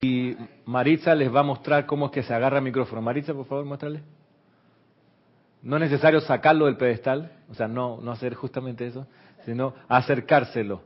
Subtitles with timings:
[0.00, 3.00] Y Maritza les va a mostrar cómo es que se agarra el micrófono.
[3.00, 4.02] Maritza, por favor, muéstrale.
[5.62, 9.06] No es necesario sacarlo del pedestal, o sea, no, no hacer justamente eso,
[9.44, 10.82] sino acercárselo.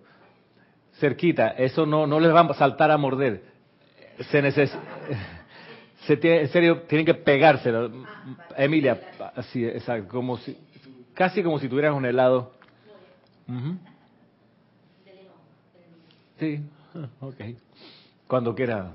[0.98, 3.42] Cerquita, eso no, no les va a saltar a morder.
[4.31, 4.81] Se necesita.
[6.06, 7.90] Se tiene, en serio, tienen que pegárselo.
[8.56, 8.99] Emilia,
[9.37, 10.56] así, exacto, como si,
[11.13, 12.53] casi como si tuvieras un helado.
[16.38, 16.59] Sí,
[16.95, 17.41] ah, ok.
[18.30, 18.92] Cuando quiera.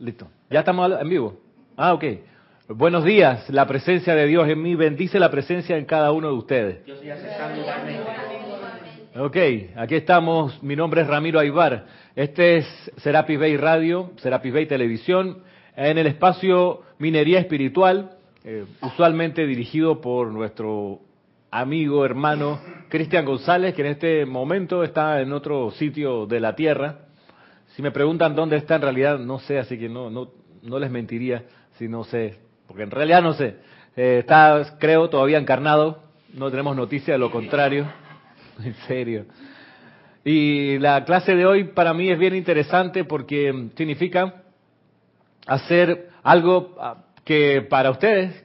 [0.00, 0.26] Listo.
[0.50, 1.38] ¿Ya estamos en vivo?
[1.76, 2.04] Ah, ok.
[2.66, 3.48] Buenos días.
[3.48, 6.84] La presencia de Dios en mí bendice la presencia en cada uno de ustedes.
[6.84, 8.02] Yo estoy aceptando igualmente.
[9.14, 9.36] Ok,
[9.76, 10.60] aquí estamos.
[10.64, 11.86] Mi nombre es Ramiro Aybar.
[12.16, 12.66] Este es
[12.96, 15.44] Serapis Bay Radio, Serapis Bay Televisión,
[15.76, 20.98] en el espacio Minería Espiritual, eh, usualmente dirigido por nuestro
[21.52, 22.58] amigo, hermano
[22.88, 27.11] Cristian González, que en este momento está en otro sitio de la Tierra.
[27.74, 30.30] Si me preguntan dónde está, en realidad no sé, así que no, no,
[30.62, 31.44] no les mentiría
[31.78, 33.56] si no sé, porque en realidad no sé.
[33.96, 36.02] Eh, está, creo, todavía encarnado,
[36.34, 37.86] no tenemos noticia de lo contrario.
[38.62, 39.24] En serio.
[40.24, 44.42] Y la clase de hoy para mí es bien interesante porque significa
[45.46, 48.44] hacer algo ah, que para ustedes,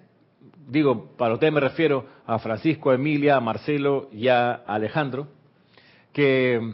[0.67, 5.27] digo, para ustedes me refiero a Francisco, a Emilia, a Marcelo y a Alejandro,
[6.13, 6.73] que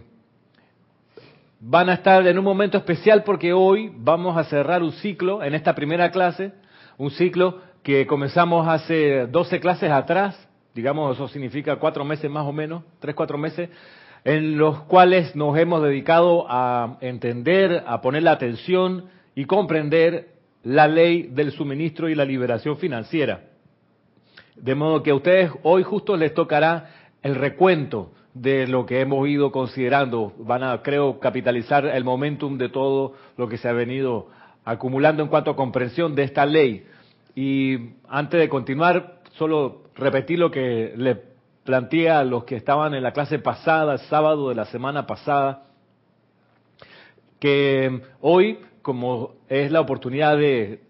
[1.66, 5.56] van a estar en un momento especial porque hoy vamos a cerrar un ciclo en
[5.56, 6.52] esta primera clase,
[6.98, 12.52] un ciclo que comenzamos hace 12 clases atrás, digamos, eso significa cuatro meses más o
[12.52, 13.70] menos, tres, cuatro meses,
[14.26, 20.34] en los cuales nos hemos dedicado a entender, a poner la atención y comprender
[20.64, 23.46] la ley del suministro y la liberación financiera.
[24.58, 26.90] De modo que a ustedes hoy justo les tocará
[27.22, 30.34] el recuento de lo que hemos ido considerando.
[30.40, 34.28] Van a, creo, capitalizar el momentum de todo lo que se ha venido
[34.66, 36.86] acumulando en cuanto a comprensión de esta ley.
[37.36, 41.22] Y antes de continuar, solo repetir lo que le
[41.64, 45.64] planteé a los que estaban en la clase pasada, sábado de la semana pasada,
[47.40, 50.82] que hoy, como es la oportunidad de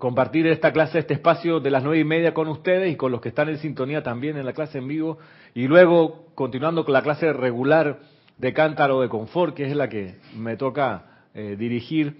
[0.00, 3.20] compartir esta clase, este espacio de las nueve y media con ustedes y con los
[3.20, 5.18] que están en sintonía también en la clase en vivo,
[5.54, 8.00] y luego continuando con la clase regular
[8.38, 12.16] de cántaro de confort, que es la que me toca eh, dirigir,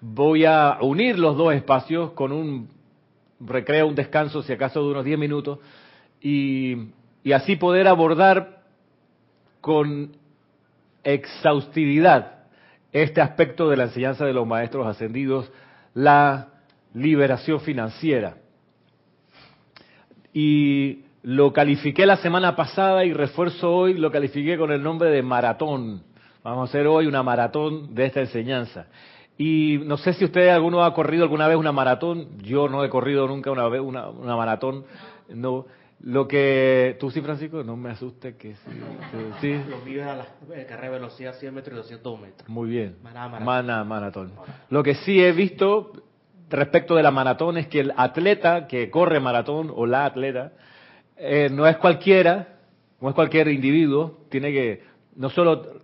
[0.00, 2.68] voy a unir los dos espacios con un
[3.40, 5.58] recreo, un descanso, si acaso de unos diez minutos,
[6.20, 6.76] y,
[7.24, 8.62] y así poder abordar
[9.60, 10.12] con
[11.02, 12.44] exhaustividad
[12.92, 15.50] este aspecto de la enseñanza de los maestros ascendidos,
[15.92, 16.52] la
[16.96, 18.38] liberación financiera.
[20.32, 25.22] Y lo califiqué la semana pasada y refuerzo hoy, lo califiqué con el nombre de
[25.22, 26.02] maratón.
[26.42, 28.86] Vamos a hacer hoy una maratón de esta enseñanza.
[29.38, 32.38] Y no sé si usted alguno ha corrido alguna vez una maratón.
[32.42, 34.84] Yo no he corrido nunca una vez una, una maratón.
[35.28, 35.66] No,
[36.00, 38.70] lo que tú sí, Francisco, no me asuste que sí.
[39.40, 39.60] sí.
[39.68, 40.26] Lo mío era la
[40.66, 42.48] carrera de velocidad 100 metros y 200 metros.
[42.48, 42.96] Muy bien.
[43.02, 44.32] Maná, maratón.
[44.70, 45.92] Lo que sí he visto
[46.50, 50.52] respecto de la maratón es que el atleta que corre maratón o la atleta
[51.16, 52.48] eh, no es cualquiera,
[53.00, 54.82] no es cualquier individuo, tiene que
[55.16, 55.80] no solo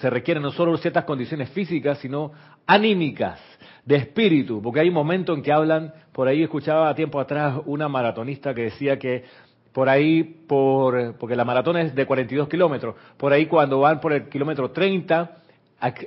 [0.00, 2.32] se requieren no solo ciertas condiciones físicas, sino
[2.66, 3.40] anímicas,
[3.84, 7.88] de espíritu, porque hay un momento en que hablan, por ahí escuchaba tiempo atrás una
[7.88, 9.24] maratonista que decía que
[9.72, 14.12] por ahí, por, porque la maratón es de 42 kilómetros, por ahí cuando van por
[14.12, 15.43] el kilómetro 30, ac-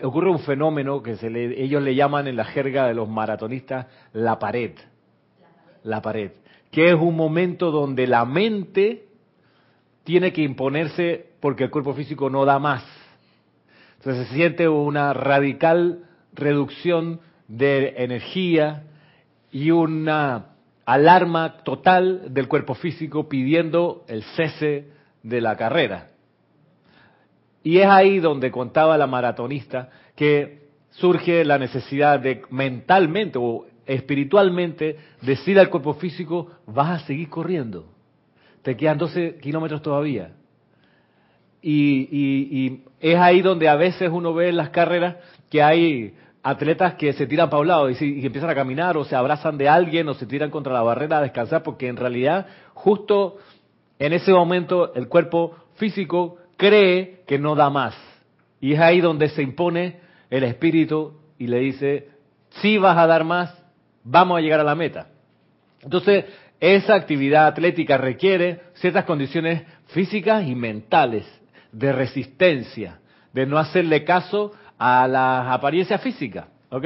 [0.04, 3.86] ocurre un fenómeno que se le- ellos le llaman en la jerga de los maratonistas
[4.14, 4.72] la pared.
[5.84, 6.32] La pared.
[6.72, 9.06] Que es un momento donde la mente
[10.04, 12.84] tiene que imponerse porque el cuerpo físico no da más.
[13.98, 18.84] Entonces se siente una radical reducción de energía
[19.52, 20.50] y una
[20.86, 24.88] alarma total del cuerpo físico pidiendo el cese
[25.24, 26.10] de la carrera.
[27.68, 34.96] Y es ahí donde contaba la maratonista que surge la necesidad de mentalmente o espiritualmente
[35.22, 37.90] decir al cuerpo físico, vas a seguir corriendo.
[38.62, 40.32] Te quedan 12 kilómetros todavía.
[41.62, 45.18] Y, es ahí donde a veces uno ve en las carreras
[45.50, 46.14] que hay
[46.44, 49.58] atletas que se tiran para un lado y, y empiezan a caminar o se abrazan
[49.58, 53.40] de alguien o se tiran contra la barrera a descansar porque en realidad justo
[54.00, 57.96] en ese momento el cuerpo físico cree que no da más.
[58.60, 60.00] Y es ahí donde se impone
[60.30, 62.10] el espíritu y le dice,
[62.50, 63.56] si vas a dar más,
[64.04, 65.08] vamos a llegar a la meta.
[65.82, 66.26] Entonces,
[66.60, 71.26] esa actividad atlética requiere ciertas condiciones físicas y mentales
[71.72, 73.00] de resistencia,
[73.32, 76.86] de no hacerle caso a las apariencias físicas, ¿ok?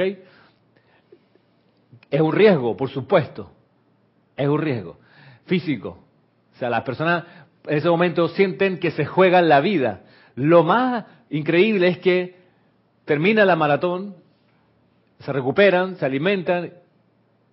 [2.10, 3.50] Es un riesgo, por supuesto.
[4.36, 4.98] Es un riesgo
[5.46, 6.04] físico.
[6.54, 7.24] O sea, las personas
[7.66, 10.00] en ese momento sienten que se juegan la vida.
[10.34, 12.36] Lo más increíble es que
[13.04, 14.16] termina la maratón,
[15.20, 16.72] se recuperan, se alimentan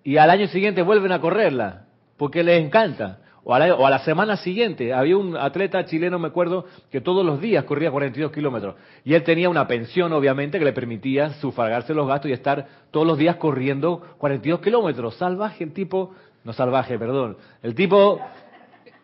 [0.04, 1.86] y al año siguiente vuelven a correrla
[2.18, 3.20] porque les encanta.
[3.44, 7.64] O a, la, semana siguiente, había un atleta chileno, me acuerdo, que todos los días
[7.64, 8.76] corría 42 kilómetros.
[9.04, 13.08] Y él tenía una pensión, obviamente, que le permitía sufragarse los gastos y estar todos
[13.08, 15.16] los días corriendo 42 kilómetros.
[15.16, 16.14] Salvaje el tipo,
[16.44, 17.38] no salvaje, perdón.
[17.64, 18.20] El tipo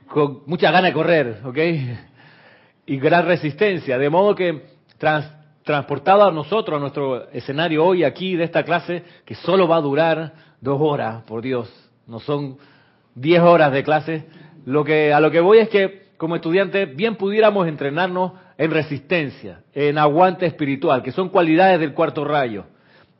[0.07, 1.57] con mucha gana de correr, ¿ok?
[2.87, 3.97] Y gran resistencia.
[3.97, 4.63] De modo que
[5.63, 9.81] transportado a nosotros, a nuestro escenario hoy aquí de esta clase, que solo va a
[9.81, 11.71] durar dos horas, por Dios,
[12.07, 12.57] no son
[13.15, 14.25] 10 horas de clase.
[14.65, 19.61] Lo que, a lo que voy es que como estudiantes bien pudiéramos entrenarnos en resistencia,
[19.73, 22.65] en aguante espiritual, que son cualidades del cuarto rayo.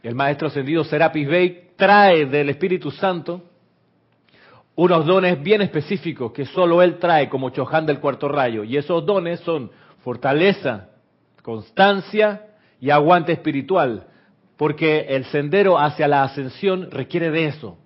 [0.02, 3.42] El maestro ascendido Serapis Bey trae del Espíritu Santo
[4.76, 8.64] unos dones bien específicos que solo él trae como Chohan del cuarto rayo.
[8.64, 9.72] Y esos dones son
[10.04, 10.90] fortaleza,
[11.42, 12.48] constancia
[12.80, 14.08] y aguante espiritual.
[14.58, 17.78] Porque el sendero hacia la ascensión requiere de eso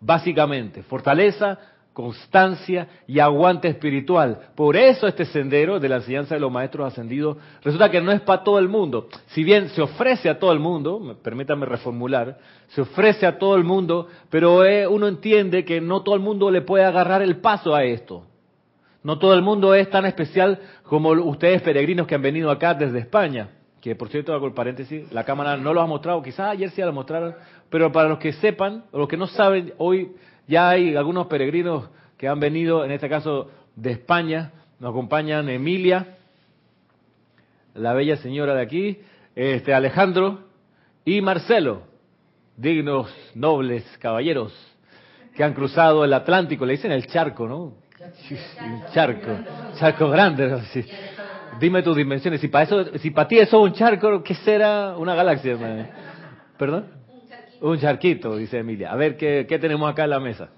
[0.00, 1.58] básicamente, fortaleza,
[1.98, 4.38] constancia y aguante espiritual.
[4.54, 8.20] Por eso este sendero de la enseñanza de los maestros ascendidos resulta que no es
[8.20, 9.08] para todo el mundo.
[9.30, 13.64] Si bien se ofrece a todo el mundo, permítanme reformular, se ofrece a todo el
[13.64, 17.74] mundo, pero eh, uno entiende que no todo el mundo le puede agarrar el paso
[17.74, 18.22] a esto.
[19.02, 23.00] No todo el mundo es tan especial como ustedes peregrinos que han venido acá desde
[23.00, 23.48] España
[23.80, 26.82] que por cierto hago el paréntesis, la cámara no lo ha mostrado, quizás ayer sí
[26.82, 27.34] lo mostraron,
[27.70, 30.16] pero para los que sepan, o los que no saben, hoy
[30.48, 34.50] ya hay algunos peregrinos que han venido, en este caso de España,
[34.80, 36.16] nos acompañan Emilia,
[37.74, 38.98] la bella señora de aquí,
[39.36, 40.40] este Alejandro
[41.04, 41.82] y Marcelo,
[42.56, 44.52] dignos, nobles caballeros
[45.36, 47.74] que han cruzado el Atlántico, le dicen el charco, ¿no?
[48.60, 49.30] Un charco,
[49.78, 50.60] charco grande.
[51.60, 52.40] Dime tus dimensiones.
[52.40, 55.56] Si para eso, si para ti eso es un charco, ¿qué será una galaxia?
[56.58, 56.86] ¿Perdón?
[57.60, 58.36] Un charquito.
[58.36, 58.92] Dice Emilia.
[58.92, 60.50] A ver, ¿qué, ¿qué tenemos acá en la mesa?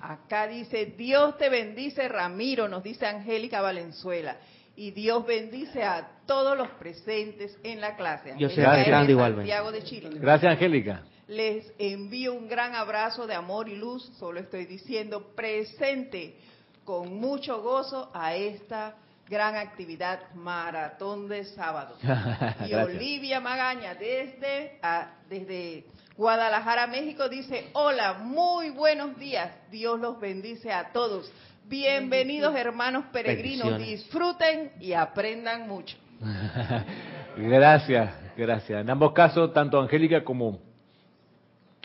[0.00, 4.36] Acá dice, Dios te bendice, Ramiro, nos dice Angélica Valenzuela.
[4.74, 8.34] Y Dios bendice a todos los presentes en la clase.
[8.38, 9.52] Yo soy grande igualmente.
[9.72, 10.10] de Chile.
[10.14, 11.02] Gracias, Angélica.
[11.28, 14.10] Les envío un gran abrazo de amor y luz.
[14.18, 16.34] Solo estoy diciendo presente
[16.84, 18.96] con mucho gozo a esta
[19.32, 21.96] gran actividad maratón de sábado.
[22.68, 24.78] y Olivia Magaña desde,
[25.26, 25.86] desde
[26.18, 31.32] Guadalajara, México, dice, hola, muy buenos días, Dios los bendice a todos.
[31.64, 35.96] Bienvenidos hermanos peregrinos, disfruten y aprendan mucho.
[37.38, 38.82] gracias, gracias.
[38.82, 40.58] En ambos casos, tanto Angélica como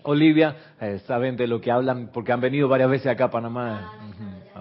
[0.04, 4.07] Olivia eh, saben de lo que hablan porque han venido varias veces acá a Panamá.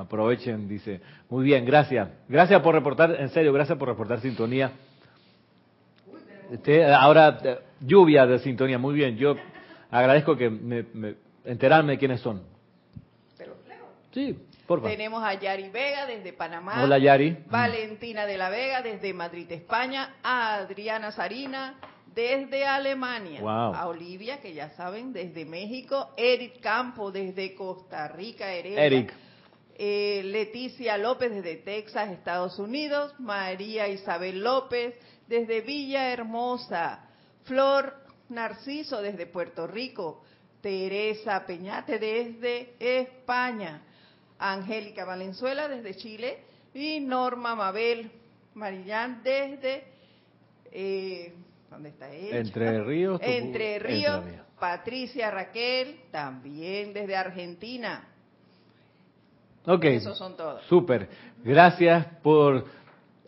[0.01, 1.01] Aprovechen, dice.
[1.31, 2.09] Muy bien, gracias.
[2.29, 4.73] Gracias por reportar, en serio, gracias por reportar sintonía.
[6.51, 7.39] Este, ahora,
[7.81, 9.17] lluvia de sintonía, muy bien.
[9.17, 9.37] Yo
[9.91, 10.85] agradezco que me,
[11.45, 12.43] enterarme de quiénes son.
[14.13, 14.91] Sí, por favor.
[14.91, 16.83] Tenemos a Yari Vega desde Panamá.
[16.83, 17.37] Hola, Yari.
[17.51, 20.17] Valentina de la Vega desde Madrid, España.
[20.23, 21.75] Adriana Sarina
[22.15, 23.41] desde Alemania.
[23.43, 26.11] A Olivia, que ya saben, desde México.
[26.17, 29.13] Eric Campo desde Costa Rica, Eric.
[29.79, 34.95] Eh, Leticia López desde Texas, Estados Unidos, María Isabel López
[35.29, 37.11] desde Villa Hermosa,
[37.45, 37.93] Flor
[38.31, 40.25] Narciso desde Puerto Rico,
[40.63, 43.83] Teresa Peñate desde España,
[44.39, 46.39] Angélica Valenzuela desde Chile
[46.73, 48.11] y Norma Mabel
[48.55, 49.85] Marillán desde...
[50.73, 51.35] Eh,
[51.69, 52.39] ¿Dónde está ella?
[52.39, 53.21] Entre Ríos.
[53.23, 54.25] Entre Ríos.
[54.59, 58.16] Patricia Raquel, también desde Argentina.
[59.67, 59.85] Ok.
[59.85, 60.63] Esos son todos.
[60.69, 61.09] Súper.
[61.45, 62.65] Gracias por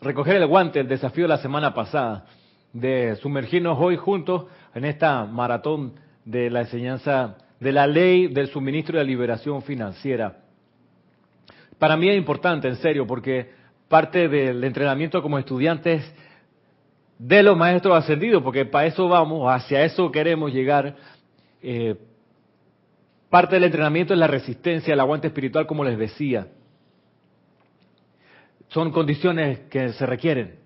[0.01, 2.25] recoger el guante, el desafío de la semana pasada,
[2.71, 5.93] de sumergirnos hoy juntos en esta maratón
[6.23, 10.37] de la enseñanza de la ley del suministro y la liberación financiera.
[11.77, 13.51] Para mí es importante, en serio, porque
[13.89, 16.03] parte del entrenamiento como estudiantes
[17.17, 20.95] de los maestros ascendidos, porque para eso vamos, hacia eso queremos llegar.
[21.61, 21.95] Eh,
[23.29, 26.47] Parte del entrenamiento es la resistencia, el aguante espiritual, como les decía.
[28.69, 30.59] Son condiciones que se requieren,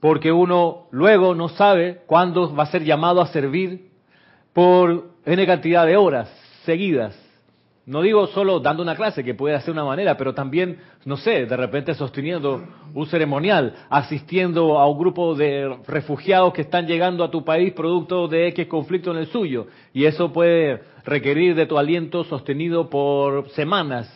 [0.00, 3.90] porque uno luego no sabe cuándo va a ser llamado a servir
[4.52, 6.28] por N cantidad de horas
[6.64, 7.23] seguidas.
[7.86, 11.44] No digo solo dando una clase, que puede hacer una manera, pero también, no sé,
[11.44, 12.64] de repente sosteniendo
[12.94, 18.26] un ceremonial, asistiendo a un grupo de refugiados que están llegando a tu país producto
[18.26, 19.66] de X conflicto en el suyo.
[19.92, 24.10] Y eso puede requerir de tu aliento sostenido por semanas.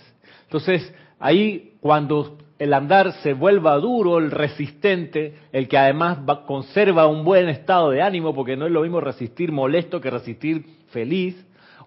[0.44, 7.22] Entonces, ahí cuando el andar se vuelva duro, el resistente, el que además conserva un
[7.22, 11.36] buen estado de ánimo, porque no es lo mismo resistir molesto que resistir feliz,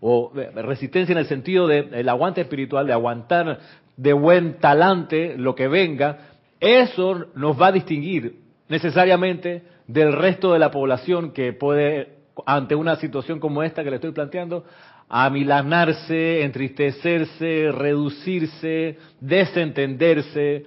[0.01, 3.59] o eh, resistencia en el sentido del aguante espiritual, de aguantar
[3.95, 10.59] de buen talante lo que venga, eso nos va a distinguir necesariamente del resto de
[10.59, 12.09] la población que puede,
[12.45, 14.65] ante una situación como esta que le estoy planteando,
[15.09, 20.65] amilanarse, entristecerse, reducirse, desentenderse.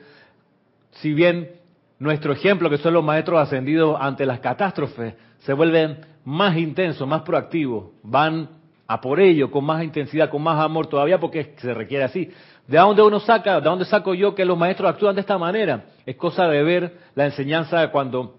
[0.91, 1.51] Si bien
[1.99, 7.23] nuestro ejemplo, que son los maestros ascendidos ante las catástrofes, se vuelven más intensos, más
[7.23, 8.49] proactivos, van
[8.87, 12.31] a por ello con más intensidad, con más amor todavía, porque se requiere así.
[12.67, 15.85] ¿De dónde uno saca, de dónde saco yo que los maestros actúan de esta manera?
[16.07, 18.37] Es cosa de ver la enseñanza cuando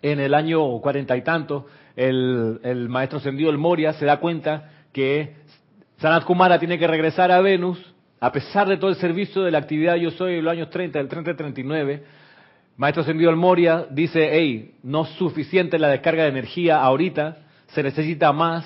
[0.00, 4.70] en el año cuarenta y tanto el, el maestro ascendido el Moria se da cuenta
[4.92, 5.36] que
[5.98, 7.78] Sanat Kumara tiene que regresar a Venus,
[8.20, 10.98] a pesar de todo el servicio de la actividad Yo Soy en los años 30,
[10.98, 12.04] del 30 al 39,
[12.76, 17.36] Maestro Ascendido el Moria dice, hey, no es suficiente la descarga de energía ahorita,
[17.68, 18.64] se necesita más,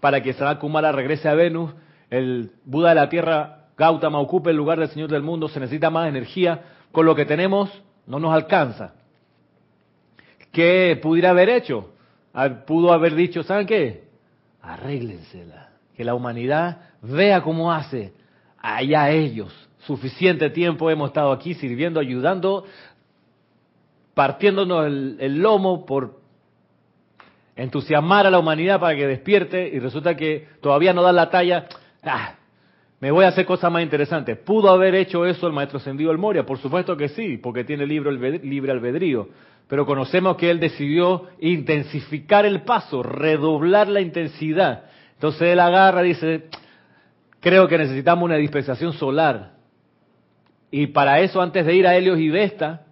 [0.00, 1.72] para que Sanat Kumara regrese a Venus,
[2.10, 5.90] el Buda de la Tierra, Gautama, ocupe el lugar del Señor del Mundo, se necesita
[5.90, 6.62] más energía,
[6.92, 7.70] con lo que tenemos
[8.06, 8.94] no nos alcanza.
[10.52, 11.90] ¿Qué pudiera haber hecho?
[12.66, 14.04] Pudo haber dicho, ¿saben qué?
[14.62, 18.12] Arréglensela, que la humanidad vea cómo hace,
[18.58, 19.54] allá ellos.
[19.80, 22.64] Suficiente tiempo hemos estado aquí sirviendo, ayudando,
[24.14, 26.17] partiéndonos el lomo por
[27.58, 31.66] entusiasmar a la humanidad para que despierte y resulta que todavía no da la talla,
[32.04, 32.36] ah,
[33.00, 34.38] me voy a hacer cosas más interesantes.
[34.38, 36.46] ¿Pudo haber hecho eso el maestro Sendido el Moria?
[36.46, 39.28] Por supuesto que sí, porque tiene libre, libre albedrío.
[39.66, 44.84] Pero conocemos que él decidió intensificar el paso, redoblar la intensidad.
[45.14, 46.44] Entonces él agarra y dice,
[47.40, 49.54] creo que necesitamos una dispensación solar.
[50.70, 52.86] Y para eso, antes de ir a Helios y Vesta,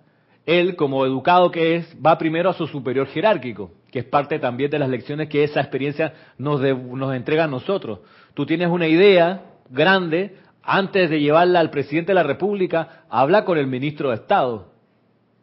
[0.44, 4.70] él, como educado que es, va primero a su superior jerárquico que es parte también
[4.70, 8.00] de las lecciones que esa experiencia nos, nos entrega a nosotros.
[8.34, 13.56] Tú tienes una idea grande, antes de llevarla al presidente de la República, habla con
[13.56, 14.66] el ministro de Estado.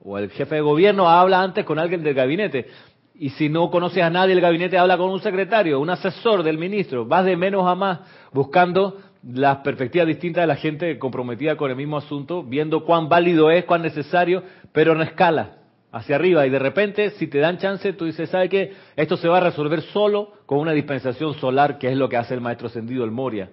[0.04, 2.68] O el jefe de gobierno habla antes con alguien del gabinete.
[3.16, 6.60] Y si no conoces a nadie del gabinete, habla con un secretario, un asesor del
[6.60, 7.08] ministro.
[7.08, 8.02] Vas de menos a más
[8.34, 13.50] buscando las perspectivas distintas de la gente comprometida con el mismo asunto, viendo cuán válido
[13.50, 15.63] es, cuán necesario, pero en escala
[15.94, 18.74] hacia arriba y de repente si te dan chance tú dices, ¿sabe qué?
[18.96, 22.34] Esto se va a resolver solo con una dispensación solar que es lo que hace
[22.34, 23.52] el maestro ascendido el Moria.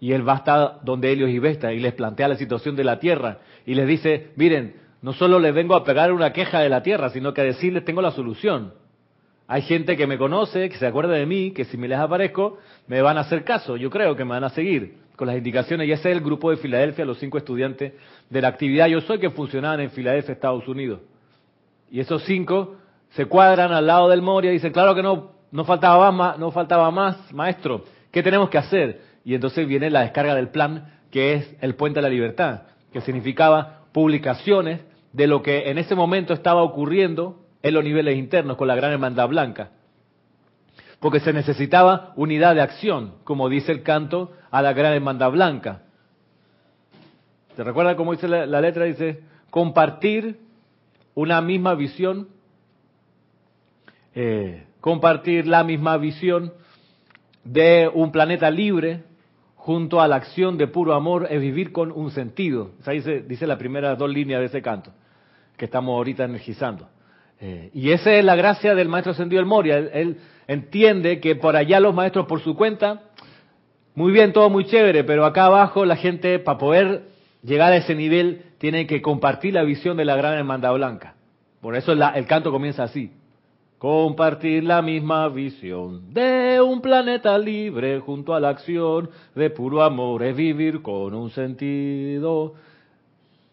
[0.00, 2.84] Y él va a estar donde Helios y Vesta y les plantea la situación de
[2.84, 6.70] la Tierra y les dice, miren, no solo les vengo a pegar una queja de
[6.70, 8.72] la Tierra, sino que a decirles tengo la solución.
[9.46, 12.58] Hay gente que me conoce, que se acuerda de mí, que si me les aparezco,
[12.86, 13.76] me van a hacer caso.
[13.76, 15.88] Yo creo que me van a seguir con las indicaciones.
[15.88, 17.92] Y ese es el grupo de Filadelfia, los cinco estudiantes
[18.30, 21.00] de la actividad Yo Soy que funcionaban en Filadelfia, Estados Unidos.
[21.90, 22.76] Y esos cinco
[23.10, 26.50] se cuadran al lado del Moria y dicen, claro que no, no faltaba más, no
[26.50, 29.00] faltaba más, maestro, ¿qué tenemos que hacer?
[29.24, 33.00] Y entonces viene la descarga del plan, que es el puente de la libertad, que
[33.00, 34.80] significaba publicaciones
[35.12, 38.92] de lo que en ese momento estaba ocurriendo en los niveles internos con la gran
[38.92, 39.70] hermandad blanca.
[41.00, 45.82] Porque se necesitaba unidad de acción, como dice el canto a la gran hermandad blanca.
[47.56, 48.84] ¿Te recuerda cómo dice la, la letra?
[48.84, 50.47] Dice, compartir
[51.18, 52.28] una misma visión,
[54.14, 56.52] eh, compartir la misma visión
[57.42, 59.02] de un planeta libre
[59.56, 62.70] junto a la acción de puro amor es vivir con un sentido.
[62.78, 64.92] Esa dice, dice la primera dos líneas de ese canto
[65.56, 66.88] que estamos ahorita energizando.
[67.40, 69.76] Eh, y esa es la gracia del maestro ascendido del Moria.
[69.76, 73.02] él, entiende que por allá los maestros por su cuenta,
[73.96, 77.08] muy bien, todo muy chévere, pero acá abajo la gente para poder
[77.42, 81.14] llegar a ese nivel tienen que compartir la visión de la gran hermandad blanca.
[81.60, 83.10] Por eso el canto comienza así.
[83.78, 90.24] Compartir la misma visión de un planeta libre junto a la acción de puro amor
[90.24, 92.54] es vivir con un sentido.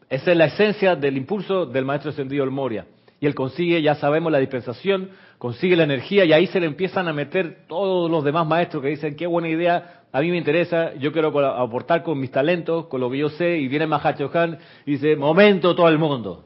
[0.10, 2.88] Esa es la esencia del impulso del maestro ascendido El Moria.
[3.20, 7.08] Y él consigue, ya sabemos, la dispensación, consigue la energía y ahí se le empiezan
[7.08, 10.94] a meter todos los demás maestros que dicen, qué buena idea, a mí me interesa,
[10.96, 14.58] yo quiero aportar con mis talentos, con lo que yo sé, y viene Mahacho Han
[14.86, 16.46] y dice, momento todo el mundo.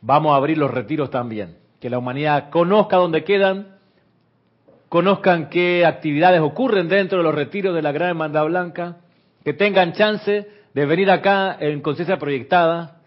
[0.00, 3.76] Vamos a abrir los retiros también, que la humanidad conozca dónde quedan,
[4.88, 8.96] conozcan qué actividades ocurren dentro de los retiros de la Gran Hermandad Blanca,
[9.44, 13.02] que tengan chance de venir acá en conciencia proyectada,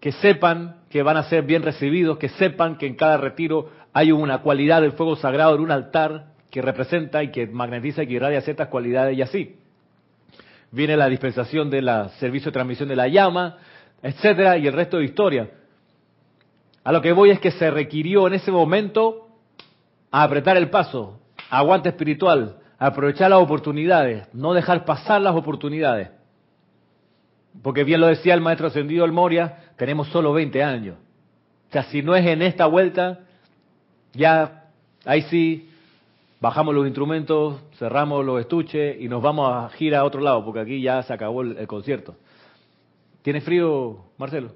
[0.00, 4.10] que sepan que van a ser bien recibidos, que sepan que en cada retiro hay
[4.10, 8.14] una cualidad del fuego sagrado en un altar que representa y que magnetiza y que
[8.14, 9.56] irradia ciertas cualidades y así.
[10.72, 13.58] Viene la dispensación del servicio de transmisión de la llama,
[14.02, 15.50] etcétera, y el resto de historia.
[16.82, 19.28] A lo que voy es que se requirió en ese momento
[20.10, 21.20] apretar el paso,
[21.50, 26.10] aguante espiritual, aprovechar las oportunidades, no dejar pasar las oportunidades.
[27.62, 30.98] Porque bien lo decía el maestro ascendido El Moria, tenemos solo 20 años.
[31.70, 33.20] O sea, si no es en esta vuelta,
[34.12, 34.66] ya
[35.06, 35.70] ahí sí
[36.38, 40.60] bajamos los instrumentos, cerramos los estuches y nos vamos a girar a otro lado, porque
[40.60, 42.14] aquí ya se acabó el, concierto.
[43.22, 44.50] ¿Tiene frío, Marcelo?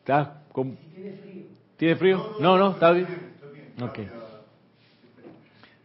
[0.00, 0.76] ¿Está con...
[1.76, 2.34] ¿Tiene frío?
[2.40, 3.06] No, no, está bien.
[3.80, 3.98] Ok.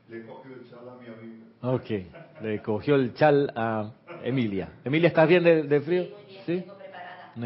[0.10, 1.46] Le cogió el chal a mi amiga.
[1.62, 3.92] Ok, le cogió el chal a
[4.24, 4.70] Emilia.
[4.84, 6.08] Emilia, ¿estás bien de, frío?
[6.48, 6.66] Sí.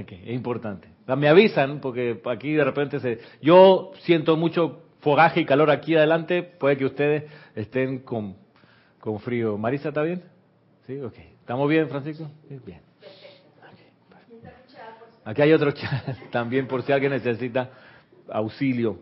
[0.01, 0.87] Okay, es importante.
[1.05, 3.19] Me avisan porque aquí de repente se...
[3.41, 7.23] Yo siento mucho fogaje y calor aquí adelante, puede que ustedes
[7.55, 8.37] estén con,
[8.99, 9.57] con frío.
[9.57, 10.23] ¿Marisa está bien?
[10.87, 11.17] Sí, ok.
[11.41, 12.29] ¿Estamos bien, Francisco?
[12.65, 12.81] Bien.
[15.25, 17.69] Aquí hay otro chat también por si alguien necesita
[18.29, 18.99] auxilio.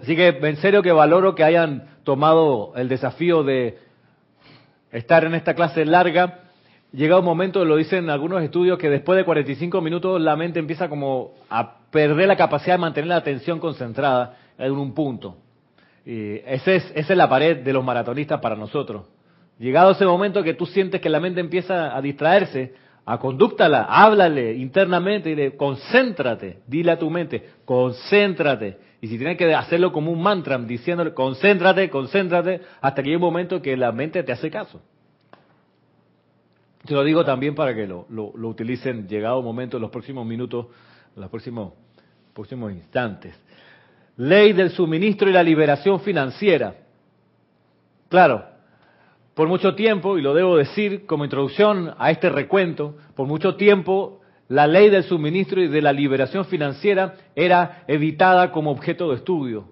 [0.00, 3.78] Así que en serio que valoro que hayan tomado el desafío de
[4.92, 6.45] estar en esta clase larga.
[6.92, 10.88] Llega un momento, lo dicen algunos estudios, que después de 45 minutos la mente empieza
[10.88, 15.36] como a perder la capacidad de mantener la atención concentrada en un punto.
[16.04, 19.06] Y ese es, esa es la pared de los maratonistas para nosotros.
[19.58, 22.74] Llegado ese momento que tú sientes que la mente empieza a distraerse,
[23.04, 28.78] a conductala, háblale internamente, dile, concéntrate, dile a tu mente, concéntrate.
[29.00, 33.22] Y si tienes que hacerlo como un mantra, diciéndole, concéntrate, concéntrate, hasta que llegue un
[33.22, 34.80] momento que la mente te hace caso.
[36.86, 40.66] Te lo digo también para que lo, lo, utilicen llegado momento, en los próximos minutos,
[41.16, 41.72] en los próximos,
[42.32, 43.34] próximos instantes.
[44.16, 46.74] Ley del suministro y la liberación financiera.
[48.08, 48.44] Claro,
[49.34, 54.20] por mucho tiempo, y lo debo decir como introducción a este recuento, por mucho tiempo
[54.48, 59.68] la ley del suministro y de la liberación financiera era evitada como objeto de estudio,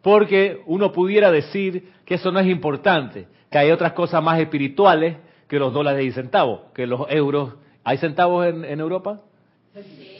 [0.00, 5.18] porque uno pudiera decir que eso no es importante, que hay otras cosas más espirituales
[5.54, 7.54] que los dólares y centavos, que los euros.
[7.84, 9.20] ¿Hay centavos en, Europa?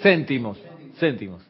[0.00, 0.60] Céntimos,
[1.00, 1.42] céntimos.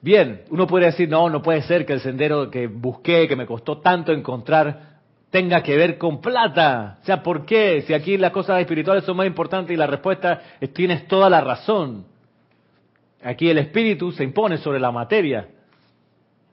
[0.00, 3.46] Bien, uno puede decir, no, no puede ser que el sendero que busqué, que me
[3.46, 6.98] costó tanto encontrar, tenga que ver con plata.
[7.02, 7.82] O sea, ¿por qué?
[7.82, 11.40] Si aquí las cosas espirituales son más importantes y la respuesta es, tienes toda la
[11.40, 12.04] razón.
[13.24, 15.48] Aquí el espíritu se impone sobre la materia.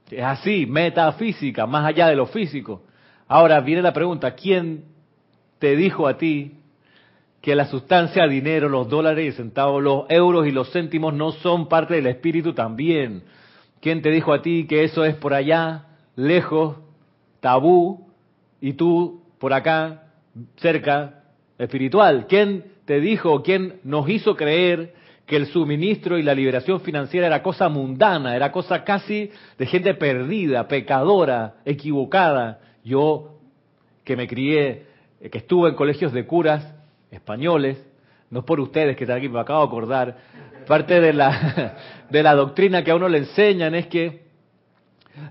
[0.10, 2.82] Es así, metafísica, más allá de lo físico.
[3.28, 4.86] Ahora viene la pregunta, ¿quién
[5.62, 6.54] te dijo a ti
[7.40, 11.70] que la sustancia dinero, los dólares y centavos, los euros y los céntimos no son
[11.70, 13.24] parte del espíritu también?
[13.80, 16.78] ¿Quién te dijo a ti que eso es por allá, lejos,
[17.42, 18.08] tabú,
[18.60, 20.08] y tú por acá,
[20.58, 21.26] cerca,
[21.60, 22.26] espiritual?
[22.28, 24.96] ¿Quién te dijo, quién nos hizo creer
[25.28, 29.94] que el suministro y la liberación financiera era cosa mundana, era cosa casi de gente
[29.94, 32.60] perdida, pecadora, equivocada?
[32.84, 33.38] Yo,
[34.04, 34.91] que me crié,
[35.30, 36.74] que estuve en colegios de curas
[37.12, 37.86] españoles,
[38.30, 40.18] no por ustedes que están aquí, me acabo de acordar,
[40.68, 41.76] parte de la,
[42.10, 44.22] de la doctrina que a uno le enseñan es que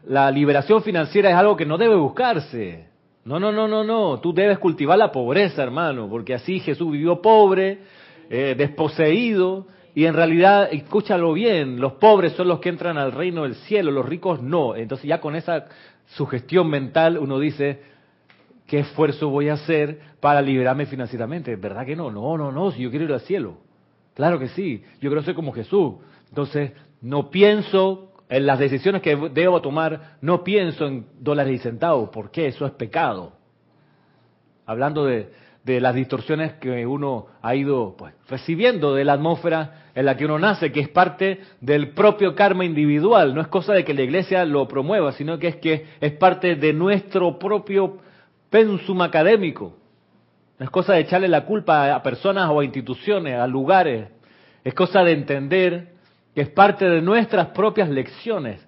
[0.06, 2.88] la liberación financiera es algo que no debe buscarse.
[3.24, 4.20] No, no, no, no, no.
[4.20, 7.78] Tú debes cultivar la pobreza, hermano, porque así Jesús vivió pobre,
[8.28, 13.42] eh, desposeído, y en realidad, escúchalo bien, los pobres son los que entran al reino
[13.42, 14.76] del cielo, los ricos no.
[14.76, 15.66] Entonces ya con esa
[16.06, 17.82] sugestión mental uno dice,
[18.70, 21.56] ¿qué esfuerzo voy a hacer para liberarme financieramente?
[21.56, 22.08] ¿Verdad que no?
[22.08, 23.56] No, no, no, si yo quiero ir al cielo.
[24.14, 25.94] Claro que sí, yo quiero ser como Jesús.
[26.28, 32.10] Entonces, no pienso en las decisiones que debo tomar, no pienso en dólares y centavos.
[32.10, 32.46] ¿Por qué?
[32.46, 33.32] Eso es pecado.
[34.66, 35.32] Hablando de,
[35.64, 40.38] las distorsiones que uno ha ido pues, recibiendo de la atmósfera en la que uno
[40.38, 43.34] nace, que es parte del propio karma individual.
[43.34, 46.54] No es cosa de que la iglesia lo promueva, sino que es que es parte
[46.54, 47.98] de nuestro propio
[48.50, 49.76] pensum académico.
[50.58, 54.08] No es cosa de echarle la culpa a personas o a instituciones, a lugares.
[54.62, 55.94] Es cosa de entender
[56.34, 58.66] que es parte de nuestras propias lecciones.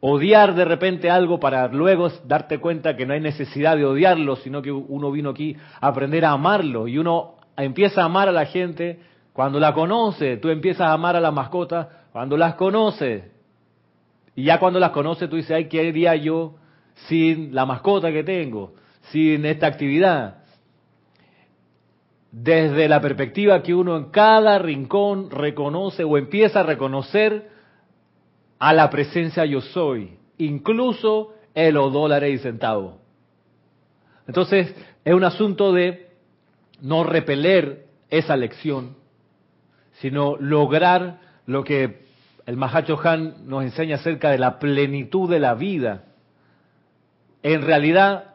[0.00, 4.62] Odiar de repente algo para luego darte cuenta que no hay necesidad de odiarlo, sino
[4.62, 8.46] que uno vino aquí a aprender a amarlo y uno empieza a amar a la
[8.46, 9.00] gente
[9.32, 13.24] cuando la conoce, tú empiezas a amar a las mascotas cuando las conoces.
[14.34, 16.54] Y ya cuando las conoces, tú dices, ay, ¿qué haría yo
[17.08, 18.74] sin la mascota que tengo?
[19.10, 20.38] Sin esta actividad.
[22.30, 27.50] Desde la perspectiva que uno en cada rincón reconoce o empieza a reconocer
[28.58, 32.94] a la presencia yo soy, incluso en los dólares y centavos.
[34.26, 34.74] Entonces,
[35.04, 36.10] es un asunto de
[36.80, 38.96] no repeler esa lección,
[40.00, 42.02] sino lograr lo que
[42.46, 46.04] el Mahacho Han nos enseña acerca de la plenitud de la vida.
[47.42, 48.34] En realidad,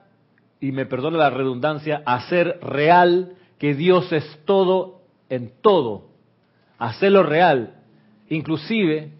[0.60, 6.10] y me perdona la redundancia, hacer real que Dios es todo en todo.
[6.78, 7.76] Hacerlo real,
[8.30, 9.12] inclusive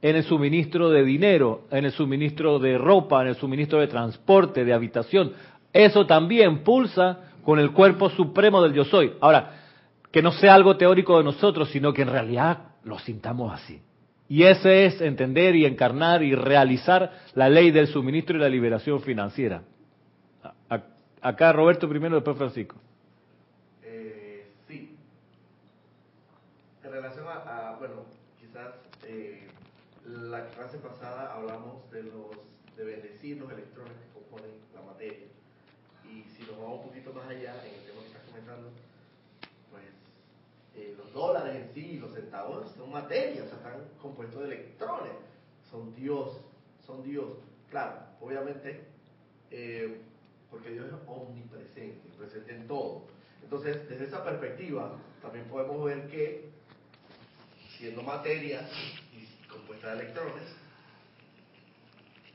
[0.00, 4.64] en el suministro de dinero, en el suministro de ropa, en el suministro de transporte,
[4.64, 5.32] de habitación.
[5.72, 9.12] Eso también pulsa con el cuerpo supremo del yo soy.
[9.20, 9.62] Ahora,
[10.10, 13.80] que no sea algo teórico de nosotros, sino que en realidad lo sintamos así.
[14.32, 19.02] Y ese es entender y encarnar y realizar la ley del suministro y la liberación
[19.02, 19.62] financiera.
[21.20, 22.76] Acá Roberto primero, después Francisco.
[23.82, 24.96] Eh, sí.
[26.82, 28.06] En relación a, bueno,
[28.40, 28.72] quizás
[29.04, 29.48] eh,
[30.06, 32.30] la clase pasada hablamos de los
[32.74, 35.26] de bendecir los electrones que componen la materia.
[36.10, 38.70] Y si nos vamos un poquito más allá en el tema que estás comentando,
[40.74, 41.98] eh, los dólares en sí,
[42.76, 45.12] son materia, o sea, están compuestos de electrones,
[45.70, 46.40] son Dios,
[46.86, 47.32] son Dios.
[47.70, 48.84] Claro, obviamente,
[49.50, 50.00] eh,
[50.50, 53.04] porque Dios es omnipresente, presente en todo.
[53.42, 56.50] Entonces, desde esa perspectiva, también podemos ver que,
[57.78, 58.68] siendo materia
[59.12, 60.44] y compuesta de electrones,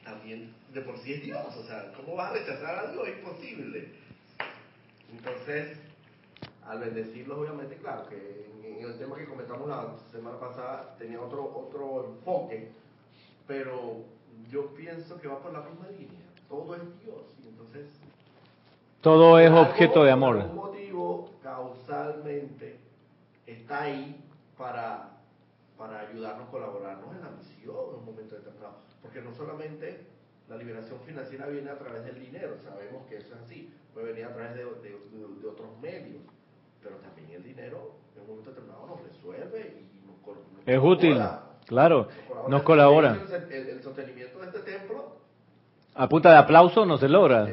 [0.03, 1.55] también de por sí es Dios.
[1.55, 3.05] O sea, ¿cómo vas a rechazar algo?
[3.05, 3.93] Es imposible.
[5.12, 5.77] Entonces,
[6.67, 11.43] al bendecirlos, obviamente, claro, que en, el tema que comentamos la semana pasada tenía otro,
[11.43, 12.71] otro enfoque,
[13.47, 14.03] pero
[14.49, 16.21] yo pienso que va por la misma línea.
[16.49, 17.88] Todo es Dios, y entonces...
[19.01, 20.39] Todo es objeto de amor.
[20.39, 22.77] Algún motivo, causalmente,
[23.45, 24.21] está ahí
[24.58, 25.10] para,
[25.77, 28.75] para ayudarnos, colaborarnos en la misión en un momento determinado.
[29.01, 30.06] Porque no solamente
[30.49, 34.25] la liberación financiera viene a través del dinero, sabemos que eso es así, puede venir
[34.25, 36.21] a través de, de otros medios
[36.83, 41.21] pero también el dinero en un momento determinado nos resuelve y nos, nos Es útil,
[41.65, 42.07] claro,
[42.47, 43.17] nos colabora.
[43.49, 45.17] El, sostenimiento de este templo
[45.97, 47.47] a punta de aplauso no se logra.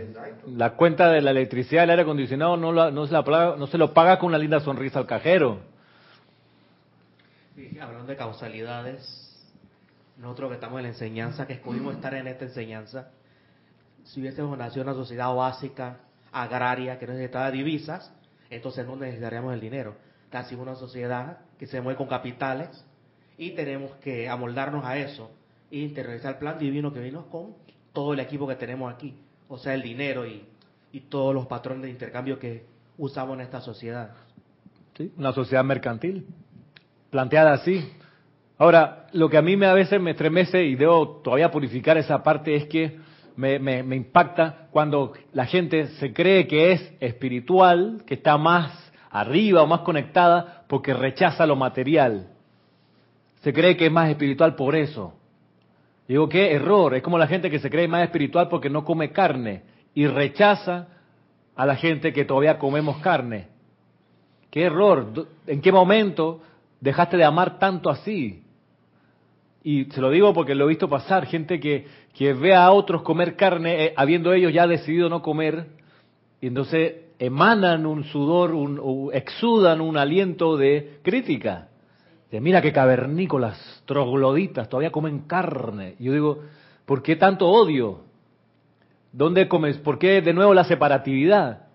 [0.47, 3.95] La cuenta de la electricidad del aire acondicionado no, no, se la, no se lo
[3.95, 5.61] paga con una linda sonrisa al cajero.
[7.81, 9.25] hablando de causalidades,
[10.19, 13.11] nosotros que estamos en la enseñanza, que escogimos estar en esta enseñanza,
[14.05, 18.13] si hubiésemos nacido en una sociedad básica, agraria, que no necesitaba divisas,
[18.51, 19.97] entonces no necesitaríamos el dinero.
[20.31, 22.85] Casi una sociedad que se mueve con capitales
[23.37, 25.31] y tenemos que amoldarnos a eso
[25.71, 27.55] e interiorizar el plan divino que vino con
[27.93, 29.17] todo el equipo que tenemos aquí,
[29.49, 30.45] o sea, el dinero y,
[30.93, 32.65] y todos los patrones de intercambio que
[32.99, 34.11] usamos en esta sociedad.
[34.97, 36.27] Sí, una sociedad mercantil,
[37.11, 37.93] planteada así.
[38.59, 42.23] Ahora, lo que a mí me a veces me estremece y debo todavía purificar esa
[42.23, 42.99] parte es que
[43.37, 49.63] me, me, impacta cuando la gente se cree que es espiritual, que está más arriba
[49.63, 52.29] o más conectada porque rechaza lo material.
[53.43, 55.15] Se cree que es más espiritual por eso.
[56.07, 56.95] Digo, qué error.
[56.95, 59.63] Es como la gente que se cree más espiritual porque no come carne
[59.95, 60.89] y rechaza
[61.57, 63.49] a la gente que todavía comemos carne.
[64.51, 65.27] Qué error.
[65.47, 66.41] ¿En qué momento
[66.81, 68.44] dejaste de amar tanto así?
[69.67, 73.01] Y se lo digo porque lo he visto pasar, gente que, que ve a otros
[73.01, 75.69] comer carne, eh, habiendo ellos ya decidido no comer,
[76.43, 81.69] y entonces emanan un sudor, un, exudan un aliento de crítica.
[82.31, 85.95] De mira qué cavernícolas, trogloditas, todavía comen carne.
[85.99, 86.43] Y yo digo,
[86.85, 88.03] ¿por qué tanto odio?
[89.13, 89.79] ¿Dónde comes?
[89.79, 91.69] ¿Por qué de nuevo la separatividad?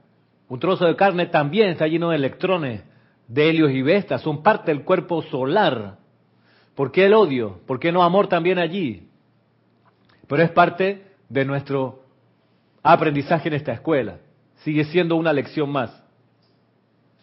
[0.50, 2.84] Un trozo de carne también está lleno de electrones,
[3.28, 5.99] de helios y vestas, son parte del cuerpo solar.
[6.76, 7.60] ¿Por qué el odio?
[7.68, 9.10] ¿Por qué no amor también allí?
[10.28, 12.04] Pero es parte de nuestro
[12.84, 14.20] aprendizaje en esta escuela.
[14.64, 16.04] Sigue siendo una lección más.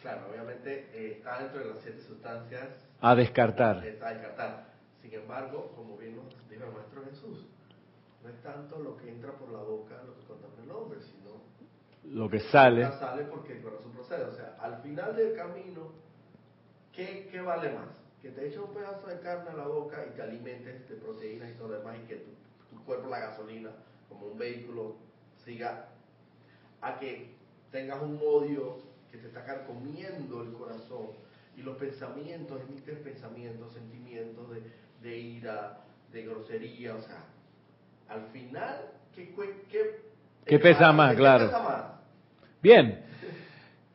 [0.02, 2.68] Claro, obviamente eh, está dentro de las siete sustancias.
[3.00, 3.78] A descartar.
[3.78, 4.66] A descartar.
[5.02, 7.46] Sin embargo, como bien nos dijo el Maestro Jesús,
[8.22, 12.14] no es tanto lo que entra por la boca lo que contamina el hombre, sino
[12.14, 12.84] lo que sale.
[12.84, 14.24] Lo que sale porque el corazón procede.
[14.24, 15.92] O sea, al final del camino,
[16.92, 18.05] ¿qué, qué vale más?
[18.26, 21.48] Que te eches un pedazo de carne a la boca y te alimentes de proteínas
[21.48, 23.70] y todo lo demás y que tu, cuerpo, la gasolina,
[24.08, 24.96] como un vehículo,
[25.44, 25.86] siga
[26.80, 27.34] a que
[27.70, 28.78] tengas un odio
[29.12, 31.10] que te está carcomiendo el corazón
[31.56, 34.44] y los pensamientos, emites pensamientos, sentimientos
[35.02, 37.24] de, ira, de grosería, o sea,
[38.08, 39.32] al final, ¿qué,
[39.70, 40.00] qué,
[40.44, 41.12] ¿Qué pesa más?
[41.12, 41.46] ¿qué Claro.
[41.46, 41.84] pesa más?
[42.60, 43.04] Bien.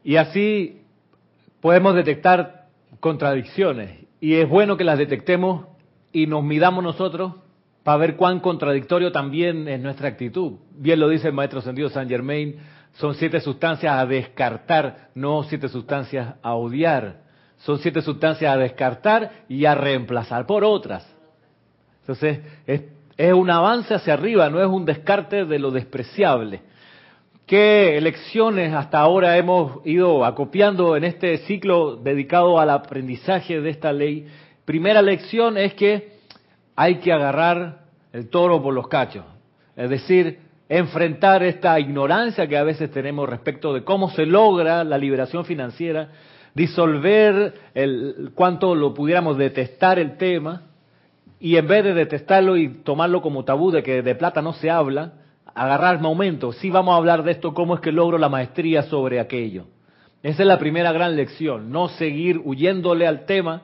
[0.06, 0.82] Y así
[1.60, 2.70] podemos detectar
[3.02, 4.01] contradicciones.
[4.22, 5.66] Y es bueno que las detectemos
[6.14, 7.34] y nos midamos nosotros
[7.84, 10.60] para ver cuán contradictorio también es nuestra actitud.
[10.78, 12.58] Bien lo dice el maestro sentido Saint Germain,
[12.94, 17.22] son siete sustancias a descartar, no siete sustancias a odiar.
[17.58, 21.08] Son siete sustancias a descartar y a reemplazar por otras.
[22.02, 22.84] Entonces, es,
[23.18, 26.62] es un avance hacia arriba, no es un descarte de lo despreciable.
[27.52, 33.92] ¿Qué lecciones hasta ahora hemos ido acopiando en este ciclo dedicado al aprendizaje de esta
[33.92, 34.26] ley?
[34.64, 36.14] Primera lección es que
[36.78, 37.80] hay que agarrar
[38.14, 39.26] el toro por los cachos,
[39.76, 44.98] es decir, enfrentar esta ignorancia que a veces tenemos respecto de cómo se logra la
[44.98, 46.08] liberación financiera,
[46.54, 50.62] disolver el cuánto lo pudiéramos detestar el tema
[51.38, 54.70] y en vez de detestarlo y tomarlo como tabú de que de plata no se
[54.70, 55.16] habla,
[55.54, 59.20] agarrar momentos, sí vamos a hablar de esto, cómo es que logro la maestría sobre
[59.20, 59.66] aquello.
[60.24, 63.64] Esa es la primera gran lección, no seguir huyéndole al tema,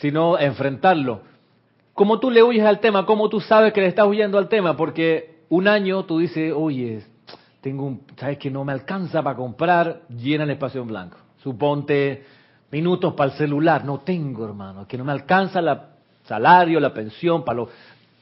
[0.00, 1.20] sino enfrentarlo.
[1.94, 4.76] Como tú le huyes al tema, ¿cómo tú sabes que le estás huyendo al tema?
[4.76, 7.04] Porque un año tú dices, oye,
[7.60, 11.18] tengo un, sabes que no me alcanza para comprar, llena el espacio en blanco.
[11.42, 12.24] Suponte
[12.70, 15.78] minutos para el celular, no tengo, hermano, que no me alcanza el
[16.24, 17.68] salario, la pensión, para lo,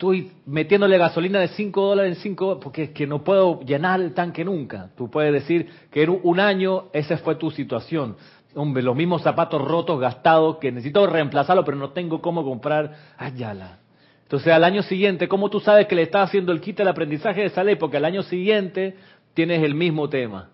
[0.01, 4.15] estoy metiéndole gasolina de 5 dólares en 5 porque es que no puedo llenar el
[4.15, 4.89] tanque nunca.
[4.97, 8.17] Tú puedes decir que en un año esa fue tu situación.
[8.55, 12.95] Hombre, los mismos zapatos rotos, gastados, que necesito reemplazarlo, pero no tengo cómo comprar.
[13.19, 13.81] Ayala.
[14.23, 17.43] Entonces, al año siguiente, ¿cómo tú sabes que le estás haciendo el kit al aprendizaje
[17.43, 17.77] de esa ley?
[17.77, 18.97] Porque al año siguiente
[19.35, 20.49] tienes el mismo tema.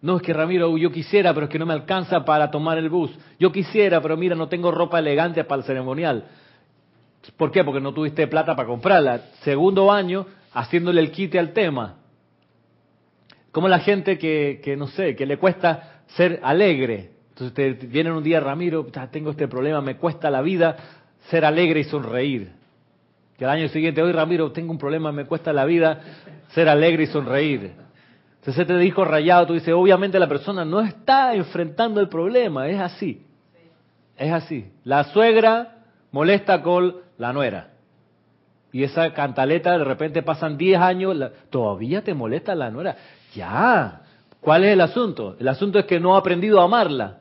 [0.00, 2.88] No, es que Ramiro, yo quisiera, pero es que no me alcanza para tomar el
[2.88, 3.10] bus.
[3.38, 6.24] Yo quisiera, pero mira, no tengo ropa elegante para el ceremonial.
[7.36, 7.64] ¿Por qué?
[7.64, 9.20] Porque no tuviste plata para comprarla.
[9.42, 11.96] Segundo año, haciéndole el quite al tema.
[13.52, 17.10] Como la gente que, que, no sé, que le cuesta ser alegre.
[17.30, 20.76] Entonces te vienen un día, Ramiro, ya tengo este problema, me cuesta la vida
[21.30, 22.52] ser alegre y sonreír.
[23.38, 26.00] Y al año siguiente, hoy Ramiro, tengo un problema, me cuesta la vida
[26.48, 27.72] ser alegre y sonreír.
[28.40, 32.80] Entonces te dijo rayado, tú dices, obviamente la persona no está enfrentando el problema, es
[32.80, 33.22] así.
[34.16, 34.72] Es así.
[34.84, 37.70] La suegra molesta con la nuera.
[38.72, 42.96] Y esa cantaleta de repente pasan 10 años, la- todavía te molesta la nuera.
[43.34, 44.02] Ya.
[44.40, 45.36] ¿Cuál es el asunto?
[45.38, 47.18] El asunto es que no ha aprendido a amarla.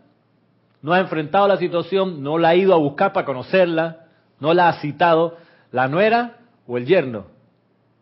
[0.82, 4.06] No ha enfrentado la situación, no la ha ido a buscar para conocerla,
[4.40, 5.38] no la ha citado.
[5.72, 7.26] ¿La nuera o el yerno?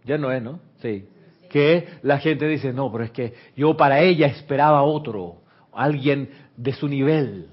[0.04, 0.60] Yerno es, ¿no?
[0.82, 1.08] Sí.
[1.50, 5.38] Que la gente dice, no, pero es que yo para ella esperaba otro,
[5.74, 7.48] alguien de su nivel.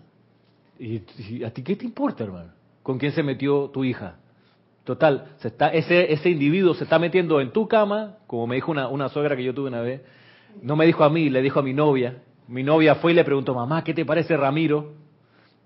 [0.78, 2.50] ¿Y, y a ti qué te importa, hermano?
[2.82, 4.16] ¿Con quién se metió tu hija?
[4.84, 8.72] Total, se está, ese, ese individuo se está metiendo en tu cama, como me dijo
[8.72, 10.02] una, una suegra que yo tuve una vez.
[10.60, 12.16] No me dijo a mí, le dijo a mi novia.
[12.48, 14.94] Mi novia fue y le preguntó, mamá, ¿qué te parece Ramiro?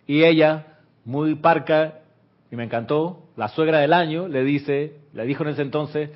[0.06, 2.00] Y ella, muy parca,
[2.50, 6.10] y me encantó, la suegra del año, le dice, le dijo en ese entonces,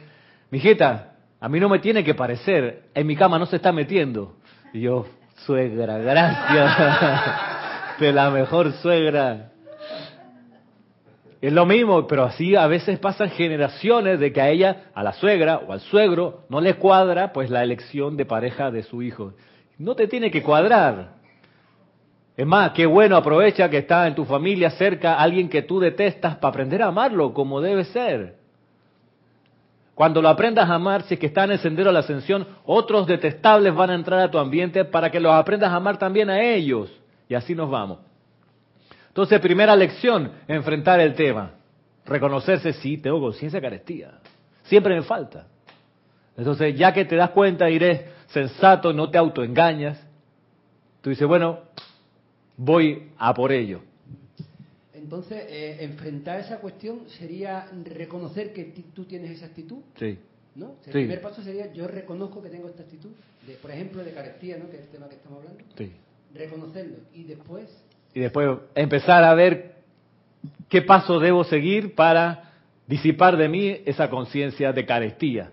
[0.50, 4.34] mijita, a mí no me tiene que parecer, en mi cama no se está metiendo.
[4.74, 5.06] Y yo,
[5.46, 6.76] suegra, gracias,
[7.98, 9.49] de la mejor suegra.
[11.40, 15.14] Es lo mismo, pero así a veces pasan generaciones de que a ella, a la
[15.14, 19.33] suegra o al suegro, no le cuadra pues la elección de pareja de su hijo.
[19.79, 21.14] No te tiene que cuadrar.
[22.37, 26.37] Es más, qué bueno, aprovecha que está en tu familia cerca alguien que tú detestas
[26.37, 28.37] para aprender a amarlo como debe ser.
[29.94, 32.46] Cuando lo aprendas a amar, si es que está en el sendero de la ascensión,
[32.64, 36.29] otros detestables van a entrar a tu ambiente para que los aprendas a amar también
[36.29, 36.90] a ellos.
[37.29, 38.10] Y así nos vamos.
[39.11, 41.55] Entonces, primera lección, enfrentar el tema.
[42.07, 44.18] Reconocerse, sí, tengo conciencia de carestía.
[44.64, 45.46] Siempre me falta.
[46.37, 50.01] Entonces, ya que te das cuenta y eres sensato, no te autoengañas,
[51.03, 51.59] tú dices, bueno,
[52.57, 53.83] voy a por ello.
[54.94, 60.18] Entonces, eh, enfrentar esa cuestión sería reconocer que tú tienes esa actitud, Sí.
[60.55, 60.66] ¿no?
[60.66, 60.99] O sea, El Sí.
[61.01, 63.11] primer paso sería yo reconozco que tengo esta actitud,
[63.46, 64.70] de, por ejemplo, de carestía, ¿no?
[64.70, 65.64] Que es el tema que estamos hablando.
[65.77, 65.92] Sí.
[66.33, 67.66] Reconocerlo y después
[68.14, 69.77] Y después empezar a ver
[70.68, 72.51] qué paso debo seguir para
[72.87, 75.51] disipar de mí esa conciencia de carestía,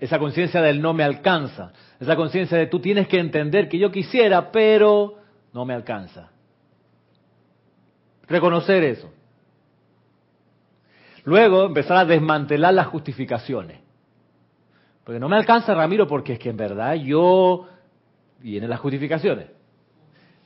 [0.00, 3.92] esa conciencia del no me alcanza, esa conciencia de tú tienes que entender que yo
[3.92, 5.18] quisiera, pero
[5.52, 6.30] no me alcanza.
[8.26, 9.12] Reconocer eso.
[11.24, 13.78] Luego empezar a desmantelar las justificaciones.
[15.04, 17.68] Porque no me alcanza, Ramiro, porque es que en verdad yo...
[18.40, 19.46] Vienen las justificaciones.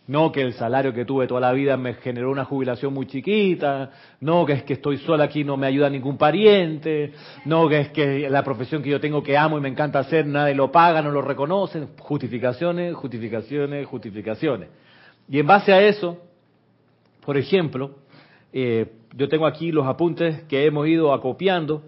[0.09, 3.91] No que el salario que tuve toda la vida me generó una jubilación muy chiquita,
[4.21, 7.13] no que es que estoy sola aquí no me ayuda ningún pariente,
[7.45, 10.25] no que es que la profesión que yo tengo que amo y me encanta hacer
[10.27, 14.69] nadie lo paga, no lo reconocen, justificaciones, justificaciones, justificaciones.
[15.29, 16.19] Y en base a eso,
[17.25, 17.97] por ejemplo,
[18.53, 21.83] eh, yo tengo aquí los apuntes que hemos ido acopiando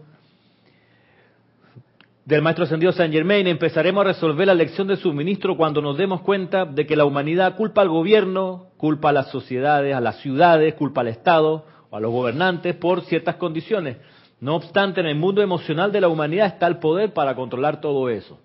[2.29, 6.21] del maestro ascendido Saint Germain, empezaremos a resolver la lección de suministro cuando nos demos
[6.21, 10.75] cuenta de que la humanidad culpa al gobierno, culpa a las sociedades, a las ciudades,
[10.75, 13.97] culpa al Estado o a los gobernantes por ciertas condiciones.
[14.41, 18.11] No obstante, en el mundo emocional de la humanidad está el poder para controlar todo
[18.11, 18.39] eso.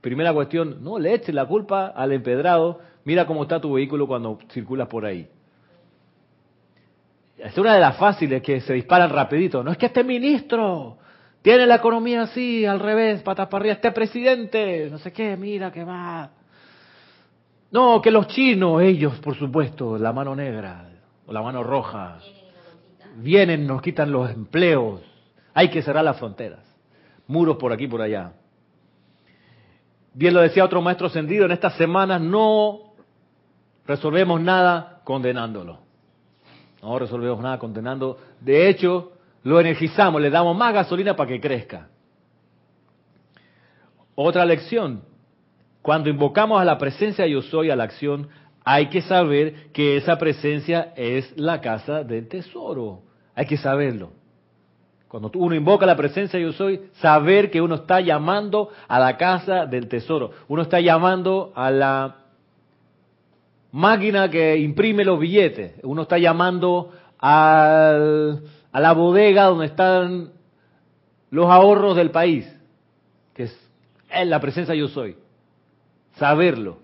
[0.00, 4.38] Primera cuestión, no le eches la culpa al empedrado, mira cómo está tu vehículo cuando
[4.50, 5.28] circulas por ahí.
[7.36, 9.62] Es una de las fáciles que se disparan rapidito.
[9.62, 10.96] No es que este ministro,
[11.44, 15.70] tiene la economía así, al revés, patas para arriba, este presidente, no sé qué, mira
[15.70, 16.30] que va.
[17.70, 20.88] No, que los chinos, ellos, por supuesto, la mano negra
[21.26, 22.16] o la mano roja,
[23.16, 25.02] vienen, nos quitan los empleos.
[25.52, 26.60] Hay que cerrar las fronteras.
[27.26, 28.32] Muros por aquí, por allá.
[30.14, 32.94] Bien lo decía otro maestro ascendido, en estas semanas no
[33.86, 35.80] resolvemos nada condenándolo.
[36.82, 38.16] No resolvemos nada condenando.
[38.40, 39.13] De hecho,
[39.44, 41.88] lo energizamos, le damos más gasolina para que crezca.
[44.14, 45.02] Otra lección,
[45.82, 48.28] cuando invocamos a la presencia yo soy a la acción,
[48.64, 53.02] hay que saber que esa presencia es la casa del tesoro.
[53.34, 54.12] Hay que saberlo.
[55.08, 59.66] Cuando uno invoca la presencia yo soy, saber que uno está llamando a la casa
[59.66, 60.30] del tesoro.
[60.48, 62.16] Uno está llamando a la
[63.70, 65.74] máquina que imprime los billetes.
[65.82, 68.42] Uno está llamando al
[68.74, 70.32] a la bodega donde están
[71.30, 72.44] los ahorros del país,
[73.32, 73.56] que es
[74.26, 75.16] la presencia yo soy.
[76.16, 76.78] Saberlo.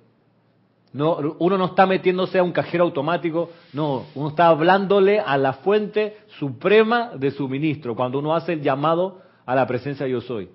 [0.93, 5.55] No, uno no está metiéndose a un cajero automático, no, uno está hablándole a la
[5.55, 10.49] fuente suprema de suministro, cuando uno hace el llamado a la presencia yo soy.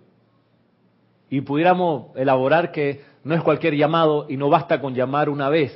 [1.30, 5.74] Y pudiéramos elaborar que no es cualquier llamado y no basta con llamar una vez.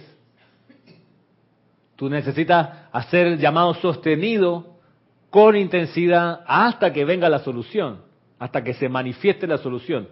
[1.97, 4.68] Tú necesitas hacer el llamado sostenido
[5.29, 8.01] con intensidad hasta que venga la solución,
[8.39, 10.07] hasta que se manifieste la solución.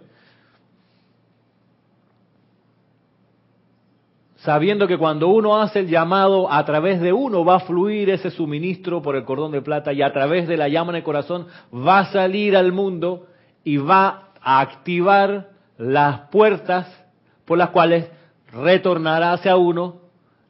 [4.36, 8.30] Sabiendo que cuando uno hace el llamado, a través de uno va a fluir ese
[8.30, 11.48] suministro por el cordón de plata y a través de la llama en el corazón
[11.74, 13.26] va a salir al mundo
[13.64, 16.86] y va a activar las puertas
[17.44, 18.08] por las cuales
[18.52, 19.96] retornará hacia uno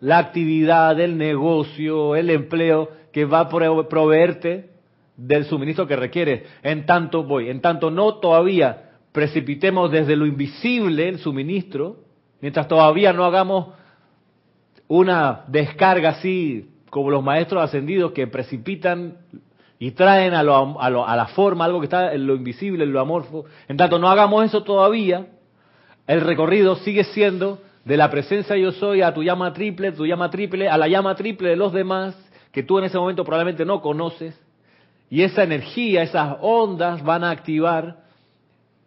[0.00, 4.70] la actividad, el negocio, el empleo que va a proveerte
[5.16, 6.44] del suministro que requiere.
[6.62, 11.96] En tanto voy, en tanto no todavía precipitemos desde lo invisible el suministro,
[12.40, 13.74] mientras todavía no hagamos
[14.86, 19.18] una descarga así como los maestros ascendidos que precipitan
[19.78, 23.44] y traen a, a, la forma algo que está en lo invisible, en lo amorfo.
[23.68, 25.26] En tanto no hagamos eso todavía,
[26.06, 30.30] el recorrido sigue siendo de la presencia yo soy a tu llama triple, tu llama
[30.30, 32.16] triple, a la llama triple de los demás,
[32.52, 34.38] que tú en ese momento probablemente no conoces,
[35.10, 38.08] y esa energía, esas ondas van a activar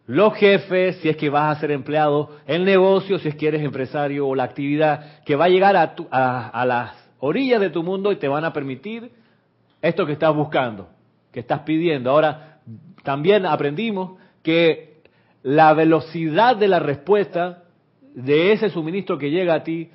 [0.05, 3.61] los jefes, si es que vas a ser empleado, el negocio, si es que eres
[3.61, 8.11] empresario, o la actividad que va a llegar a, a las orillas de tu mundo
[8.11, 9.11] y te van a permitir
[9.81, 10.89] esto que estás buscando,
[11.31, 12.11] que estás pidiendo.
[12.11, 12.59] Ahora,
[13.03, 15.01] también aprendimos que
[15.43, 17.63] la velocidad de la respuesta
[18.13, 19.89] de ese suministro que llega a ti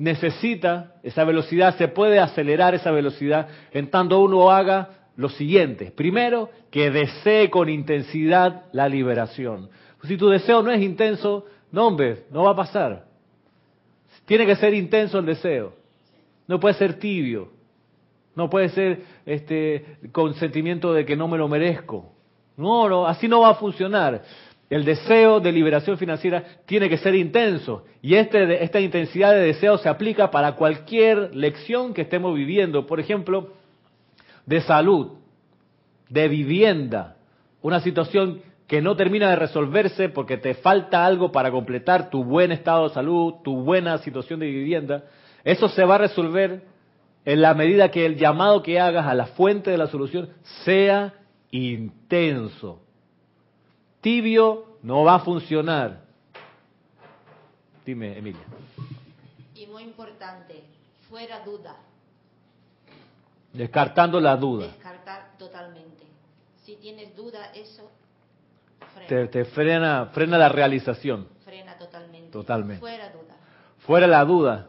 [0.00, 5.92] necesita esa velocidad, se puede acelerar esa velocidad en tanto uno haga lo siguiente.
[5.94, 9.68] Primero, que desee con intensidad la liberación.
[10.04, 13.04] Si tu deseo no es intenso, no hombre, no va a pasar.
[14.24, 15.74] Tiene que ser intenso el deseo.
[16.48, 17.50] No puede ser tibio.
[18.34, 22.10] No puede ser este con sentimiento de que no me lo merezco.
[22.56, 24.22] No, no, así no va a funcionar.
[24.70, 29.78] El deseo de liberación financiera tiene que ser intenso y este, esta intensidad de deseo
[29.78, 32.86] se aplica para cualquier lección que estemos viviendo.
[32.86, 33.54] Por ejemplo,
[34.46, 35.14] de salud,
[36.08, 37.16] de vivienda,
[37.62, 42.52] una situación que no termina de resolverse porque te falta algo para completar tu buen
[42.52, 45.02] estado de salud, tu buena situación de vivienda.
[45.42, 46.62] Eso se va a resolver
[47.24, 50.28] en la medida que el llamado que hagas a la fuente de la solución
[50.64, 51.14] sea
[51.50, 52.82] intenso
[54.00, 56.00] Tibio no va a funcionar.
[57.84, 58.40] Dime, Emilia.
[59.54, 60.64] Y muy importante,
[61.08, 61.76] fuera duda.
[63.52, 64.68] Descartando la duda.
[64.68, 66.04] Descartar totalmente.
[66.64, 67.90] Si tienes duda, eso
[68.94, 69.30] frena.
[69.30, 71.26] Te, frena, frena la realización.
[71.44, 72.30] Frena totalmente.
[72.30, 72.80] Totalmente.
[72.80, 73.36] Fuera duda.
[73.78, 74.68] Fuera la duda.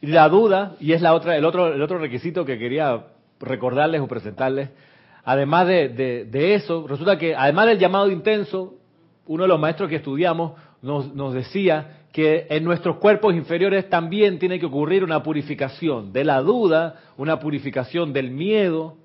[0.00, 3.06] y la duda, y es la otra, el otro, el otro requisito que quería
[3.38, 4.70] recordarles o presentarles,
[5.26, 5.88] además de,
[6.30, 8.74] de, eso, resulta que además del llamado intenso,
[9.26, 10.52] uno de los maestros que estudiamos
[10.82, 16.22] nos, nos decía que en nuestros cuerpos inferiores también tiene que ocurrir una purificación de
[16.22, 18.98] la duda, una purificación del miedo,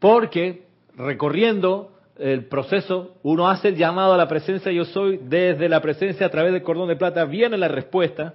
[0.00, 0.64] porque
[0.96, 6.26] recorriendo el proceso, uno hace el llamado a la presencia yo soy, desde la presencia
[6.26, 8.34] a través del cordón de plata viene la respuesta,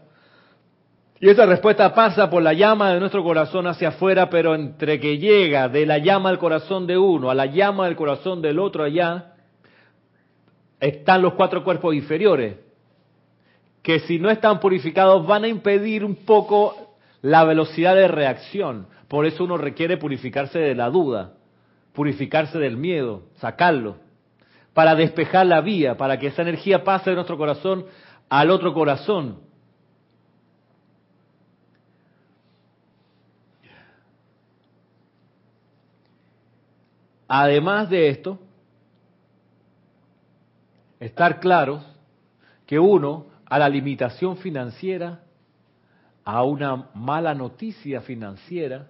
[1.21, 5.17] y esa respuesta pasa por la llama de nuestro corazón hacia afuera, pero entre que
[5.17, 8.85] llega de la llama del corazón de uno a la llama del corazón del otro
[8.85, 9.33] allá,
[10.79, 12.55] están los cuatro cuerpos inferiores,
[13.81, 18.87] que si no están purificados van a impedir un poco la velocidad de reacción.
[19.09, 21.33] Por eso uno requiere purificarse de la duda,
[21.93, 23.97] purificarse del miedo, sacarlo,
[24.73, 27.85] para despejar la vía, para que esa energía pase de nuestro corazón
[28.29, 29.48] al otro corazón.
[37.31, 38.39] Además de esto,
[40.99, 41.85] estar claros
[42.65, 45.23] que uno, a la limitación financiera,
[46.25, 48.89] a una mala noticia financiera,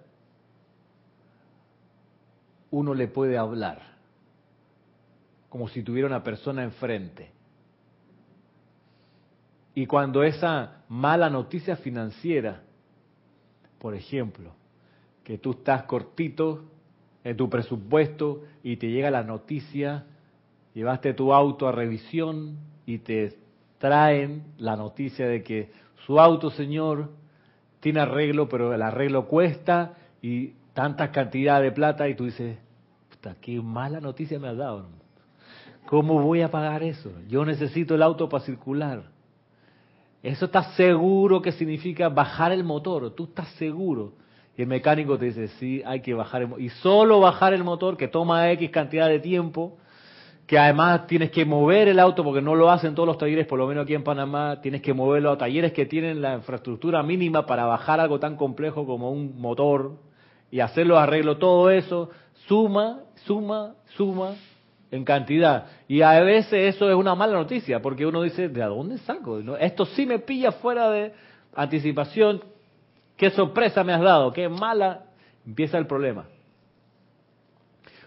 [2.70, 3.82] uno le puede hablar,
[5.50, 7.32] como si tuviera una persona enfrente.
[9.74, 12.62] Y cuando esa mala noticia financiera,
[13.78, 14.54] por ejemplo,
[15.24, 16.79] que tú estás cortito
[17.24, 20.04] en tu presupuesto y te llega la noticia,
[20.74, 23.36] llevaste tu auto a revisión y te
[23.78, 25.70] traen la noticia de que
[26.06, 27.10] su auto, señor,
[27.80, 32.58] tiene arreglo, pero el arreglo cuesta y tantas cantidades de plata y tú dices,
[33.10, 34.86] puta, qué mala noticia me has dado.
[35.86, 37.10] ¿Cómo voy a pagar eso?
[37.28, 39.02] Yo necesito el auto para circular.
[40.22, 43.14] Eso está seguro que significa bajar el motor.
[43.14, 44.12] Tú estás seguro.
[44.62, 46.62] El mecánico te dice, sí, hay que bajar el motor.
[46.62, 49.78] Y solo bajar el motor, que toma X cantidad de tiempo,
[50.46, 53.58] que además tienes que mover el auto, porque no lo hacen todos los talleres, por
[53.58, 57.46] lo menos aquí en Panamá, tienes que moverlo a talleres que tienen la infraestructura mínima
[57.46, 59.92] para bajar algo tan complejo como un motor
[60.50, 61.36] y hacerlo arreglo.
[61.36, 62.10] Todo eso
[62.48, 64.34] suma, suma, suma
[64.90, 65.66] en cantidad.
[65.86, 69.38] Y a veces eso es una mala noticia, porque uno dice, ¿de dónde saco?
[69.58, 71.12] Esto sí me pilla fuera de
[71.54, 72.42] anticipación,
[73.20, 75.02] qué sorpresa me has dado, qué mala,
[75.46, 76.24] empieza el problema.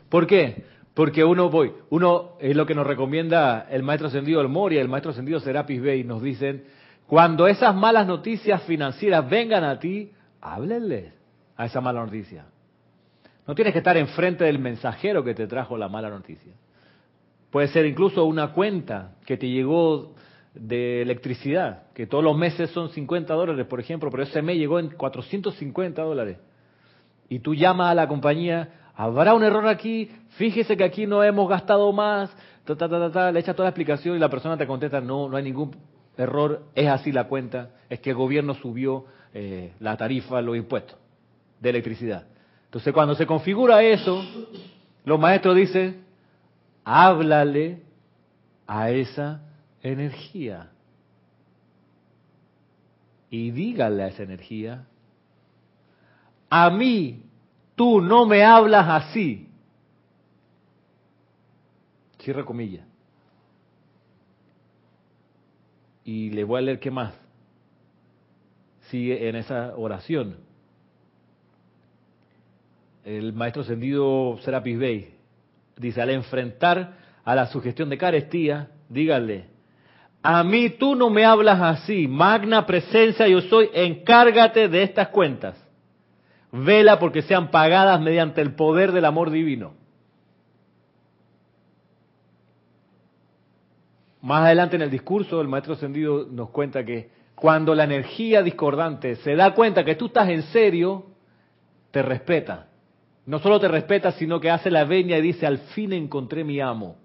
[0.09, 0.63] ¿Por qué?
[0.95, 4.89] Porque uno voy, uno es lo que nos recomienda el maestro ascendido El Moria, el
[4.89, 6.63] maestro ascendido Serapis Bey, nos dicen,
[7.05, 10.11] cuando esas malas noticias financieras vengan a ti,
[10.41, 11.13] háblenles
[11.57, 12.45] a esa mala noticia.
[13.45, 16.53] No tienes que estar enfrente del mensajero que te trajo la mala noticia.
[17.51, 20.15] Puede ser incluso una cuenta que te llegó
[20.53, 24.79] de electricidad, que todos los meses son 50 dólares, por ejemplo, pero ese mes llegó
[24.79, 26.37] en 450 dólares.
[27.27, 31.49] Y tú llamas a la compañía, habrá un error aquí, fíjese que aquí no hemos
[31.49, 32.35] gastado más,
[32.65, 35.27] ta, ta, ta, ta, le echas toda la explicación y la persona te contesta, no,
[35.27, 35.75] no hay ningún
[36.17, 40.97] error, es así la cuenta, es que el gobierno subió eh, la tarifa, los impuestos
[41.59, 42.27] de electricidad.
[42.65, 44.23] Entonces cuando se configura eso,
[45.05, 46.03] los maestros dicen,
[46.83, 47.81] háblale
[48.67, 49.41] a esa
[49.83, 50.71] energía.
[53.29, 54.87] Y dígale a esa energía,
[56.49, 57.23] a mí
[57.75, 59.49] tú no me hablas así.
[62.19, 62.85] Cierra comillas.
[66.05, 67.13] Y le voy a leer qué más.
[68.89, 70.37] Sigue en esa oración.
[73.03, 75.13] El maestro ascendido Serapis Bey
[75.75, 79.52] dice, al enfrentar a la sugestión de carestía, dígale,
[80.23, 85.61] a mí tú no me hablas así, magna presencia yo soy, encárgate de estas cuentas.
[86.49, 89.73] Vela porque sean pagadas mediante el poder del amor divino.
[94.21, 99.17] Más adelante en el discurso, el maestro ascendido nos cuenta que cuando la energía discordante
[99.17, 101.07] se da cuenta que tú estás en serio,
[101.91, 102.67] te respeta.
[103.25, 106.61] No solo te respeta, sino que hace la veña y dice, al fin encontré mi
[106.61, 107.02] amo.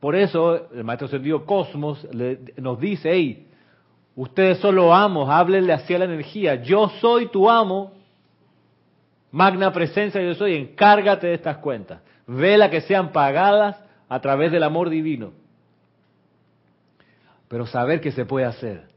[0.00, 2.06] Por eso el maestro ascendido Cosmos
[2.56, 3.48] nos dice, hey,
[4.14, 7.92] ustedes son los amos, háblenle hacia la energía, yo soy tu amo,
[9.32, 13.76] magna presencia yo soy, encárgate de estas cuentas, vela que sean pagadas
[14.08, 15.32] a través del amor divino.
[17.48, 18.88] Pero saber que se puede hacer,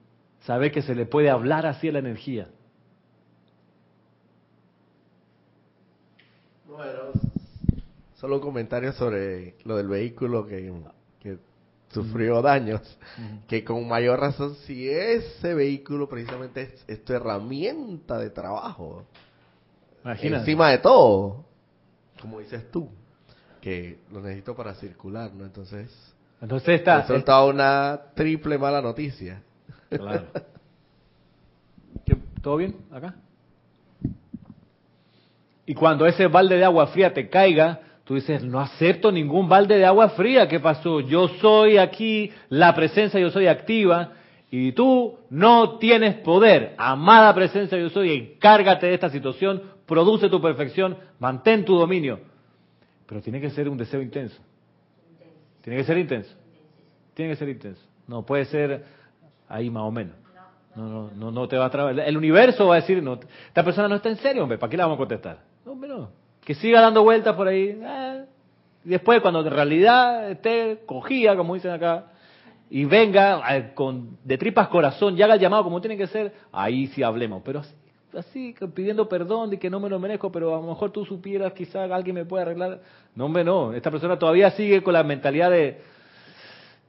[0.42, 2.48] saber que se le puede hablar hacia la energía.
[6.68, 7.31] Bueno,
[8.22, 10.72] solo un comentario sobre lo del vehículo que,
[11.20, 11.38] que
[11.90, 12.82] sufrió daños,
[13.48, 19.04] que con mayor razón si ese vehículo precisamente es, es tu herramienta de trabajo,
[20.04, 20.40] Imagínate.
[20.42, 21.44] encima de todo,
[22.22, 22.90] como dices tú,
[23.60, 25.44] que lo necesito para circular, ¿no?
[25.46, 25.92] Entonces,
[26.42, 27.00] Entonces está.
[27.02, 29.42] he soltado una triple mala noticia.
[29.90, 30.28] Claro.
[32.06, 33.16] ¿Qué- ¿Todo bien acá?
[35.66, 39.78] Y cuando ese balde de agua fría te caiga, tú dices, no acepto ningún balde
[39.78, 40.48] de agua fría.
[40.48, 41.00] ¿Qué pasó?
[41.00, 44.14] Yo soy aquí, la presencia yo soy activa,
[44.52, 46.76] y tú no tienes poder.
[46.78, 52.20] Amada presencia yo soy, encárgate de esta situación, produce tu perfección, mantén tu dominio.
[53.08, 54.42] Pero tiene que ser un deseo intenso.
[55.62, 56.36] Tiene que ser intenso.
[57.14, 57.82] Tiene que ser intenso.
[58.08, 58.84] No puede ser
[59.48, 60.16] ahí más o menos.
[60.76, 61.98] No, no, no, no te va a trabar.
[62.00, 64.78] El universo va a decir, no, esta persona no está en serio, hombre, ¿para qué
[64.78, 65.40] la vamos a contestar?
[65.66, 66.10] No, hombre, no.
[66.44, 67.80] Que siga dando vueltas por ahí.
[67.86, 68.26] ah.
[68.84, 72.06] Y después, cuando en realidad esté cogida, como dicen acá,
[72.70, 76.34] y venga eh, con de tripas corazón y haga el llamado como tiene que ser,
[76.52, 77.42] ahí sí hablemos.
[77.44, 77.62] Pero
[78.18, 81.54] así, pidiendo perdón de que no me lo merezco, pero a lo mejor tú supieras,
[81.54, 82.80] quizás alguien me puede arreglar.
[83.14, 83.74] No, hombre, no.
[83.74, 85.82] Esta persona todavía sigue con la mentalidad de,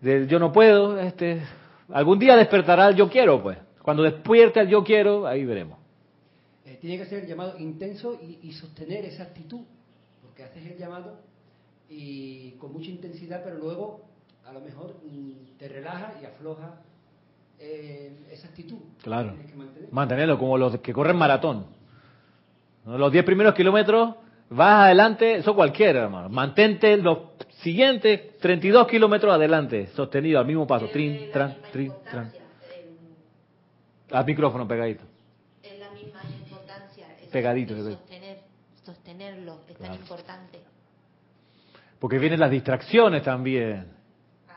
[0.00, 0.98] de yo no puedo.
[0.98, 1.42] Este,
[1.92, 3.59] algún día despertará el yo quiero, pues.
[3.82, 5.81] Cuando despierte el yo quiero, ahí veremos.
[6.72, 9.60] Eh, tiene que ser llamado intenso y, y sostener esa actitud,
[10.22, 11.18] porque haces el llamado
[11.88, 14.00] y con mucha intensidad, pero luego
[14.46, 16.80] a lo mejor mm, te relaja y afloja
[17.58, 18.78] eh, esa actitud.
[19.02, 19.32] Claro.
[19.32, 19.92] Tienes que mantener.
[19.92, 21.66] Mantenerlo como los que corren maratón.
[22.86, 24.14] Los 10 primeros kilómetros,
[24.48, 26.30] vas adelante, eso cualquiera, hermano.
[26.30, 27.18] Mantente los
[27.60, 30.88] siguientes 32 kilómetros adelante, sostenido al mismo paso.
[30.88, 32.32] Trin, tran, trin, tran.
[34.10, 35.11] Al micrófono pegadito.
[37.32, 37.72] Es la misma importancia.
[37.72, 38.00] es Pegadito, el pegadito.
[38.02, 38.38] Sostener,
[38.84, 40.60] sostenerlo es tan importante.
[41.98, 43.86] Porque vienen las distracciones también.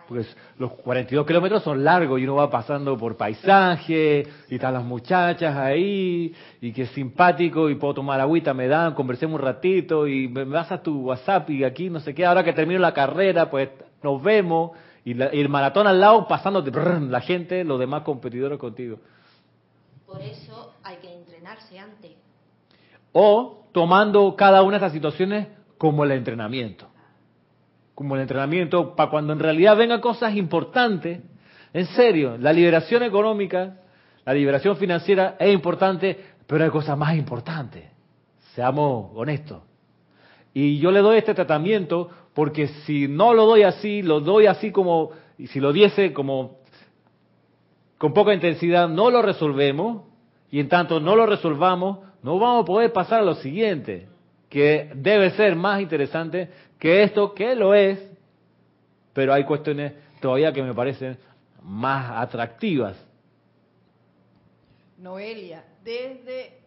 [0.07, 4.83] Pues los 42 kilómetros son largos y uno va pasando por paisaje y están las
[4.83, 10.27] muchachas ahí y que simpático y puedo tomar agüita, me dan, conversemos un ratito y
[10.27, 13.49] me vas a tu WhatsApp y aquí no sé qué, ahora que termino la carrera
[13.49, 13.69] pues
[14.03, 14.71] nos vemos
[15.03, 18.99] y, la- y el maratón al lado pasándote brr, la gente, los demás competidores contigo.
[20.05, 22.11] Por eso hay que entrenarse antes.
[23.17, 25.47] O tomando cada una de estas situaciones
[25.77, 26.89] como el entrenamiento.
[27.93, 31.21] Como el entrenamiento para cuando en realidad vengan cosas importantes.
[31.71, 33.77] En serio, la liberación económica,
[34.25, 37.85] la liberación financiera es importante, pero hay cosas más importantes.
[38.53, 39.63] Seamos honestos.
[40.53, 44.71] Y yo le doy este tratamiento porque si no lo doy así, lo doy así
[44.71, 46.57] como, y si lo diese como
[47.97, 50.03] con poca intensidad, no lo resolvemos,
[50.51, 54.07] y en tanto no lo resolvamos, no vamos a poder pasar a lo siguiente,
[54.49, 56.49] que debe ser más interesante
[56.79, 57.99] que esto, que lo es,
[59.13, 61.19] pero hay cuestiones todavía que me parecen
[61.61, 62.97] más atractivas.
[64.97, 66.61] Noelia, desde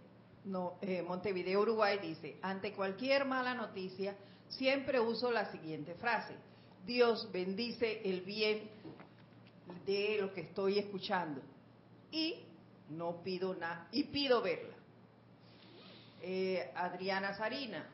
[0.82, 4.14] eh, Montevideo, Uruguay, dice, ante cualquier mala noticia,
[4.46, 6.34] siempre uso la siguiente frase.
[6.86, 8.60] Dios bendice el bien
[9.84, 11.40] de lo que estoy escuchando.
[12.12, 12.44] Y
[12.90, 14.77] no pido nada, y pido verla.
[16.22, 17.86] Eh, Adriana Sarina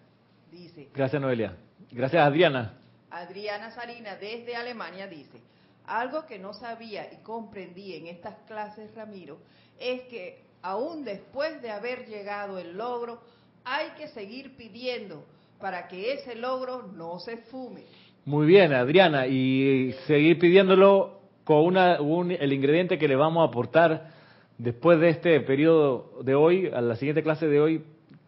[0.51, 1.57] dice, Gracias, Noelia.
[1.91, 2.75] Gracias, Adriana.
[3.11, 5.41] Adriana Sarina desde Alemania dice,
[5.87, 9.39] algo que no sabía y comprendí en estas clases, Ramiro,
[9.79, 13.21] es que aún después de haber llegado el logro,
[13.65, 15.25] hay que seguir pidiendo
[15.61, 17.83] para que ese logro no se fume.
[18.25, 23.49] Muy bien, Adriana, y seguir pidiéndolo con una, un- el ingrediente que le vamos a
[23.51, 24.11] aportar
[24.57, 27.85] después de este periodo de hoy, a la siguiente clase de hoy,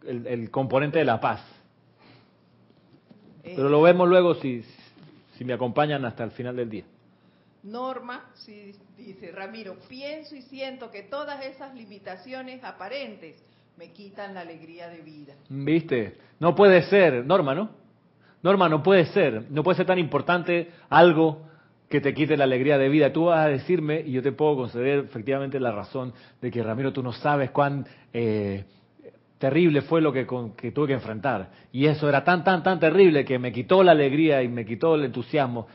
[0.09, 1.41] el, el componente de la paz.
[3.45, 4.65] Eh, Pero lo vemos luego si,
[5.37, 6.85] si me acompañan hasta el final del día.
[7.63, 13.43] Norma, sí, dice Ramiro, pienso y siento que todas esas limitaciones aparentes
[13.77, 15.35] me quitan la alegría de vida.
[15.49, 16.17] ¿Viste?
[16.39, 17.71] No puede ser, Norma, ¿no?
[18.43, 21.43] Norma, no puede ser, no puede ser tan importante algo
[21.89, 23.13] que te quite la alegría de vida.
[23.13, 26.93] Tú vas a decirme, y yo te puedo conceder efectivamente la razón de que Ramiro,
[26.93, 28.65] tú no sabes cuán eh,
[29.39, 31.51] terrible fue lo que, con- que tuve que enfrentar.
[31.73, 34.95] Y eso era tan, tan, tan terrible que me quitó la alegría y me quitó
[34.95, 35.67] el entusiasmo.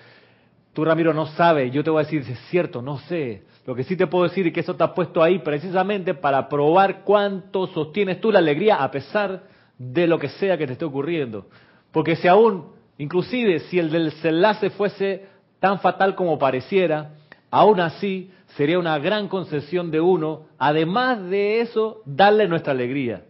[0.73, 3.43] Tú, Ramiro, no sabes, yo te voy a decir, es cierto, no sé.
[3.65, 7.01] Lo que sí te puedo decir es que eso está puesto ahí precisamente para probar
[7.03, 9.43] cuánto sostienes tú la alegría a pesar
[9.77, 11.47] de lo que sea que te esté ocurriendo.
[11.91, 15.25] Porque si aún, inclusive si el desenlace fuese
[15.59, 17.15] tan fatal como pareciera,
[17.51, 23.23] aún así sería una gran concesión de uno, además de eso, darle nuestra alegría.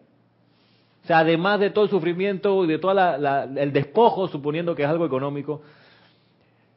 [1.04, 2.92] O sea, además de todo el sufrimiento y de todo
[3.58, 5.62] el despojo, suponiendo que es algo económico,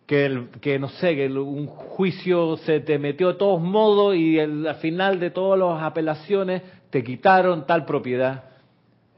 [0.06, 4.14] que, el, que no sé, que el- un juicio se te metió de todos modos
[4.16, 8.44] y el- al final de todas las apelaciones te quitaron tal propiedad.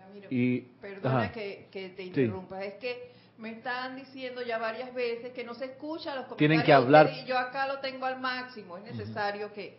[0.01, 1.33] Ramiro, Y, perdona ajá.
[1.33, 5.67] que, que te interrumpa, es que me están diciendo ya varias veces que no se
[5.67, 7.11] escucha los comentarios Tienen que hablar.
[7.23, 9.77] y yo acá lo tengo al máximo, es necesario que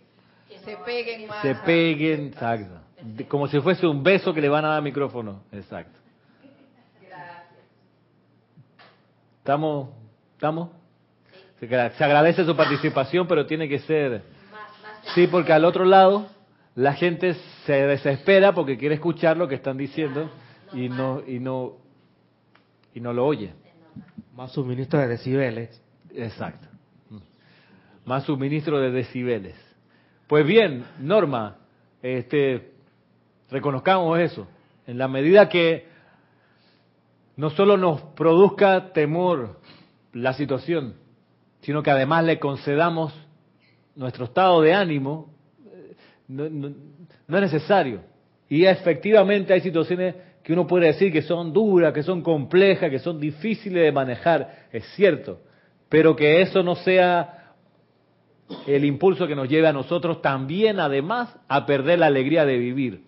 [0.48, 1.42] Que se no peguen más.
[1.42, 2.82] se peguen, exacto.
[3.28, 5.98] Como si fuese un beso que le van a dar al micrófono, exacto.
[7.02, 7.44] Gracias.
[9.40, 9.90] ¿Estamos?
[10.34, 10.70] ¿Estamos?
[11.60, 14.22] Se agra- se agradece su participación, pero tiene que ser...
[15.16, 16.28] Sí, porque al otro lado
[16.76, 17.34] la gente
[17.66, 20.30] se desespera porque quiere escuchar lo que están diciendo
[20.74, 21.78] y no y no
[22.94, 23.54] y no lo oye.
[24.36, 25.82] Más suministro de decibeles.
[26.14, 26.68] Exacto.
[28.06, 29.56] Más suministro de decibeles.
[30.28, 31.56] Pues bien, Norma,
[32.02, 32.74] este
[33.50, 34.48] reconozcamos eso.
[34.86, 35.88] En la medida que
[37.36, 39.60] no solo nos produzca temor
[40.14, 40.96] la situación,
[41.62, 43.14] sino que además le concedamos
[43.96, 45.34] nuestro estado de ánimo,
[45.66, 45.96] eh,
[46.28, 46.74] no, no-
[47.28, 48.02] no es necesario.
[48.50, 53.00] Y efectivamente hay situaciones que uno puede decir que son duras, que son complejas, que
[53.00, 55.42] son difíciles de manejar, es cierto,
[55.90, 57.54] pero que eso no sea
[58.66, 63.04] el impulso que nos lleve a nosotros también, además, a perder la alegría de vivir.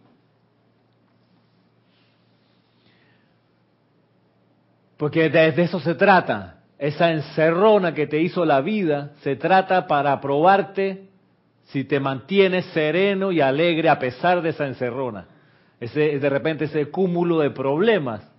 [5.00, 6.58] Porque de, eso se trata.
[6.78, 11.08] Esa encerrona que te hizo la vida se trata para probarte
[11.68, 15.26] si te mantienes sereno y alegre a pesar de esa encerrona.
[15.80, 18.30] Ese, de repente ese cúmulo de problemas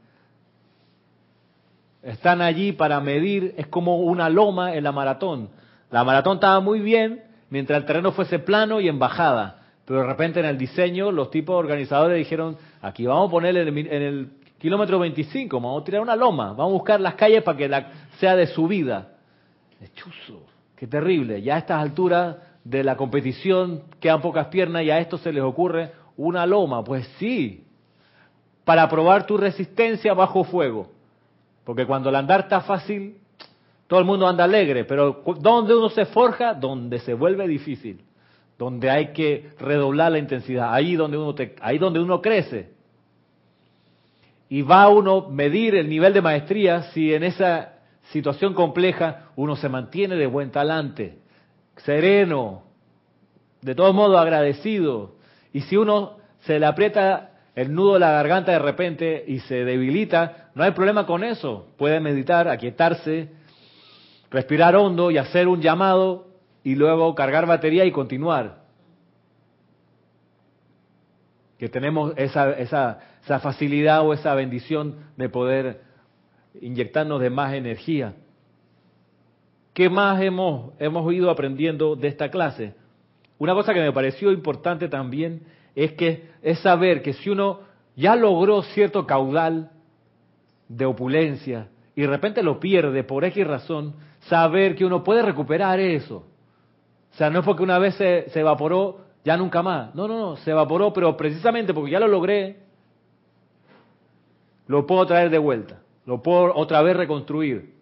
[2.02, 5.48] están allí para medir, es como una loma en la maratón.
[5.90, 10.06] La maratón estaba muy bien mientras el terreno fuese plano y en bajada, pero de
[10.06, 14.98] repente en el diseño los tipos organizadores dijeron, aquí vamos a poner en el kilómetro
[14.98, 18.36] 25, vamos a tirar una loma, vamos a buscar las calles para que la, sea
[18.36, 19.08] de subida.
[19.94, 20.42] Chuzo,
[20.76, 25.16] qué terrible, ya a estas alturas de la competición quedan pocas piernas y a esto
[25.16, 27.64] se les ocurre una loma, pues sí,
[28.66, 30.90] para probar tu resistencia bajo fuego.
[31.64, 33.16] Porque cuando el andar está fácil,
[33.86, 38.02] todo el mundo anda alegre, pero donde uno se forja, donde se vuelve difícil,
[38.58, 42.79] donde hay que redoblar la intensidad, ahí donde uno te, ahí donde uno crece.
[44.50, 47.74] Y va uno medir el nivel de maestría si en esa
[48.10, 51.20] situación compleja uno se mantiene de buen talante,
[51.76, 52.64] sereno,
[53.62, 55.14] de todos modos agradecido.
[55.52, 59.64] Y si uno se le aprieta el nudo de la garganta de repente y se
[59.64, 61.68] debilita, no hay problema con eso.
[61.76, 63.28] Puede meditar, aquietarse,
[64.30, 66.26] respirar hondo y hacer un llamado
[66.64, 68.60] y luego cargar batería y continuar.
[71.56, 75.82] Que tenemos esa, esa, esa facilidad o esa bendición de poder
[76.60, 78.14] inyectarnos de más energía.
[79.72, 82.74] ¿Qué más hemos, hemos ido aprendiendo de esta clase?
[83.38, 85.42] Una cosa que me pareció importante también
[85.74, 87.60] es que es saber que si uno
[87.96, 89.70] ya logró cierto caudal
[90.68, 95.80] de opulencia y de repente lo pierde por X razón, saber que uno puede recuperar
[95.80, 96.26] eso.
[97.12, 99.94] O sea, no es porque una vez se, se evaporó, ya nunca más.
[99.94, 102.69] No, no, no, se evaporó, pero precisamente porque ya lo logré,
[104.70, 107.74] lo puedo traer de vuelta, lo puedo otra vez reconstruir.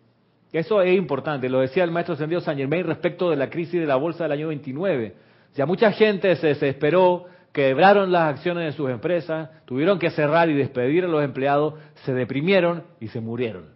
[0.55, 3.87] Eso es importante, lo decía el maestro Ascendido San Germain respecto de la crisis de
[3.87, 5.15] la bolsa del año 29.
[5.53, 10.49] O sea, mucha gente se desesperó, quebraron las acciones de sus empresas, tuvieron que cerrar
[10.49, 11.75] y despedir a los empleados,
[12.07, 13.67] se deprimieron y se murieron.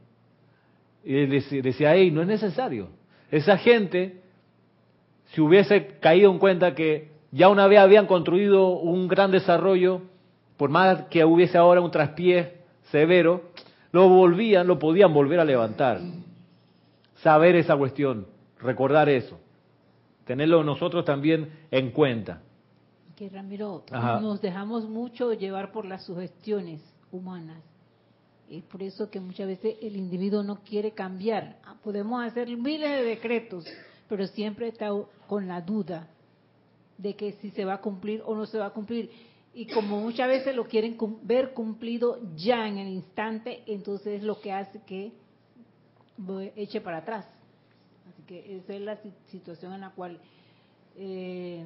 [1.05, 1.27] Y
[1.61, 2.89] decía, hey, no es necesario.
[3.31, 4.23] Esa gente,
[5.35, 10.01] si hubiese caído en cuenta que ya una vez habían construido un gran desarrollo,
[10.57, 12.62] por más que hubiese ahora un traspié
[12.93, 13.51] severo,
[13.91, 16.01] lo volvían, lo podían volver a levantar.
[17.17, 18.27] Saber esa cuestión,
[18.61, 19.39] recordar eso,
[20.25, 22.41] tenerlo nosotros también en cuenta.
[23.17, 24.21] Que Ramiro, Ajá.
[24.21, 26.81] nos dejamos mucho llevar por las sugestiones
[27.11, 27.63] humanas.
[28.51, 31.57] Es por eso que muchas veces el individuo no quiere cambiar.
[31.65, 33.65] Ah, Podemos hacer miles de decretos,
[34.09, 34.91] pero siempre está
[35.27, 36.09] con la duda
[36.99, 39.11] de que si se va a cumplir o no se va a cumplir.
[39.55, 44.41] Y como muchas veces lo quieren ver cumplido ya en el instante, entonces es lo
[44.41, 45.13] que hace que
[46.17, 47.27] voy- eche para atrás.
[48.11, 50.19] Así que esa es la si- situación en la cual
[50.97, 51.65] eh,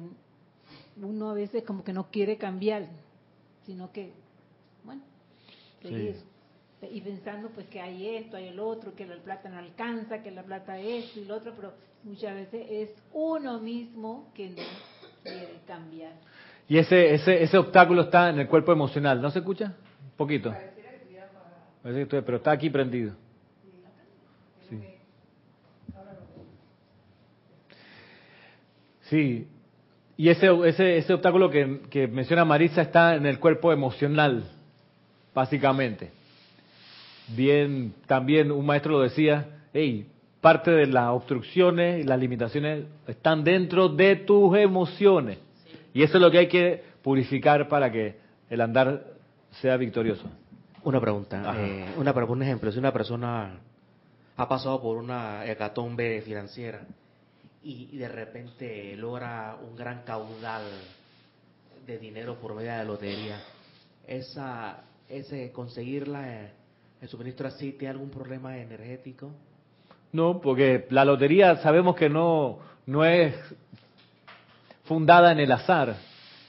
[1.01, 2.87] uno a veces como que no quiere cambiar,
[3.65, 4.11] sino que,
[4.83, 5.01] bueno,
[5.81, 6.15] seguir.
[6.91, 10.29] Y pensando pues que hay esto, hay el otro, que la plata no alcanza, que
[10.31, 11.73] la plata es esto y lo otro, pero
[12.03, 14.55] muchas veces es uno mismo que no
[15.23, 16.13] quiere cambiar.
[16.69, 19.21] Y ese, ese, ese obstáculo está en el cuerpo emocional.
[19.21, 19.73] ¿No se escucha?
[20.03, 20.51] Un poquito.
[21.81, 23.13] Parece que estoy- pero está aquí prendido.
[24.69, 24.81] Sí.
[29.03, 29.47] Sí,
[30.17, 34.43] y ese, ese, ese obstáculo que, que menciona Marisa está en el cuerpo emocional,
[35.33, 36.11] básicamente.
[37.29, 40.07] Bien, también un maestro lo decía, hey,
[40.41, 45.37] parte de las obstrucciones y las limitaciones están dentro de tus emociones.
[45.97, 48.15] Y eso es lo que hay que purificar para que
[48.51, 49.03] el andar
[49.49, 50.29] sea victorioso.
[50.83, 53.59] Una pregunta, eh, una, un ejemplo, si una persona
[54.35, 56.81] ha pasado por una hecatombe financiera
[57.63, 60.61] y, y de repente logra un gran caudal
[61.87, 63.41] de dinero por medio de la lotería,
[64.05, 66.51] esa, ese conseguirla, eh,
[67.01, 69.31] el suministro así, ¿tiene algún problema energético?
[70.11, 73.33] No, porque la lotería sabemos que no, no es
[74.87, 75.95] fundada en el azar.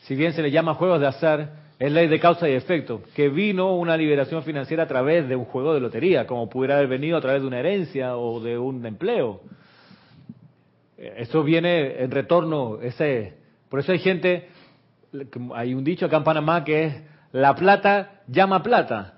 [0.03, 3.29] Si bien se le llama juegos de azar, es ley de causa y efecto, que
[3.29, 7.17] vino una liberación financiera a través de un juego de lotería, como pudiera haber venido
[7.17, 9.41] a través de una herencia o de un empleo.
[10.97, 13.35] Eh, Eso viene en retorno, ese,
[13.69, 14.49] por eso hay gente,
[15.55, 19.15] hay un dicho acá en Panamá que es la plata llama plata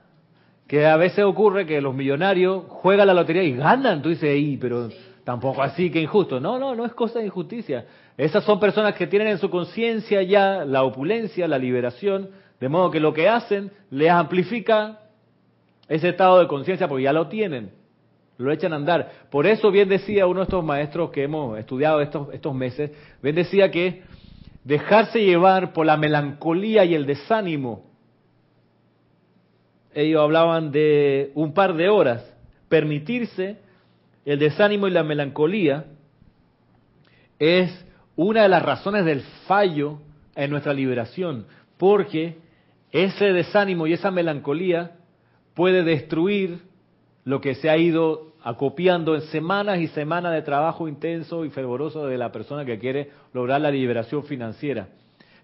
[0.66, 4.02] que a veces ocurre que los millonarios juegan la lotería y ganan.
[4.02, 4.88] Tú dices, "Ey, pero
[5.30, 6.40] tampoco así que injusto.
[6.40, 7.86] No, no, no es cosa de injusticia.
[8.16, 12.90] Esas son personas que tienen en su conciencia ya la opulencia, la liberación, de modo
[12.90, 14.98] que lo que hacen les amplifica
[15.86, 17.70] ese estado de conciencia porque ya lo tienen,
[18.38, 19.08] lo echan a andar.
[19.30, 22.90] Por eso bien decía uno de estos maestros que hemos estudiado estos, estos meses,
[23.22, 24.02] bien decía que
[24.64, 27.84] dejarse llevar por la melancolía y el desánimo
[29.94, 32.28] ellos hablaban de un par de horas,
[32.68, 33.58] permitirse
[34.32, 35.86] el desánimo y la melancolía
[37.40, 39.98] es una de las razones del fallo
[40.36, 41.46] en nuestra liberación,
[41.78, 42.38] porque
[42.92, 44.92] ese desánimo y esa melancolía
[45.54, 46.60] puede destruir
[47.24, 52.06] lo que se ha ido acopiando en semanas y semanas de trabajo intenso y fervoroso
[52.06, 54.90] de la persona que quiere lograr la liberación financiera.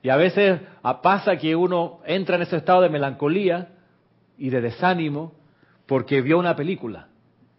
[0.04, 0.60] Y a veces
[1.02, 3.68] pasa que uno entra en ese estado de melancolía
[4.38, 5.32] y de desánimo
[5.86, 7.08] porque vio una película,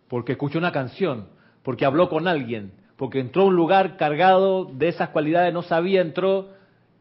[0.08, 1.28] porque escuchó una canción,
[1.64, 6.02] porque habló con alguien, porque entró a un lugar cargado de esas cualidades, no sabía,
[6.02, 6.50] entró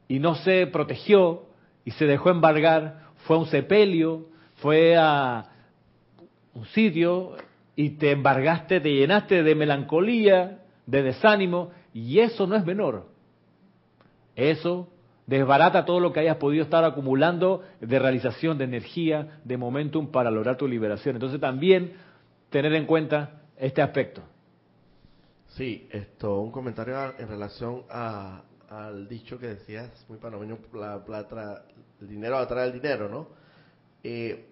[0.09, 1.47] y no se protegió
[1.85, 4.27] y se dejó embargar, fue a un sepelio,
[4.57, 5.51] fue a
[6.55, 7.37] un sitio
[7.77, 13.07] y te embargaste, te llenaste de melancolía, de desánimo, y eso no es menor.
[14.35, 14.89] Eso
[15.27, 20.31] desbarata todo lo que hayas podido estar acumulando de realización, de energía, de momentum para
[20.31, 21.17] lograr tu liberación.
[21.17, 21.95] Entonces también
[22.63, 24.23] tener en cuenta este aspecto.
[25.49, 30.59] Sí, esto, un comentario en relación a, al dicho que decías, muy panameño,
[32.01, 33.29] el dinero atrae el dinero, ¿no?
[34.03, 34.47] Eh,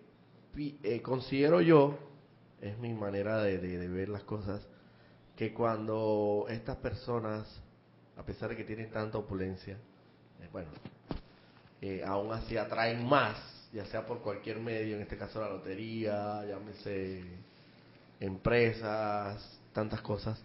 [0.83, 1.99] eh, considero yo,
[2.61, 4.67] es mi manera de, de- de ver las cosas,
[5.35, 7.63] que cuando estas personas,
[8.19, 9.79] a pesar de que tienen tanta opulencia,
[10.43, 10.69] eh, bueno,
[11.81, 13.37] eh, aún así atraen más,
[13.73, 17.23] ya sea por cualquier medio, en este caso la lotería, llámese
[18.21, 20.41] empresas, tantas cosas.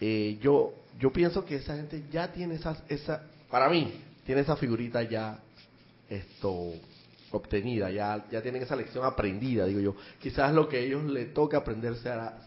[0.00, 4.56] Eh, yo yo pienso que esa gente ya tiene esas, esa, para mí, tiene esa
[4.56, 5.38] figurita ya
[6.08, 6.72] esto
[7.32, 9.94] obtenida, ya, ya tienen esa lección aprendida, digo yo.
[10.18, 12.38] Quizás lo que a ellos le toca aprender sea,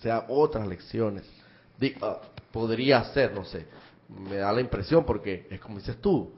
[0.00, 1.24] sea otras lecciones.
[2.00, 2.20] Ah,
[2.52, 3.66] podría ser, no sé.
[4.08, 6.32] Me da la impresión porque es como dices tú.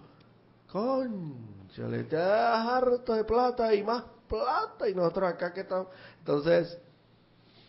[0.69, 5.89] Concha, le harto de plata y más plata y nosotros acá que estamos.
[6.21, 6.79] Entonces,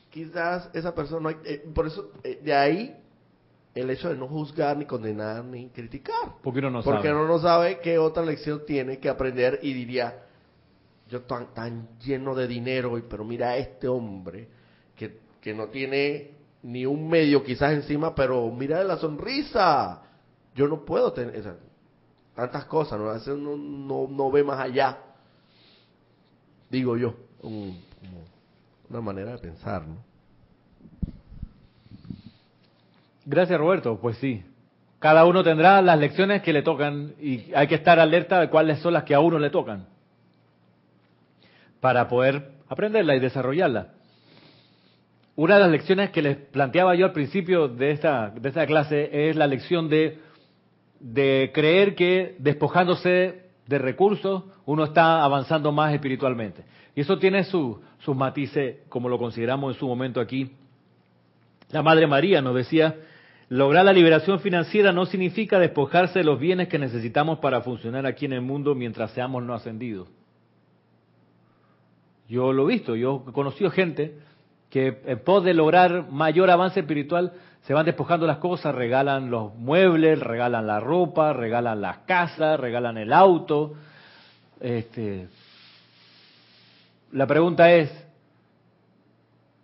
[0.10, 2.96] quizás esa persona, eh, por eso, eh, de ahí
[3.76, 6.36] el hecho de no juzgar, ni condenar, ni criticar.
[6.42, 7.14] Porque uno no Porque sabe.
[7.20, 10.24] uno no sabe qué otra lección tiene que aprender y diría,
[11.08, 14.48] yo tan, tan lleno de dinero, y- pero mira a este hombre
[14.96, 16.32] que, que no tiene
[16.64, 20.02] ni un medio quizás encima, pero mira la sonrisa.
[20.56, 21.56] Yo no puedo tener esa-
[22.36, 23.10] tantas cosas, ¿no?
[23.10, 24.98] A veces uno no, no ve más allá.
[26.70, 27.14] Digo yo,
[28.90, 29.98] una manera de pensar, ¿no?
[33.26, 34.44] Gracias Roberto, pues sí.
[34.98, 38.80] Cada uno tendrá las lecciones que le tocan y hay que estar alerta de cuáles
[38.80, 39.88] son las que a uno le tocan
[41.80, 43.94] para poder aprenderla y desarrollarla.
[45.36, 49.30] Una de las lecciones que les planteaba yo al principio de esta, de esta clase
[49.30, 50.20] es la lección de,
[51.00, 56.64] de creer que despojándose de recursos uno está avanzando más espiritualmente.
[56.96, 60.52] Y eso tiene su- sus matices, como lo consideramos en su momento aquí.
[61.70, 62.96] La Madre María nos decía,
[63.48, 68.26] lograr la liberación financiera no significa despojarse de los bienes que necesitamos para funcionar aquí
[68.26, 70.08] en el mundo mientras seamos no ascendidos.
[72.28, 74.16] Yo lo he visto, yo he conocido gente
[74.72, 77.34] que en pos de lograr mayor avance espiritual
[77.64, 82.98] se van despojando las cosas, regalan los muebles, regalan la ropa, regalan las casas, regalan
[82.98, 83.74] el auto.
[84.60, 85.28] Este,
[87.12, 87.92] la pregunta es,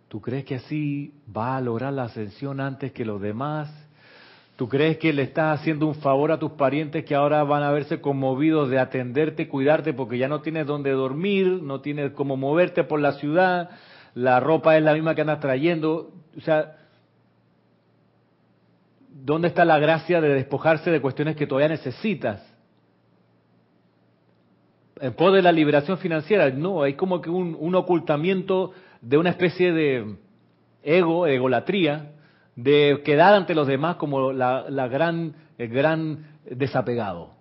[0.08, 3.72] ¿tú crees que así va a lograr la ascensión antes que los demás?
[4.56, 7.70] ¿Tú crees que le estás haciendo un favor a tus parientes que ahora van a
[7.70, 12.82] verse conmovidos de atenderte, cuidarte, porque ya no tienes dónde dormir, no tienes cómo moverte
[12.82, 13.68] por la ciudad,
[14.14, 16.10] la ropa es la misma que andas trayendo?
[16.38, 16.75] O sea,
[19.24, 22.42] ¿dónde está la gracia de despojarse de cuestiones que todavía necesitas?
[25.00, 29.72] En pos de la liberación financiera, no, hay como que un, ocultamiento de una especie
[29.72, 30.16] de
[30.82, 32.12] ego, egolatría,
[32.54, 37.34] de quedar ante los demás como la, gran, el gran desapegado.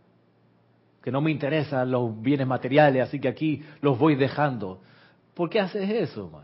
[1.01, 4.81] Que no me interesan los bienes materiales, así que aquí los voy dejando.
[5.33, 6.41] ¿Por qué haces eso?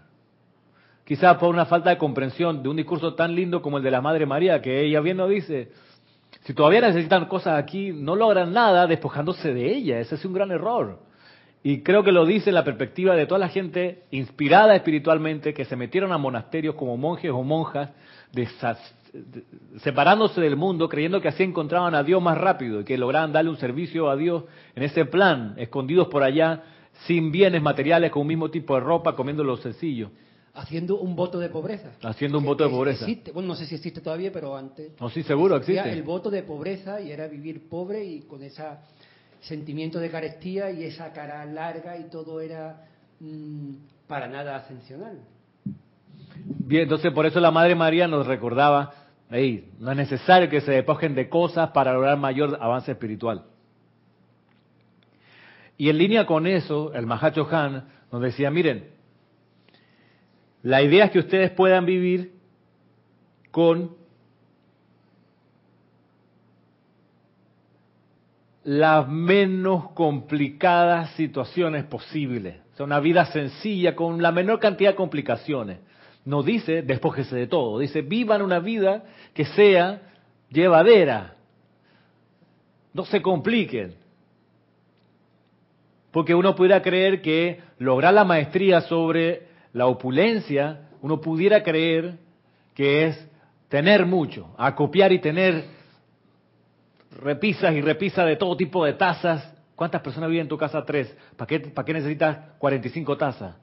[1.05, 4.01] Quizás por una falta de comprensión de un discurso tan lindo como el de la
[4.01, 5.69] Madre María, que ella bien nos dice,
[6.43, 9.99] si todavía necesitan cosas aquí, no logran nada despojándose de ella.
[9.99, 10.99] Ese es un gran error.
[11.63, 15.65] Y creo que lo dice en la perspectiva de toda la gente inspirada espiritualmente que
[15.65, 17.91] se metieron a monasterios como monjes o monjas
[19.77, 23.51] separándose del mundo, creyendo que así encontraban a Dios más rápido y que lograban darle
[23.51, 24.45] un servicio a Dios
[24.75, 26.63] en ese plan, escondidos por allá,
[27.05, 30.11] sin bienes materiales, con un mismo tipo de ropa, comiendo lo sencillo.
[30.53, 31.91] Haciendo un voto de pobreza.
[32.03, 33.05] Haciendo un voto de pobreza.
[33.05, 33.31] Existe.
[33.31, 34.99] Bueno, no sé si existe todavía, pero antes.
[34.99, 35.91] No, sí, seguro existe.
[35.91, 38.63] El voto de pobreza y era vivir pobre y con ese
[39.39, 42.85] sentimiento de carestía y esa cara larga y todo era
[43.19, 43.75] mmm,
[44.07, 45.19] para nada ascensional.
[46.35, 48.93] Bien, entonces por eso la Madre María nos recordaba,
[49.29, 53.45] hey, no es necesario que se despojen de cosas para lograr mayor avance espiritual.
[55.77, 58.89] Y en línea con eso, el Mahacho Han nos decía, miren,
[60.64, 62.34] la idea es que ustedes puedan vivir
[63.51, 63.95] con
[68.64, 72.57] las menos complicadas situaciones posibles.
[72.74, 75.80] O sea, una vida sencilla con la menor cantidad de complicaciones.
[76.26, 79.03] No dice despójese de todo, dice vivan una vida
[79.34, 80.01] que sea
[80.49, 81.36] llevadera.
[82.93, 83.95] No se compliquen.
[86.12, 92.17] Porque uno pudiera creer que lograr la maestría sobre la opulencia, uno pudiera creer
[92.74, 93.30] que es
[93.69, 95.65] tener mucho, acopiar y tener
[97.11, 99.53] repisas y repisas de todo tipo de tazas.
[99.76, 100.84] ¿Cuántas personas viven en tu casa?
[100.86, 101.15] Tres.
[101.36, 103.55] ¿Para qué, para qué necesitas 45 tazas?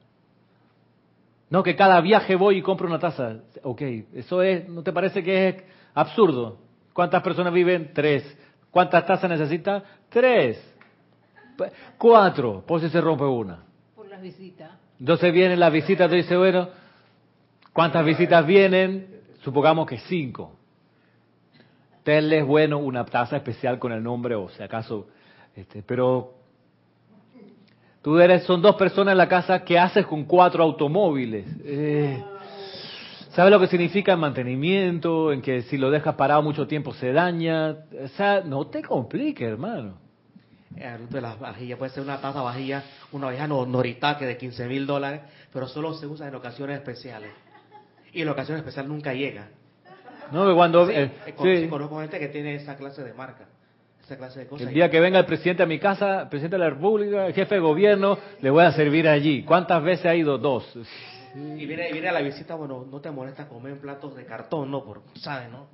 [1.49, 3.37] No, que cada viaje voy y compro una taza.
[3.63, 3.81] Ok,
[4.13, 5.55] eso es, ¿no te parece que es
[5.93, 6.57] absurdo?
[6.93, 7.91] ¿Cuántas personas viven?
[7.93, 8.37] Tres.
[8.69, 9.83] ¿Cuántas tazas necesita?
[10.09, 10.61] Tres.
[11.97, 13.63] Cuatro, por si se rompe una.
[13.95, 14.71] Por las visitas.
[14.99, 16.69] Entonces vienen las visitas, te dice, bueno,
[17.73, 19.07] ¿cuántas visitas vienen?
[19.41, 20.55] Supongamos que cinco.
[22.03, 25.07] Tenles, bueno, una taza especial con el nombre, o si acaso,
[25.55, 26.39] este, pero
[28.01, 31.45] Tú eres, son dos personas en la casa, ¿qué haces con cuatro automóviles?
[31.65, 32.23] Eh,
[33.31, 35.33] ¿Sabes lo que significa el mantenimiento?
[35.33, 37.75] En que si lo dejas parado mucho tiempo se daña.
[38.03, 39.97] O sea, no te compliques, hermano.
[40.69, 45.21] De las vajillas, puede ser una taza vajilla, una vajilla noritaque de 15 mil dólares,
[45.51, 47.31] pero solo se usa en ocasiones especiales.
[48.13, 49.47] Y en ocasiones especiales nunca llega.
[50.31, 50.87] No, cuando...
[50.87, 51.67] Sí, eh, conozco, sí.
[51.67, 53.45] conozco gente que tiene esa clase de marca,
[54.03, 54.67] esa clase de cosas.
[54.67, 57.33] El día que venga el presidente a mi casa, el presidente de la República, el
[57.33, 59.43] jefe de gobierno, le voy a servir allí.
[59.43, 60.37] ¿Cuántas veces ha ido?
[60.37, 60.77] Dos.
[61.35, 64.25] Y viene, y viene a la visita, bueno, no te molesta comer en platos de
[64.25, 64.83] cartón, ¿no?
[64.83, 65.67] Por, ¿Sabes, no?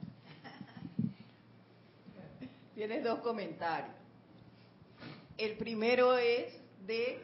[2.76, 4.05] Tienes dos comentarios.
[5.38, 6.54] El primero es
[6.86, 7.20] de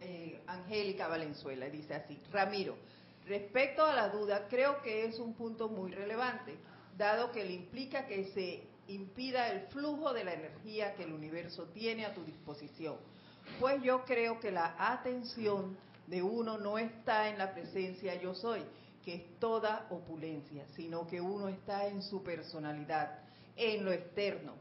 [0.00, 1.68] eh, Angélica Valenzuela.
[1.68, 2.76] Dice así, Ramiro,
[3.26, 6.54] respecto a la duda, creo que es un punto muy relevante,
[6.96, 11.64] dado que le implica que se impida el flujo de la energía que el universo
[11.74, 12.96] tiene a tu disposición.
[13.58, 15.76] Pues yo creo que la atención
[16.06, 18.62] de uno no está en la presencia yo soy,
[19.04, 23.18] que es toda opulencia, sino que uno está en su personalidad,
[23.56, 24.54] en lo externo,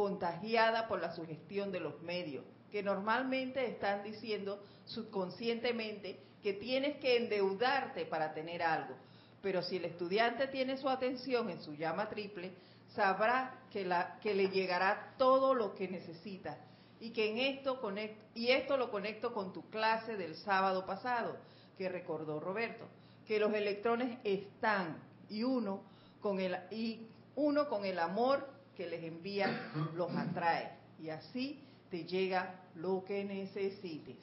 [0.00, 2.42] contagiada por la sugestión de los medios,
[2.72, 8.94] que normalmente están diciendo subconscientemente que tienes que endeudarte para tener algo.
[9.42, 12.50] Pero si el estudiante tiene su atención en su llama triple,
[12.94, 16.56] sabrá que, la, que le llegará todo lo que necesita.
[16.98, 21.36] Y que en esto conecto, y esto lo conecto con tu clase del sábado pasado,
[21.76, 22.86] que recordó Roberto,
[23.26, 24.96] que los electrones están
[25.28, 25.82] y uno
[26.22, 32.04] con el y uno con el amor que les envía los atrae y así te
[32.04, 34.16] llega lo que necesites.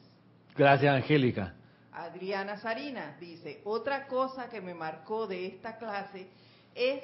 [0.56, 1.54] Gracias, Angélica.
[1.92, 6.26] Adriana Sarina dice, otra cosa que me marcó de esta clase
[6.74, 7.04] es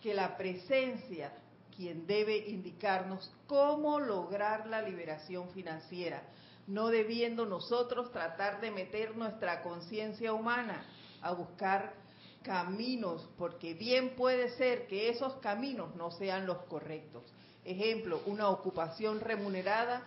[0.00, 1.32] que la presencia,
[1.76, 6.22] quien debe indicarnos cómo lograr la liberación financiera,
[6.68, 10.84] no debiendo nosotros tratar de meter nuestra conciencia humana
[11.22, 12.03] a buscar
[12.44, 17.22] caminos, porque bien puede ser que esos caminos no sean los correctos.
[17.64, 20.02] Ejemplo, una ocupación remunerada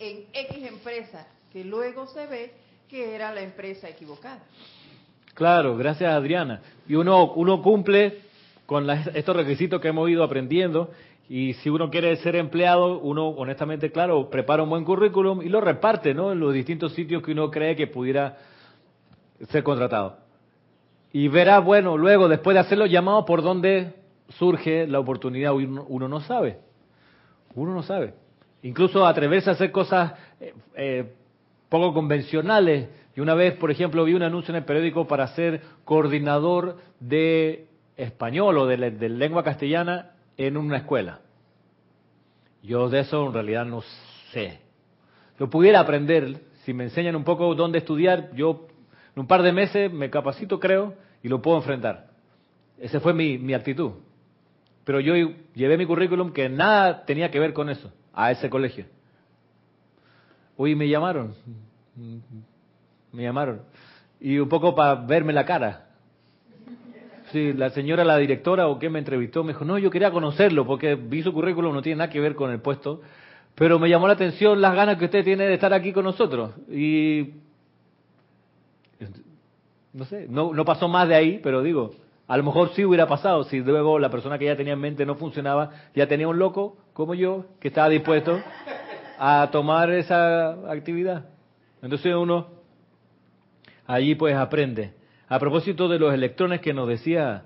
[0.00, 2.52] en X empresa que luego se ve
[2.88, 4.42] que era la empresa equivocada.
[5.34, 6.62] Claro, gracias Adriana.
[6.88, 8.20] Y uno, uno cumple
[8.64, 10.90] con las- estos requisitos que hemos ido aprendiendo
[11.28, 15.60] y si uno quiere ser empleado, uno honestamente, claro, prepara un buen currículum y lo
[15.60, 16.32] reparte, ¿no?
[16.32, 18.38] En los distintos sitios que uno cree que pudiera
[19.50, 20.25] ser contratado.
[21.18, 23.94] Y verá, bueno, luego, después de hacer los llamados, por dónde
[24.36, 26.58] surge la oportunidad, uno, no sabe.
[27.54, 28.12] Uno no sabe.
[28.60, 31.14] Incluso atreverse a hacer cosas eh, eh,
[31.70, 32.90] poco convencionales.
[33.16, 37.66] Y una vez, por ejemplo, vi un anuncio en el periódico para ser coordinador de
[37.96, 41.20] español o de, de lengua castellana en una escuela.
[42.62, 43.80] Yo de eso en realidad no
[44.32, 44.60] sé.
[45.38, 48.66] Lo pudiera aprender, si me enseñan un poco dónde estudiar, yo
[49.14, 52.08] en un par de meses me capacito, creo, y lo puedo enfrentar.
[52.78, 53.92] Esa fue mi, mi actitud.
[54.84, 55.14] Pero yo
[55.54, 58.86] llevé mi currículum que nada tenía que ver con eso, a ese colegio.
[60.56, 61.34] Hoy me llamaron,
[63.12, 63.62] me llamaron,
[64.20, 65.88] y un poco para verme la cara.
[67.32, 70.64] Sí, la señora, la directora o que me entrevistó, me dijo, no, yo quería conocerlo
[70.64, 73.02] porque vi su currículum, no tiene nada que ver con el puesto,
[73.56, 76.52] pero me llamó la atención las ganas que usted tiene de estar aquí con nosotros.
[76.70, 77.32] Y
[79.96, 81.92] no sé, no, no pasó más de ahí, pero digo,
[82.28, 85.06] a lo mejor sí hubiera pasado si luego la persona que ya tenía en mente
[85.06, 88.38] no funcionaba, ya tenía un loco como yo que estaba dispuesto
[89.18, 91.24] a tomar esa actividad.
[91.80, 92.48] Entonces uno
[93.86, 94.92] allí pues aprende.
[95.28, 97.44] A propósito de los electrones que nos decía,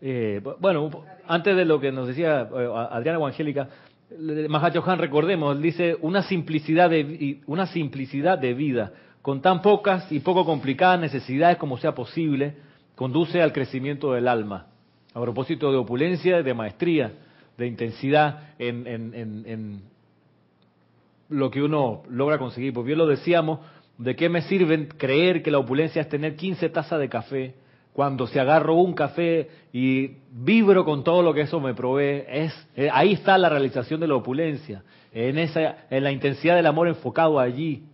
[0.00, 0.90] eh, bueno,
[1.26, 3.68] antes de lo que nos decía eh, Adriana Evangélica,
[4.48, 8.92] Mahacho Han, recordemos, él dice una simplicidad de una simplicidad de vida
[9.22, 12.54] con tan pocas y poco complicadas necesidades como sea posible
[12.94, 14.66] conduce al crecimiento del alma.
[15.14, 17.12] A propósito de opulencia, de maestría,
[17.58, 19.80] de intensidad en, en- en- en
[21.28, 22.72] lo que uno logra conseguir.
[22.72, 23.60] Pues bien lo decíamos,
[23.98, 27.54] ¿de qué me sirve creer que la opulencia es tener 15 tazas de café
[27.92, 32.24] cuando se agarro un café y vibro con todo lo que eso me provee?
[32.28, 36.66] Es, eh, ahí está la realización de la opulencia, en, esa, en la intensidad del
[36.66, 37.84] amor enfocado allí.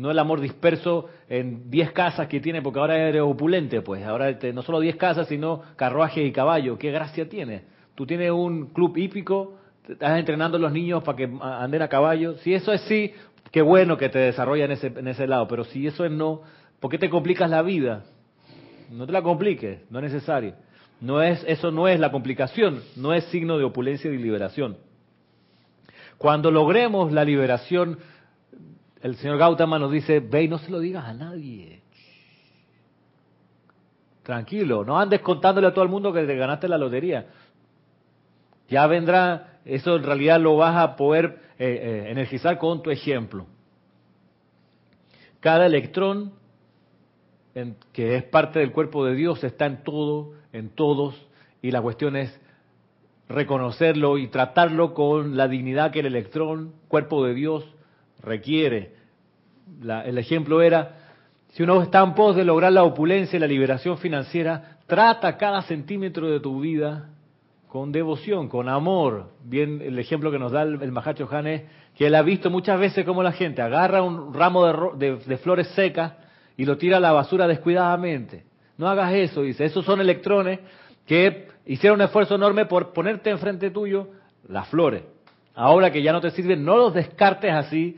[0.00, 4.02] No el amor disperso en 10 casas que tiene, porque ahora eres opulente, pues.
[4.02, 6.78] Ahora no solo 10 casas, sino carruajes y caballos.
[6.78, 7.64] ¿Qué gracia tiene?
[7.94, 12.38] Tú tienes un club hípico, estás entrenando a los niños para que anden a caballo.
[12.38, 13.12] Si eso es sí,
[13.50, 15.46] qué bueno que te desarrolla en ese, en ese lado.
[15.46, 16.40] Pero si eso es no,
[16.80, 18.04] ¿por qué te complicas la vida?
[18.90, 20.54] No te la compliques, no es necesario.
[21.02, 24.78] No es, eso no es la complicación, no es signo de opulencia y liberación.
[26.16, 27.98] Cuando logremos la liberación,
[29.02, 31.82] el señor Gautama nos dice, ve y no se lo digas a nadie.
[34.22, 37.26] Tranquilo, no andes contándole a todo el mundo que te ganaste la lotería.
[38.68, 43.46] Ya vendrá, eso en realidad lo vas a poder eh, eh, energizar con tu ejemplo.
[45.40, 46.32] Cada electrón
[47.92, 51.14] que es parte del cuerpo de Dios está en todo, en todos,
[51.62, 52.40] y la cuestión es
[53.28, 57.64] reconocerlo y tratarlo con la dignidad que el electrón, cuerpo de Dios,
[58.22, 58.92] requiere.
[59.82, 60.96] La- el ejemplo era,
[61.52, 65.62] si uno está en pos de lograr la opulencia y la liberación financiera, trata cada
[65.62, 67.08] centímetro de tu vida
[67.68, 69.30] con devoción, con amor.
[69.44, 71.62] Bien, el ejemplo que nos da el, el Mahacho Han es
[71.96, 75.68] que él ha visto muchas veces cómo la gente agarra un ramo de- de flores
[75.68, 76.14] secas
[76.56, 78.44] y lo tira a la basura descuidadamente.
[78.76, 79.64] No hagas eso, dice.
[79.64, 80.58] Esos son electrones
[81.06, 84.08] que hicieron un esfuerzo enorme por ponerte enfrente tuyo
[84.48, 85.02] las flores.
[85.54, 87.96] Ahora que ya no te sirven, no los descartes así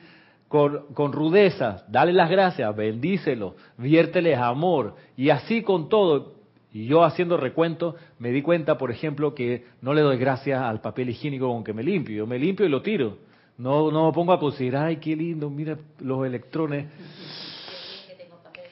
[0.53, 1.83] con, con rudeza.
[1.89, 4.97] Dale las gracias, bendícelos, viérteles amor.
[5.17, 6.35] Y así con todo.
[6.75, 10.83] Y yo haciendo recuento me di cuenta, por ejemplo, que no le doy gracias al
[10.83, 12.15] papel higiénico con que me limpio.
[12.15, 13.17] Yo me limpio y lo tiro.
[13.57, 16.87] No, no me pongo a considerar, ay, qué lindo, mira los electrones.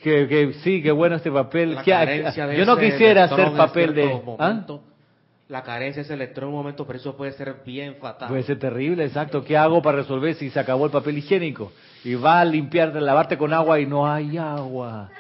[0.03, 1.75] Que, que sí, qué bueno este papel.
[1.75, 4.19] La ¿Qué- carencia de yo no quisiera hacer papel de...
[4.39, 4.65] ¿Ah?
[5.51, 8.29] La carencia de ese electrón en un momento, pero eso puede ser bien fatal.
[8.29, 9.43] Puede ser terrible, exacto.
[9.43, 11.73] ¿Qué hago para resolver si se acabó el papel higiénico?
[12.05, 15.11] Y vas a limpiar, a lavarte con agua y no hay agua.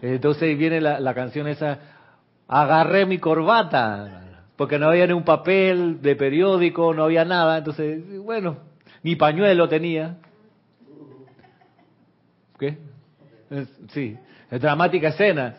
[0.00, 1.78] Entonces viene la, canción esa,
[2.48, 4.22] agarré mi corbata,
[4.56, 7.58] porque no había ni un papel de periódico, no había nada.
[7.58, 8.56] Entonces, bueno,
[9.02, 10.16] ni pañuelo tenía.
[12.58, 12.78] ¿Qué?
[13.88, 14.16] Sí.
[14.50, 15.56] es dramática escena.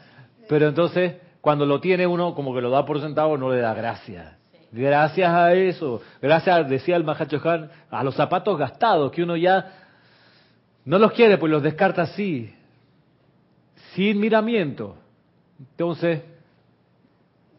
[0.50, 1.14] Pero entonces,
[1.46, 4.36] cuando lo tiene uno, como que lo da por sentado, no le da gracias.
[4.72, 9.72] Gracias a eso, gracias, decía el Mahachohan, a los zapatos gastados, que uno ya
[10.86, 12.52] no los quiere, pues los descarta así,
[13.94, 14.96] sin miramiento.
[15.60, 16.24] Entonces,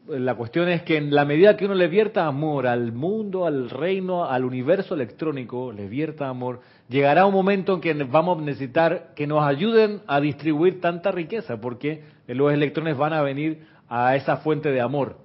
[0.08, 3.70] la cuestión es que en la medida que uno le vierta amor al mundo, al
[3.70, 9.12] reino, al universo electrónico, le vierta amor, llegará un momento en que vamos a necesitar
[9.14, 14.38] que nos ayuden a distribuir tanta riqueza, porque los electrones van a venir a esa
[14.38, 15.18] fuente de amor.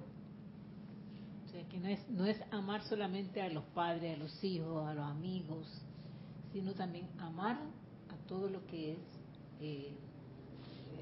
[1.46, 4.88] O sea, que no es, no es amar solamente a los padres, a los hijos,
[4.88, 5.66] a los amigos,
[6.52, 8.98] sino también amar a todo lo que es
[9.60, 9.92] eh,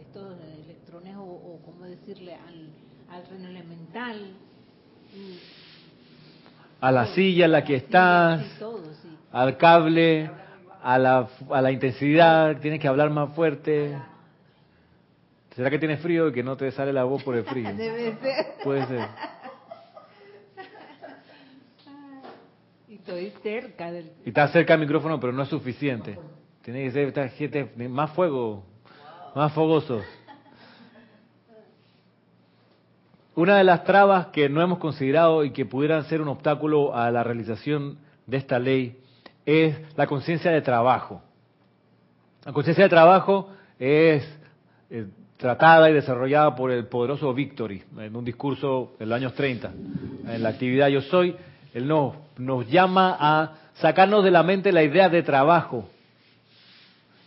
[0.00, 2.68] estos electrones o, o cómo decirle al,
[3.10, 4.16] al reino elemental.
[5.14, 5.38] y
[6.80, 9.08] A la silla en la que estás, y todo, sí.
[9.32, 10.30] al cable,
[10.82, 13.96] a la, a la intensidad, tienes que hablar más fuerte.
[15.54, 17.72] ¿Será que tienes frío y que no te sale la voz por el frío?
[17.76, 18.46] Debe ser.
[18.62, 19.08] Puede ser.
[22.88, 24.12] Y estoy cerca del...
[24.24, 26.18] Y está cerca del micrófono, pero no es suficiente.
[26.62, 28.64] Tiene que ser esta gente más fuego,
[29.34, 30.02] más fogoso.
[33.34, 37.10] Una de las trabas que no hemos considerado y que pudieran ser un obstáculo a
[37.10, 39.00] la realización de esta ley
[39.44, 41.22] es la conciencia de trabajo.
[42.44, 44.26] La conciencia de trabajo es
[44.90, 49.72] eh, tratada y desarrollada por el poderoso Victory en un discurso en los años 30.
[50.28, 51.36] En la actividad Yo Soy,
[51.74, 55.88] él nos, nos llama a sacarnos de la mente la idea de trabajo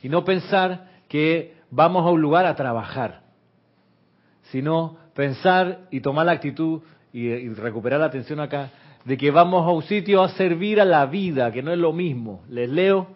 [0.01, 3.21] y no pensar que vamos a un lugar a trabajar,
[4.51, 8.71] sino pensar y tomar la actitud y recuperar la atención acá
[9.05, 11.91] de que vamos a un sitio a servir a la vida, que no es lo
[11.91, 12.43] mismo.
[12.49, 13.07] Les leo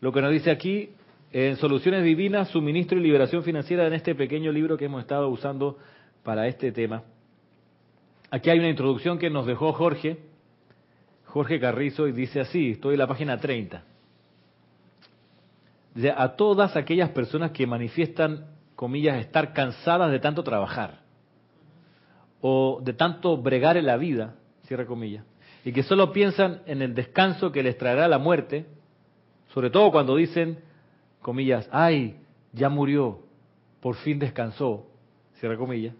[0.00, 0.90] lo que nos dice aquí
[1.32, 5.78] en Soluciones Divinas, Suministro y Liberación Financiera, en este pequeño libro que hemos estado usando
[6.22, 7.02] para este tema.
[8.30, 10.18] Aquí hay una introducción que nos dejó Jorge,
[11.26, 13.82] Jorge Carrizo, y dice así, estoy en la página 30.
[15.94, 21.00] Dice, a todas aquellas personas que manifiestan, comillas, estar cansadas de tanto trabajar
[22.40, 25.24] o de tanto bregar en la vida, cierra comillas,
[25.64, 28.66] y que solo piensan en el descanso que les traerá la muerte,
[29.52, 30.58] sobre todo cuando dicen,
[31.20, 32.16] comillas, ay,
[32.52, 33.20] ya murió,
[33.80, 34.86] por fin descansó,
[35.38, 35.94] cierra comillas.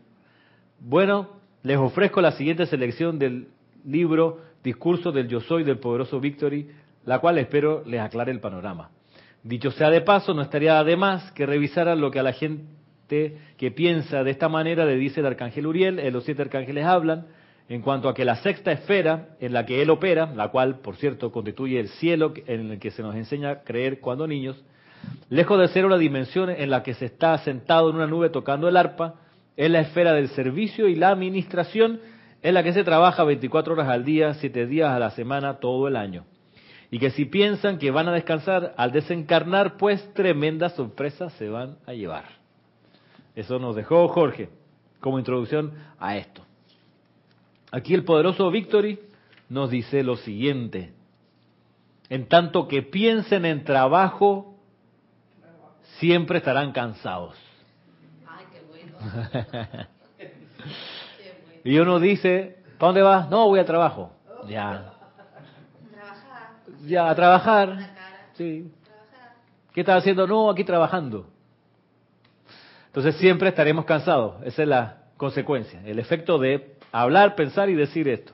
[0.81, 1.29] Bueno,
[1.63, 3.49] les ofrezco la siguiente selección del
[3.85, 6.69] libro Discurso del Yo Soy del Poderoso Victory,
[7.05, 8.91] la cual espero les aclare el panorama.
[9.43, 13.37] Dicho sea de paso, no estaría de más que revisaran lo que a la gente
[13.59, 17.27] que piensa de esta manera le dice el arcángel Uriel, eh, los siete arcángeles hablan,
[17.69, 20.97] en cuanto a que la sexta esfera en la que él opera, la cual, por
[20.97, 24.63] cierto, constituye el cielo en el que se nos enseña a creer cuando niños,
[25.31, 28.69] lejos de ser una dimensión en la que se está sentado en una nube tocando
[28.69, 29.15] el arpa,
[29.57, 32.01] es la esfera del servicio y la administración
[32.43, 35.89] en la que se trabaja 24 horas al día, 7 días a la semana, todo
[35.89, 36.25] el año.
[36.91, 41.79] Y que si piensan que van a descansar al desencarnar, pues tremendas sorpresas se van
[41.87, 42.25] a llevar.
[43.35, 44.51] Eso nos dejó Jorge
[45.01, 46.45] como introducción a esto.
[47.75, 49.01] Aquí el poderoso Victory
[49.49, 50.93] nos dice lo siguiente.
[52.09, 54.55] En tanto que piensen en trabajo,
[55.99, 57.35] siempre estarán cansados.
[58.29, 59.87] Ay, qué bueno.
[61.65, 63.31] Y uno dice, ¿para dónde vas?
[63.31, 64.13] No, voy a trabajo.
[64.47, 64.93] Ya,
[65.91, 66.51] Trabajar.
[66.85, 67.79] ya, a trabajar.
[68.35, 68.71] Sí.
[68.85, 69.37] Trabajar.
[69.73, 70.27] ¿Qué estás haciendo?
[70.27, 71.27] No, aquí trabajando.
[72.87, 74.43] Entonces siempre estaremos cansados.
[74.45, 78.33] Esa es la consecuencia, el efecto de hablar, pensar y decir esto.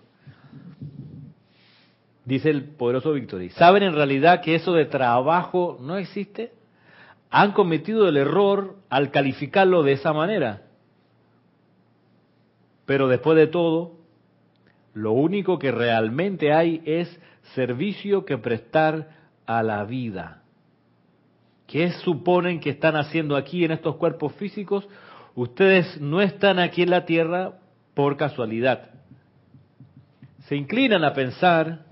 [2.26, 3.48] Dice el poderoso Victory.
[3.50, 6.52] ¿Saben en realidad que eso de trabajo no existe?
[7.30, 10.62] Han cometido el error al calificarlo de esa manera.
[12.84, 13.96] Pero después de todo,
[14.92, 17.20] lo único que realmente hay es
[17.54, 19.08] servicio que prestar
[19.46, 20.42] a la vida.
[21.66, 24.86] ¿Qué suponen que están haciendo aquí en estos cuerpos físicos?
[25.34, 27.59] Ustedes no están aquí en la tierra
[28.02, 28.88] por casualidad.
[30.48, 31.84] Se inclinan a pensar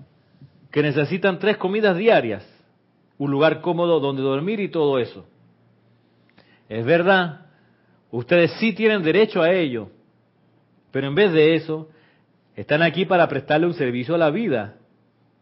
[0.71, 2.43] que necesitan tres comidas diarias,
[3.17, 5.25] un lugar cómodo donde dormir y todo eso.
[6.67, 7.45] Es verdad,
[8.11, 9.89] ustedes sí tienen derecho a ello,
[10.91, 11.89] pero en vez de eso,
[12.55, 14.77] están aquí para prestarle un servicio a la vida,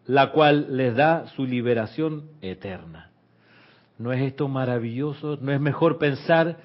[0.06, 3.11] la cual les da su liberación eterna.
[3.98, 5.38] ¿No es esto maravilloso?
[5.41, 6.57] ¿No es mejor pensar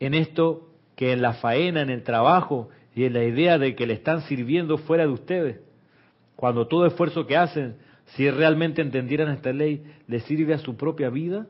[0.00, 3.86] en esto que en la faena, en el trabajo y en la idea de que
[3.86, 5.60] le están sirviendo fuera de ustedes?
[6.36, 11.08] Cuando todo esfuerzo que hacen, si realmente entendieran esta ley, les sirve a su propia
[11.08, 11.46] vida.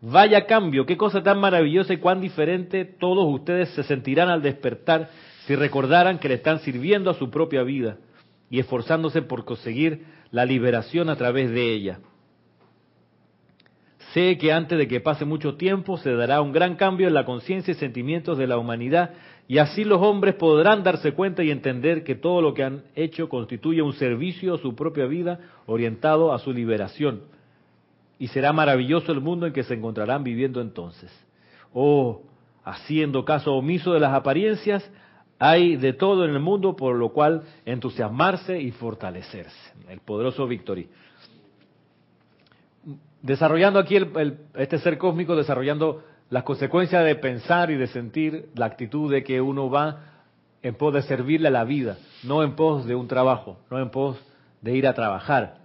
[0.00, 5.10] Vaya cambio, qué cosa tan maravillosa y cuán diferente todos ustedes se sentirán al despertar
[5.46, 7.98] si recordaran que le están sirviendo a su propia vida
[8.50, 12.00] y esforzándose por conseguir la liberación a través de ella.
[14.12, 17.24] Sé que antes de que pase mucho tiempo se dará un gran cambio en la
[17.24, 19.14] conciencia y sentimientos de la humanidad
[19.48, 23.30] y así los hombres podrán darse cuenta y entender que todo lo que han hecho
[23.30, 27.22] constituye un servicio a su propia vida orientado a su liberación.
[28.18, 31.10] Y será maravilloso el mundo en que se encontrarán viviendo entonces.
[31.72, 32.22] Oh,
[32.62, 34.88] haciendo caso omiso de las apariencias,
[35.38, 39.72] hay de todo en el mundo por lo cual entusiasmarse y fortalecerse.
[39.88, 40.88] El poderoso Victory
[43.22, 48.66] desarrollando aquí el, este ser cósmico, desarrollando las consecuencias de pensar y de sentir la
[48.66, 50.08] actitud de que uno va
[50.62, 53.90] en pos de servirle a la vida, no en pos de un trabajo, no en
[53.90, 54.18] pos
[54.60, 55.58] de ir a trabajar.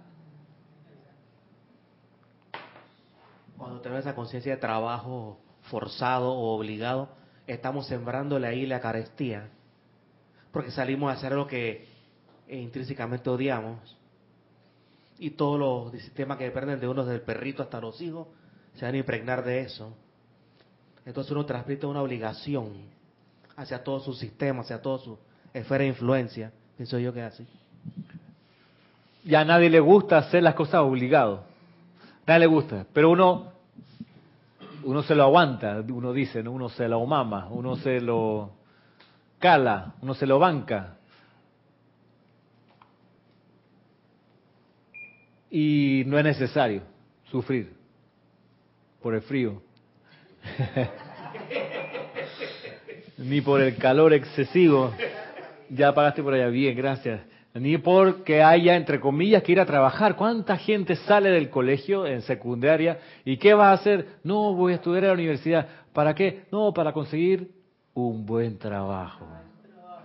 [3.58, 7.08] Cuando tenemos esa conciencia de trabajo forzado o obligado,
[7.46, 9.48] estamos sembrándole ahí la carestía,
[10.52, 11.86] porque salimos a hacer lo que
[12.48, 13.98] intrínsecamente odiamos
[15.18, 18.28] y todos los sistemas que dependen de uno, desde el perrito hasta los hijos,
[18.74, 19.96] se van a impregnar de eso.
[21.06, 22.72] Entonces uno transmite una obligación
[23.56, 25.18] hacia todo su sistema, hacia toda su
[25.52, 26.52] esfera de influencia.
[26.76, 27.46] Pienso yo que es así.
[29.24, 31.44] Ya a nadie le gusta hacer las cosas obligado.
[32.26, 32.86] Nadie le gusta.
[32.92, 33.52] Pero uno,
[34.82, 38.50] uno se lo aguanta, uno dice, uno se lo mama, uno se lo
[39.38, 40.96] cala, uno se lo banca.
[45.56, 46.82] y no es necesario
[47.30, 47.72] sufrir
[49.00, 49.62] por el frío,
[53.18, 54.92] ni por el calor excesivo.
[55.70, 57.20] Ya pagaste por allá, bien, gracias.
[57.54, 60.16] Ni porque haya, entre comillas, que ir a trabajar.
[60.16, 64.06] ¿Cuánta gente sale del colegio en secundaria y qué va a hacer?
[64.24, 65.68] No, voy a estudiar a la universidad.
[65.92, 66.42] ¿Para qué?
[66.50, 67.50] No, para conseguir
[67.94, 69.26] un buen trabajo.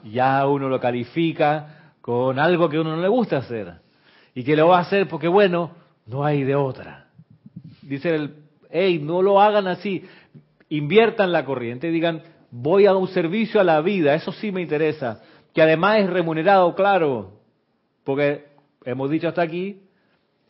[0.04, 3.74] Ya uno lo califica con algo que uno no le gusta hacer
[4.36, 5.72] y que lo va a hacer porque, bueno,
[6.06, 7.08] no hay de otra.
[7.82, 8.36] Dice el,
[8.70, 10.06] hey, no lo hagan así,
[10.70, 14.62] inviertan la corriente y digan, voy a un servicio a la vida, eso sí me
[14.62, 15.22] interesa,
[15.54, 17.40] que además es remunerado, claro,
[18.04, 18.46] porque
[18.86, 19.82] hemos dicho hasta aquí,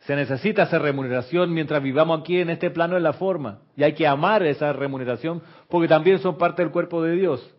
[0.01, 3.93] se necesita esa remuneración mientras vivamos aquí en este plano en la forma, y hay
[3.93, 7.55] que amar esa remuneración porque también son parte del cuerpo de Dios.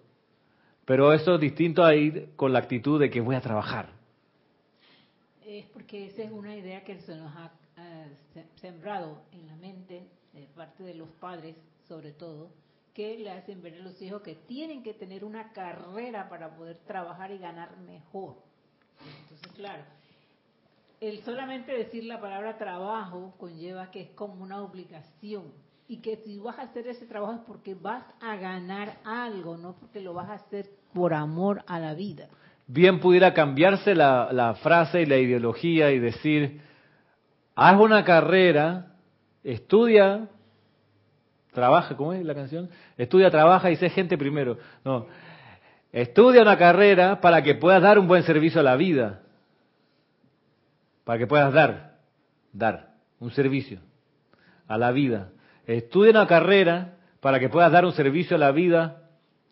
[0.86, 4.00] Pero eso es distinto a ir con la actitud de que voy a trabajar
[5.58, 10.06] es porque esa es una idea que se nos ha eh, sembrado en la mente
[10.32, 11.56] de parte de los padres,
[11.90, 12.50] sobre todo,
[12.94, 16.78] que le hacen ver a los hijos que tienen que tener una carrera para poder
[16.86, 18.36] trabajar y ganar mejor.
[19.22, 19.82] Entonces, claro,
[21.00, 25.52] el solamente decir la palabra trabajo conlleva que es como una obligación
[25.88, 29.74] y que si vas a hacer ese trabajo es porque vas a ganar algo, no
[29.74, 32.28] porque lo vas a hacer por amor a la vida
[32.72, 36.60] bien pudiera cambiarse la, frase y la ideología y decir,
[37.56, 38.94] haz una carrera,
[39.42, 40.28] estudia,
[41.52, 42.70] trabaja, ¿cómo es la canción?
[42.96, 44.58] Estudia, trabaja y sé gente primero.
[44.84, 45.06] No,
[45.92, 49.22] estudia una carrera para que puedas dar un buen servicio a la vida,
[51.04, 51.98] para que puedas dar,
[52.52, 53.80] dar un servicio
[54.66, 55.30] a la vida.
[55.66, 59.02] Estudia una carrera para que puedas dar un servicio a la vida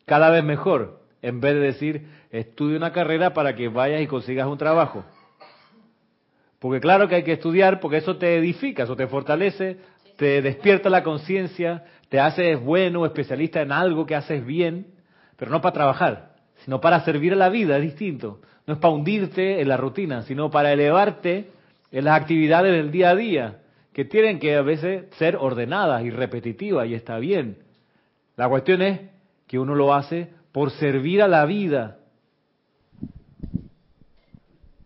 [0.07, 4.47] cada vez mejor, en vez de decir, estudia una carrera para que vayas y consigas
[4.47, 5.05] un trabajo.
[6.59, 9.79] Porque claro que hay que estudiar porque eso te edifica, eso te fortalece,
[10.19, 14.89] te despierta la conciencia, te haces bueno, especialista en algo que haces bien,
[15.37, 16.33] pero no para trabajar,
[16.65, 18.41] sino para servir a la vida, es distinto.
[18.67, 21.51] No es para hundirte en la rutina, sino para elevarte
[21.93, 23.59] en las actividades del día a día,
[23.93, 27.59] que tienen que a veces ser ordenadas y repetitivas, y está bien.
[28.37, 29.01] La cuestión es
[29.47, 31.99] que uno lo hace por servir a la vida,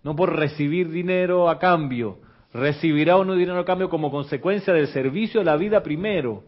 [0.03, 2.19] no por recibir dinero a cambio.
[2.53, 6.45] Recibirá uno dinero a cambio como consecuencia del servicio a la vida primero.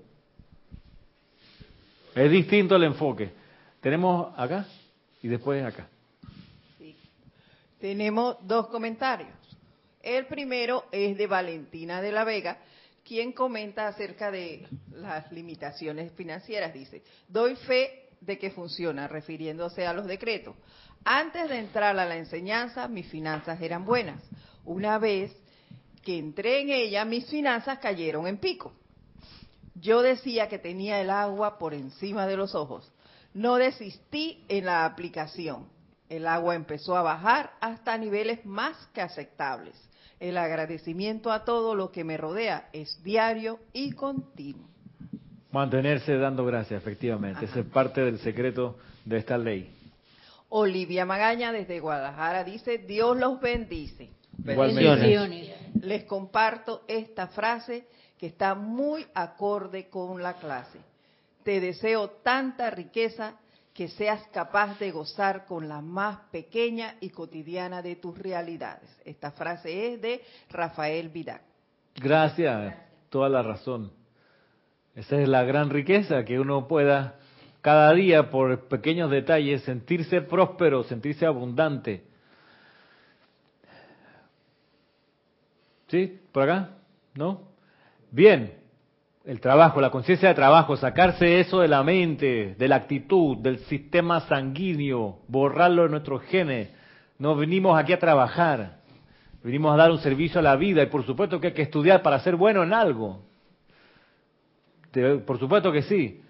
[2.14, 3.32] Es distinto el enfoque.
[3.80, 4.66] Tenemos acá
[5.22, 5.88] y después acá.
[7.80, 9.30] Tenemos dos comentarios.
[10.02, 12.58] El primero es de Valentina de la Vega,
[13.02, 16.72] quien comenta acerca de las limitaciones financieras.
[16.74, 20.54] Dice, doy fe de que funciona, refiriéndose a los decretos.
[21.04, 24.22] Antes de entrar a la enseñanza, mis finanzas eran buenas.
[24.64, 25.34] Una vez
[26.04, 28.72] que entré en ella, mis finanzas cayeron en pico.
[29.74, 32.92] Yo decía que tenía el agua por encima de los ojos.
[33.32, 35.66] No desistí en la aplicación.
[36.08, 39.74] El agua empezó a bajar hasta niveles más que aceptables.
[40.20, 44.68] El agradecimiento a todo lo que me rodea es diario y continuo.
[45.50, 47.44] Mantenerse dando gracias, efectivamente.
[47.46, 49.70] Ese es parte del secreto de esta ley.
[50.48, 54.10] Olivia Magaña desde Guadalajara dice, Dios los bendice.
[54.38, 55.50] Bendiciones.
[55.82, 57.86] Les comparto esta frase
[58.18, 60.78] que está muy acorde con la clase.
[61.42, 63.34] Te deseo tanta riqueza
[63.74, 68.88] que seas capaz de gozar con la más pequeña y cotidiana de tus realidades.
[69.04, 71.40] Esta frase es de Rafael Vidal.
[71.96, 72.76] Gracias,
[73.10, 73.92] toda la razón.
[74.94, 77.16] Esa es la gran riqueza, que uno pueda
[77.62, 82.04] cada día por pequeños detalles sentirse próspero, sentirse abundante.
[85.88, 86.20] ¿Sí?
[86.32, 86.70] ¿Por acá?
[87.14, 87.42] ¿No?
[88.10, 88.54] Bien,
[89.24, 93.58] el trabajo, la conciencia de trabajo, sacarse eso de la mente, de la actitud, del
[93.60, 96.70] sistema sanguíneo, borrarlo de nuestros genes.
[97.18, 98.80] No venimos aquí a trabajar,
[99.42, 102.02] venimos a dar un servicio a la vida y por supuesto que hay que estudiar
[102.02, 103.22] para ser bueno en algo.
[105.26, 106.20] Por supuesto que sí,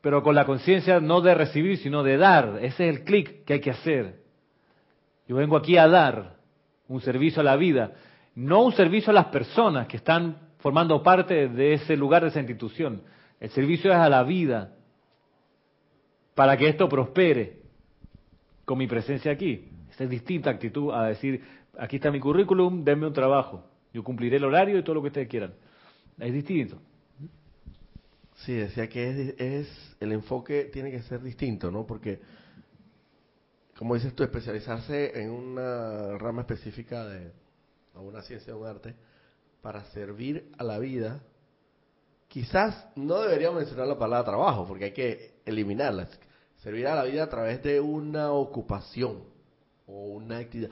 [0.00, 2.58] pero con la conciencia no de recibir, sino de dar.
[2.60, 4.20] Ese es el clic que hay que hacer.
[5.26, 6.36] Yo vengo aquí a dar
[6.88, 7.92] un servicio a la vida,
[8.40, 12.38] no un servicio a las personas que están formando parte de ese lugar, de esa
[12.38, 13.02] institución.
[13.38, 14.74] El servicio es a la vida,
[16.34, 17.58] para que esto prospere
[18.64, 19.68] con mi presencia aquí.
[19.90, 21.42] Esa es distinta actitud a decir,
[21.78, 23.62] aquí está mi currículum, denme un trabajo.
[23.92, 25.52] Yo cumpliré el horario y todo lo que ustedes quieran.
[26.18, 26.80] Es distinto.
[28.36, 31.86] Sí, decía que es, el enfoque tiene que ser distinto, ¿no?
[31.86, 32.20] Porque,
[33.76, 37.32] como dices tú, especializarse en una rama específica de
[38.00, 38.94] una ciencia o un arte,
[39.62, 41.22] para servir a la vida,
[42.28, 46.08] quizás no deberíamos mencionar la palabra trabajo, porque hay que eliminarla.
[46.62, 49.24] Servir a la vida a través de una ocupación
[49.86, 50.70] o una actividad.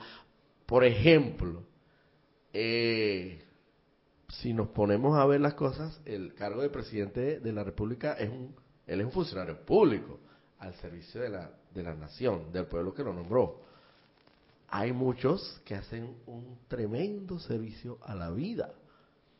[0.65, 1.63] Por ejemplo,
[2.53, 3.43] eh,
[4.29, 8.29] si nos ponemos a ver las cosas, el cargo de presidente de la República es
[8.29, 10.19] un, él es un funcionario público
[10.59, 13.61] al servicio de la, de la nación, del pueblo que lo nombró.
[14.71, 18.71] Hay muchos que hacen un tremendo servicio a la vida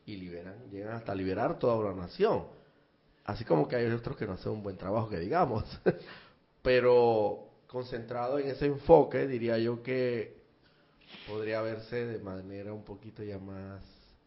[0.06, 2.46] y liberan, llegan hasta liberar toda una nación.
[3.26, 5.64] Así como que hay otros que no hacen un buen trabajo, que digamos.
[6.64, 10.40] Pero concentrado en ese enfoque, diría yo que
[11.28, 13.84] podría verse de manera un poquito ya más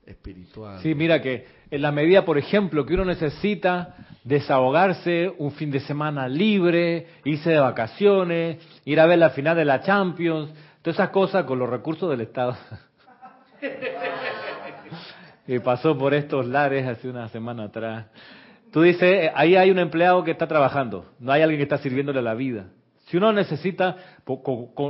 [0.07, 0.81] espiritual.
[0.83, 5.81] Sí, mira que en la medida, por ejemplo, que uno necesita desahogarse un fin de
[5.81, 10.51] semana libre, irse de vacaciones, ir a ver la final de la Champions,
[10.83, 12.57] todas esas cosas con los recursos del Estado.
[15.47, 18.07] que pasó por estos lares hace una semana atrás.
[18.73, 22.21] Tú dices, ahí hay un empleado que está trabajando, no hay alguien que está sirviéndole
[22.21, 22.67] a la vida.
[23.07, 23.97] Si uno necesita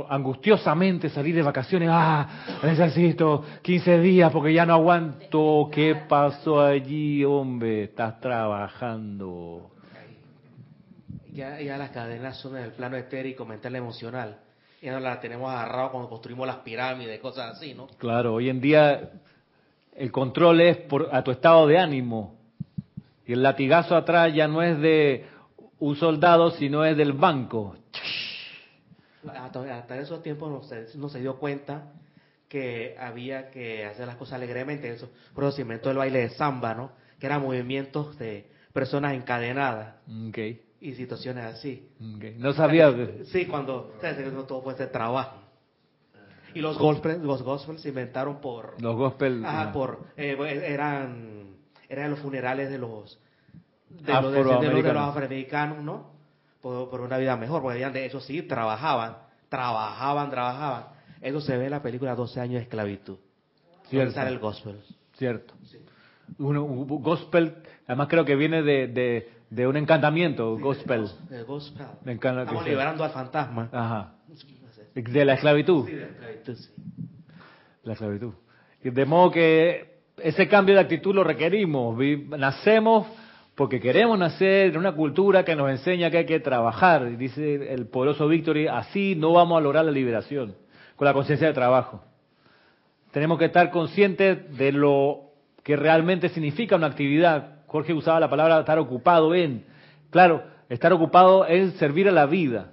[0.07, 7.25] angustiosamente salir de vacaciones, ah, necesito 15 días porque ya no aguanto, ¿qué pasó allí,
[7.25, 7.83] hombre?
[7.83, 9.71] Estás trabajando.
[11.33, 14.42] Ya, ya las cadenas son en el plano etérico, mental, emocional.
[14.83, 17.87] Ya no las tenemos agarrado cuando construimos las pirámides, cosas así, ¿no?
[17.97, 19.11] Claro, hoy en día
[19.95, 22.35] el control es por, a tu estado de ánimo.
[23.25, 25.25] Y el latigazo atrás ya no es de
[25.79, 27.77] un soldado, sino es del banco.
[29.25, 30.51] Hasta, esos tiempos
[30.95, 31.93] no se, dio cuenta
[32.49, 34.91] que había que hacer las cosas alegremente.
[34.91, 36.91] Eso, por eso se inventó el baile de samba, ¿no?
[37.21, 39.95] Que eran movimientos de personas encadenadas.
[40.83, 41.87] Y situaciones así.
[42.37, 42.93] No sabía.
[43.31, 43.93] Sí, cuando
[44.45, 45.37] todo puede ser trabajo.
[46.53, 48.81] Y los gospels, los gospels se inventaron por...
[48.81, 49.45] Los gospels...
[49.45, 50.07] Ajá, por...
[50.17, 50.35] Eh,
[50.67, 51.55] eran,
[51.87, 53.17] eran los funerales de los...
[53.87, 56.11] De los, de, los, afroamericanos, ¿no?
[56.61, 60.87] Por, por, una vida mejor, porque de eso sí, trabajaban, trabajaban, trabajaban.
[61.21, 63.17] Eso se ve en la película 12 años de esclavitud.
[63.87, 64.19] Cierto.
[64.19, 64.81] el gospel.
[65.13, 65.53] Cierto.
[66.39, 67.55] Un, gospel,
[67.87, 71.05] además creo que viene de, de, de un encantamiento, gospel.
[71.29, 71.85] El gospel.
[72.05, 73.69] Estamos liberando al fantasma.
[73.71, 74.13] Ajá.
[74.95, 75.85] De la esclavitud.
[75.85, 76.71] Sí, de la esclavitud, sí.
[77.83, 78.33] La esclavitud.
[78.81, 81.95] De modo que ese cambio de actitud lo requerimos.
[82.29, 83.07] Nacemos
[83.53, 87.07] porque queremos nacer en una cultura que nos enseña que hay que trabajar.
[87.11, 90.55] Y dice el poderoso Victory, así no vamos a lograr la liberación,
[90.95, 92.03] con la conciencia de trabajo.
[93.11, 95.29] Tenemos que estar conscientes de lo
[95.61, 97.52] que realmente significa una actividad.
[97.73, 99.65] Jorge usaba la palabra estar ocupado en.
[100.11, 102.69] Claro, estar ocupado en servir a la vida.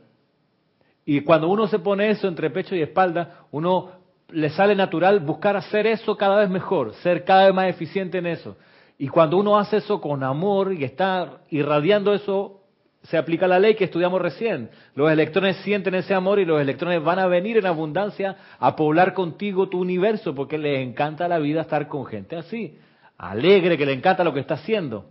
[1.07, 3.93] Y cuando uno se pone eso entre pecho y espalda, uno
[4.29, 8.27] le sale natural buscar hacer eso cada vez mejor, ser cada vez más eficiente en
[8.27, 8.59] eso.
[8.99, 12.61] Y cuando uno hace eso con amor y está irradiando eso,
[13.05, 14.69] se aplica la ley que estudiamos recién.
[14.95, 19.15] Los electrones sienten ese amor y los electrones van a venir en abundancia a poblar
[19.15, 22.77] contigo tu universo porque les encanta la vida estar con gente así,
[23.21, 25.11] alegre, que le encanta lo que está haciendo.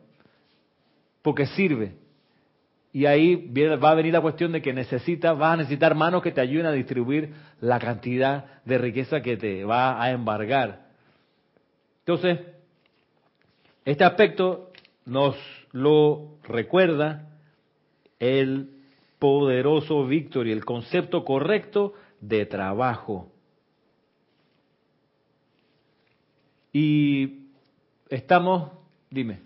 [1.22, 1.98] porque sirve.
[2.92, 6.32] Y ahí va a venir la cuestión de que necesitas, vas a necesitar manos que
[6.32, 10.88] te ayuden a distribuir la cantidad de riqueza que te va a embargar.
[12.00, 12.40] Entonces,
[13.86, 14.72] este aspecto
[15.06, 15.36] nos
[15.72, 17.28] lo recuerda
[18.18, 18.70] el
[19.20, 23.32] poderoso Víctor y el concepto correcto de trabajo.
[26.72, 27.39] Y
[28.10, 28.72] estamos,
[29.10, 29.42] dime.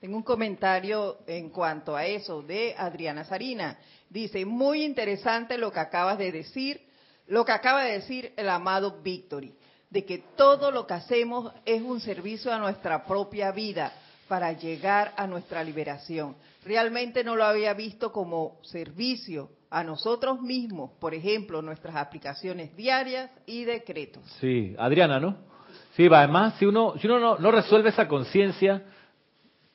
[0.00, 3.78] Tengo un comentario en cuanto a eso de Adriana Sarina.
[4.10, 6.80] Dice, muy interesante lo que acabas de decir,
[7.28, 9.54] lo que acaba de decir el amado Victory,
[9.90, 13.92] de que todo lo que hacemos es un servicio a nuestra propia vida
[14.26, 16.34] para llegar a nuestra liberación.
[16.64, 23.30] Realmente no lo había visto como servicio a nosotros mismos, por ejemplo, nuestras aplicaciones diarias
[23.46, 24.24] y decretos.
[24.40, 25.51] Sí, Adriana, ¿no?
[25.92, 28.82] Sí, además, si uno, si uno no, no resuelve esa conciencia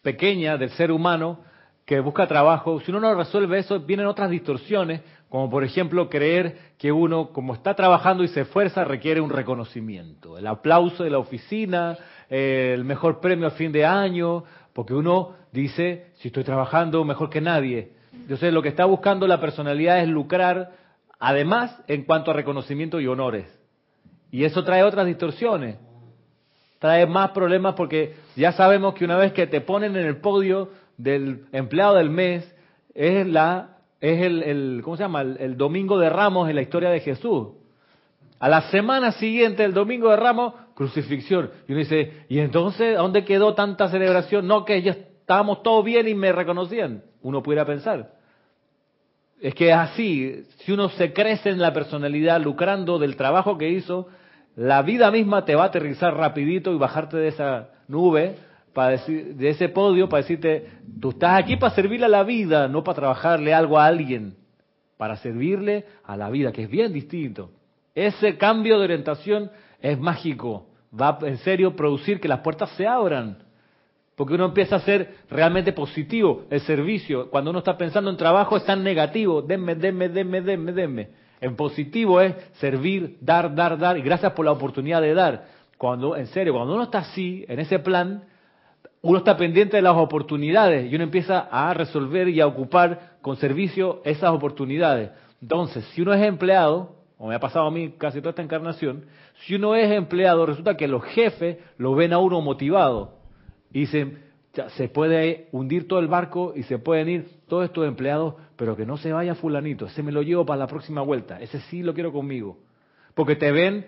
[0.01, 1.39] pequeña del ser humano
[1.85, 6.57] que busca trabajo, si uno no resuelve eso, vienen otras distorsiones, como por ejemplo creer
[6.77, 11.19] que uno, como está trabajando y se esfuerza, requiere un reconocimiento, el aplauso de la
[11.19, 11.97] oficina,
[12.29, 17.29] eh, el mejor premio a fin de año, porque uno dice, si estoy trabajando mejor
[17.29, 17.91] que nadie.
[18.11, 20.71] Entonces lo que está buscando la personalidad es lucrar,
[21.19, 23.45] además en cuanto a reconocimiento y honores.
[24.31, 25.77] Y eso trae otras distorsiones
[26.79, 30.69] trae más problemas porque ya sabemos que una vez que te ponen en el podio
[30.97, 32.53] del empleado del mes,
[32.93, 35.21] es la es el, ¿cómo se llama?
[35.21, 37.49] El, domingo de Ramos en la historia de Jesús.
[38.39, 41.49] A la semana siguiente, el domingo de Ramos, crucifixión.
[41.67, 44.47] Y uno dice, ¿y entonces dónde quedó tanta celebración?
[44.47, 47.03] No, que ya estábamos todos bien y me reconocían.
[47.23, 48.11] Uno pudiera pensar.
[49.41, 53.69] Es que es así, si uno se crece en la personalidad lucrando del trabajo que
[53.69, 54.07] hizo,
[54.57, 58.35] la vida misma te va a aterrizar rapidito y bajarte de esa nube,
[58.73, 60.65] para decir, de ese podio, para decirte,
[60.99, 64.35] tú estás aquí para servirle a la vida, no para trabajarle algo a alguien,
[64.97, 67.51] para servirle a la vida, que es bien distinto.
[67.93, 73.37] Ese cambio de orientación es mágico, va en serio producir que las puertas se abran,
[74.15, 78.57] porque uno empieza a ser realmente positivo, el servicio, cuando uno está pensando en trabajo
[78.57, 81.26] es tan negativo, denme, denme, denme, denme, denme.
[81.39, 85.45] En positivo es servir, dar, dar, dar, y gracias por la oportunidad de dar.
[85.77, 88.23] Cuando, en serio, cuando uno está así, en ese plan,
[89.01, 93.37] uno está pendiente de las oportunidades y uno empieza a resolver y a ocupar con
[93.37, 95.11] servicio esas oportunidades.
[95.41, 99.05] Entonces, si uno es empleado, como me ha pasado a mí casi toda esta encarnación,
[99.45, 103.19] si uno es empleado, resulta que los jefes lo ven a uno motivado
[103.71, 104.23] y dicen,
[104.69, 108.85] se puede hundir todo el barco y se pueden ir todos estos empleados, pero que
[108.85, 111.93] no se vaya fulanito, ese me lo llevo para la próxima vuelta, ese sí lo
[111.93, 112.57] quiero conmigo.
[113.13, 113.85] Porque te ven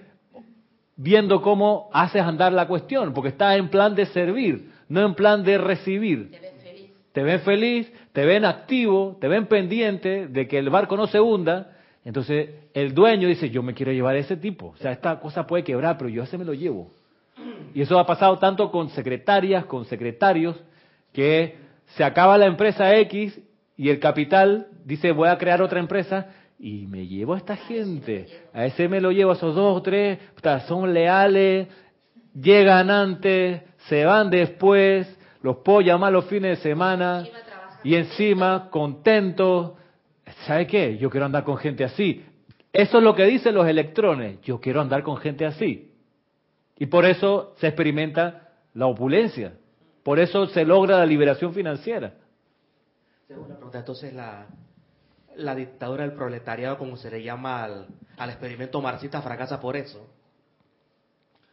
[0.95, 5.43] viendo cómo haces andar la cuestión, porque estás en plan de servir, no en plan
[5.43, 6.31] de recibir.
[6.31, 6.91] Te ves feliz.
[7.11, 11.19] Te ven feliz, te ven activo, te ven pendiente de que el barco no se
[11.19, 11.77] hunda.
[12.03, 14.67] Entonces el dueño dice, yo me quiero llevar a ese tipo.
[14.67, 16.91] O sea, esta cosa puede quebrar, pero yo ese me lo llevo.
[17.73, 20.55] Y eso ha pasado tanto con secretarias, con secretarios,
[21.13, 21.57] que
[21.95, 23.39] se acaba la empresa X
[23.77, 26.27] y el capital dice, voy a crear otra empresa
[26.59, 28.27] y me llevo a esta gente.
[28.53, 30.19] A ese me lo llevo, a esos dos o tres,
[30.67, 31.67] son leales,
[32.33, 37.23] llegan antes, se van después, los puedo llamar los fines de semana
[37.83, 39.73] y encima contentos.
[40.45, 40.97] ¿Sabe qué?
[40.97, 42.23] Yo quiero andar con gente así.
[42.71, 44.41] Eso es lo que dicen los electrones.
[44.41, 45.88] Yo quiero andar con gente así.
[46.79, 49.53] Y por eso se experimenta la opulencia.
[50.03, 52.13] Por eso se logra la liberación financiera.
[53.27, 53.79] Tengo una pregunta.
[53.79, 54.47] Entonces, la,
[55.35, 57.87] la dictadura del proletariado, como se le llama al,
[58.17, 60.07] al experimento marxista, fracasa por eso.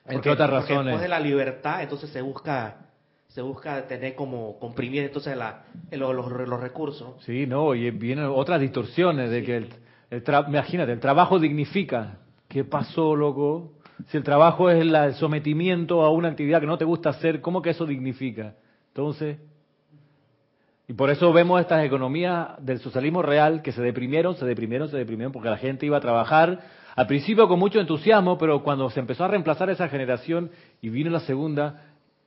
[0.05, 0.87] Entre Porque- otras porque razones.
[0.87, 2.83] Después de la libertad, entonces se busca
[3.29, 7.23] se busca tener como comprimir entonces la, los, los, los recursos.
[7.25, 9.69] Sí, no, y vienen otras distorsiones de que el,
[10.09, 12.17] el tra- imagínate, el trabajo dignifica.
[12.49, 13.73] ¿Qué pasó, loco?
[14.09, 17.63] Si el trabajo es el sometimiento a una actividad que no te gusta hacer, ¿cómo
[17.63, 18.55] que eso dignifica?
[18.89, 19.39] Entonces,
[20.89, 24.97] y por eso vemos estas economías del socialismo real que se deprimieron, se deprimieron, se
[24.97, 26.61] deprimieron porque la gente iba a trabajar
[26.95, 30.51] al principio con mucho entusiasmo, pero cuando se empezó a reemplazar esa generación
[30.81, 31.83] y vino la segunda,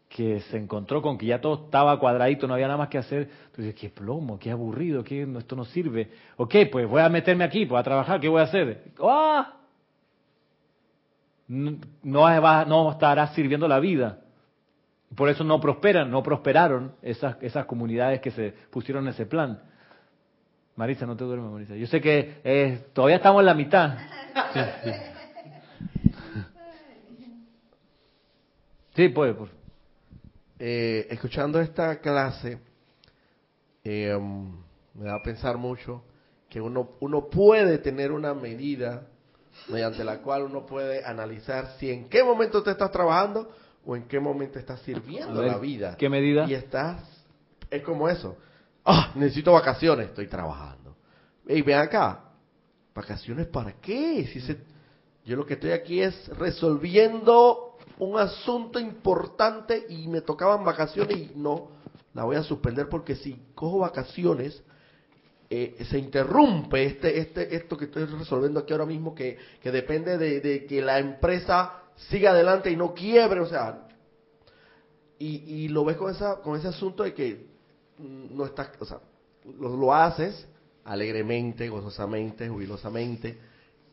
[0.09, 3.29] que se encontró con que ya todo estaba cuadradito, no había nada más que hacer,
[3.45, 6.09] entonces, qué plomo, qué aburrido, qué, esto no sirve.
[6.37, 8.91] Ok, pues voy a meterme aquí, voy a trabajar, ¿qué voy a hacer?
[9.01, 9.59] ¡Ah!
[11.49, 14.19] No, no estará sirviendo la vida.
[15.15, 19.59] Por eso no prosperan, no prosperaron esas, esas comunidades que se pusieron en ese plan.
[20.76, 21.76] Marisa, no te duermes, Marisa.
[21.76, 23.97] Yo sé que eh, todavía estamos en la mitad.
[28.95, 29.49] Sí, puede, por
[30.59, 32.59] Eh, escuchando esta clase,
[33.84, 34.17] eh,
[34.93, 36.03] me da a pensar mucho
[36.47, 39.07] que uno, uno puede tener una medida
[39.68, 43.52] mediante la cual uno puede analizar si en qué momento te estás trabajando
[43.86, 45.95] o en qué momento estás sirviendo ver, la vida.
[45.98, 46.45] ¿qué medida?
[46.48, 47.02] Y estás,
[47.69, 48.38] es como eso.
[48.86, 50.95] Ah, necesito vacaciones, estoy trabajando.
[51.48, 52.22] Y ven acá,
[52.95, 54.27] ¿vacaciones para qué?
[54.34, 54.57] Si se-
[55.26, 61.31] yo lo que estoy aquí es resolviendo un asunto importante y me tocaban vacaciones y
[61.36, 61.69] no,
[62.14, 64.64] la voy a suspender porque si cojo vacaciones,
[65.49, 70.17] eh, se interrumpe este, este, esto que estoy resolviendo aquí ahora mismo, que, que depende
[70.17, 73.88] de, que la empresa siga adelante y no quiebre, o sea,
[75.17, 77.47] y, y lo ves con, esa, con ese asunto de que
[77.97, 78.99] no estás, o sea,
[79.59, 80.47] lo, lo haces
[80.85, 83.38] alegremente, gozosamente, jubilosamente,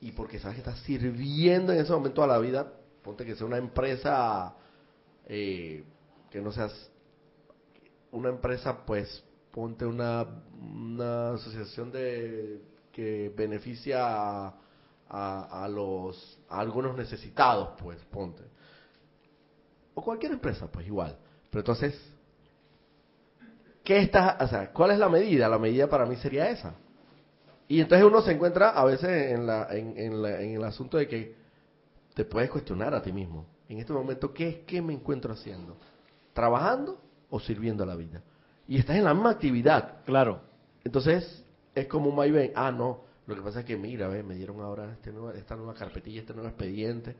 [0.00, 2.72] y porque sabes que estás sirviendo en ese momento a la vida,
[3.02, 4.54] ponte que sea una empresa
[5.26, 5.84] eh,
[6.30, 6.90] que no seas
[8.12, 9.24] una empresa, pues
[9.56, 10.26] ponte una,
[10.60, 12.60] una asociación de
[12.92, 14.54] que beneficia a,
[15.08, 18.42] a, a los algunos necesitados, pues ponte
[19.94, 21.16] o cualquier empresa, pues igual.
[21.50, 21.98] Pero entonces,
[23.82, 25.48] ¿qué está, o sea, cuál es la medida?
[25.48, 26.74] La medida para mí sería esa.
[27.66, 30.98] Y entonces uno se encuentra a veces en, la, en, en, la- en el asunto
[30.98, 31.34] de que
[32.14, 33.46] te puedes cuestionar a ti mismo.
[33.70, 35.78] En este momento, ¿qué, ¿qué me encuentro haciendo?
[36.34, 37.00] ¿Trabajando
[37.30, 38.22] o sirviendo a la vida?
[38.68, 40.04] Y estás en la misma actividad.
[40.04, 40.40] Claro.
[40.84, 41.44] Entonces,
[41.74, 42.52] es como un vaivén.
[42.54, 43.04] Ah, no.
[43.26, 46.20] Lo que pasa es que, mira, ve, me dieron ahora este nuevo- esta nueva carpetilla,
[46.20, 47.14] este nuevo expediente.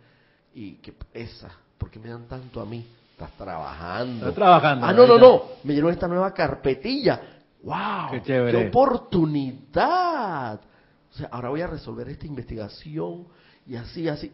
[0.55, 2.86] Y que esa, ¿por qué me dan tanto a mí?
[3.12, 4.16] Estás trabajando.
[4.28, 5.43] Estás trabajando, Ah, no, no, no.
[5.64, 7.20] Me dieron esta nueva carpetilla.
[7.62, 8.10] ¡Wow!
[8.12, 8.68] Qué chévere.
[8.68, 10.60] oportunidad!
[11.12, 13.27] O sea, ahora voy a resolver esta investigación
[13.66, 14.31] y así, así.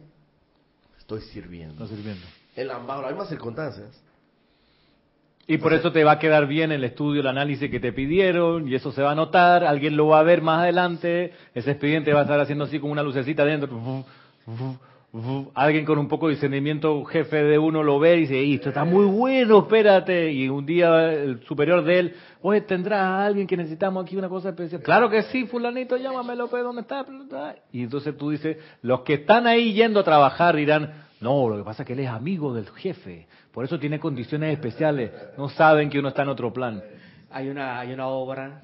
[0.99, 1.83] Estoy sirviendo.
[1.83, 2.25] Está sirviendo.
[2.55, 3.89] En las, bajo las mismas circunstancias.
[5.45, 8.67] Y por eso te va a quedar bien el estudio, el análisis que te pidieron,
[8.69, 12.13] y eso se va a notar, alguien lo va a ver más adelante, ese expediente
[12.13, 14.05] va a estar haciendo así como una lucecita dentro.
[15.53, 18.69] Alguien con un poco de discernimiento, jefe de uno, lo ve y dice, "Ey, esto
[18.69, 20.31] está muy bueno, espérate.
[20.31, 24.29] Y un día el superior de él, oye, ¿tendrás a alguien que necesitamos aquí una
[24.29, 24.81] cosa especial?
[24.81, 27.05] Claro que sí, fulanito, llámamelo, pues, ¿dónde está?
[27.71, 31.63] Y entonces tú dices, los que están ahí yendo a trabajar dirán, no, lo que
[31.63, 35.11] pasa es que él es amigo del jefe, por eso tiene condiciones especiales.
[35.37, 36.83] No saben que uno está en otro plan.
[37.29, 38.63] Hay una, hay una obra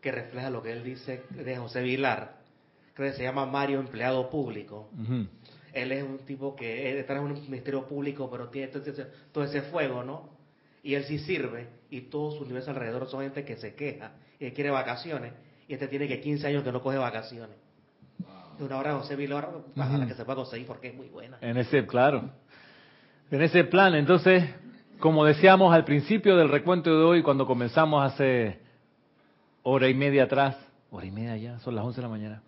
[0.00, 2.36] que refleja lo que él dice de José Vilar,
[2.94, 4.90] que se llama Mario Empleado Público.
[5.72, 9.06] Él es un tipo que él está en un ministerio público, pero tiene todo ese,
[9.32, 10.28] todo ese fuego, ¿no?
[10.82, 14.46] Y él sí sirve, y todo su universo alrededor son gente que se queja y
[14.46, 15.32] que quiere vacaciones,
[15.68, 17.56] y este tiene que 15 años que no coge vacaciones.
[18.56, 21.38] Es una obra de José Vilar, la que se puede conseguir porque es muy buena.
[21.40, 22.30] En ese, claro.
[23.34, 24.44] En ese plan, entonces,
[25.00, 28.60] como decíamos al principio del recuento de hoy, cuando comenzamos hace
[29.64, 30.56] hora y media atrás,
[30.92, 32.42] hora y media ya, son las 11 de la mañana.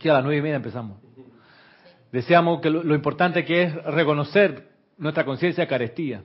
[0.00, 0.96] Sí, a las nueve y media empezamos.
[2.12, 6.22] Decíamos que lo, lo importante que es reconocer nuestra conciencia de carestía.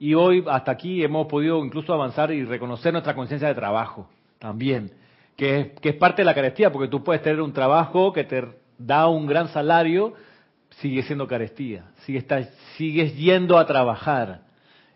[0.00, 4.90] Y hoy hasta aquí hemos podido incluso avanzar y reconocer nuestra conciencia de trabajo también,
[5.36, 8.24] que es, que es parte de la carestía, porque tú puedes tener un trabajo que
[8.24, 8.44] te
[8.76, 10.14] da un gran salario,
[10.80, 12.24] sigue siendo carestía, sigue
[12.76, 14.42] sigues yendo a trabajar,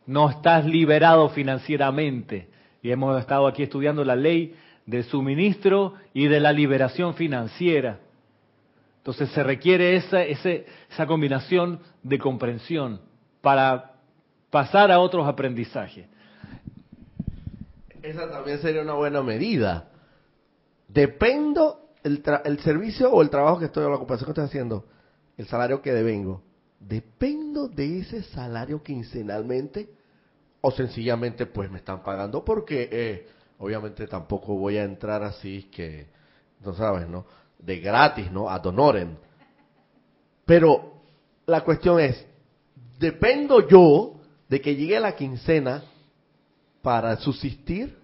[0.06, 2.48] no estás liberado financieramente.
[2.82, 4.54] Y hemos estado aquí estudiando la ley
[4.86, 7.98] del suministro y de la liberación financiera.
[8.98, 13.00] Entonces se requiere esa, ese- esa combinación de comprensión
[13.40, 13.92] para
[14.50, 16.06] pasar a otros aprendizajes.
[18.02, 19.88] Esa también sería una buena medida.
[20.88, 24.84] Dependo el, el servicio o el trabajo que estoy, la ocupación que estoy haciendo,
[25.38, 26.42] el salario que devengo.
[26.80, 29.88] ¿Dependo de ese salario quincenalmente?
[30.60, 33.28] O sencillamente pues me están pagando porque eh,
[33.58, 36.08] obviamente tampoco voy a entrar así que,
[36.64, 37.24] no sabes, ¿no?
[37.58, 38.50] De gratis, ¿no?
[38.50, 39.16] Ad honorem.
[40.44, 41.00] Pero
[41.46, 42.26] la cuestión es,
[42.98, 45.84] ¿dependo yo de que llegue la quincena
[46.82, 47.96] para subsistir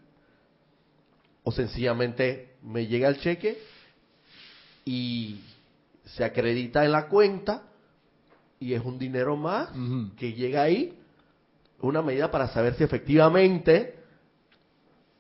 [1.43, 3.59] o sencillamente me llega el cheque
[4.85, 5.41] y
[6.05, 7.63] se acredita en la cuenta
[8.61, 9.69] y es un dinero más
[10.17, 10.99] que llega ahí
[11.81, 13.95] una medida para saber si efectivamente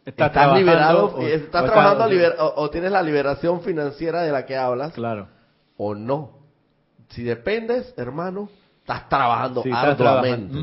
[0.06, 4.23] Está estás trabajando liberado o- estás o está- trabajando o- liber- tienes la liberación financiera
[4.23, 5.28] de la que hablas Claro.
[5.77, 6.39] o no.
[7.11, 8.48] Si dependes hermano
[8.81, 10.59] estás trabajando Sí, arduamente.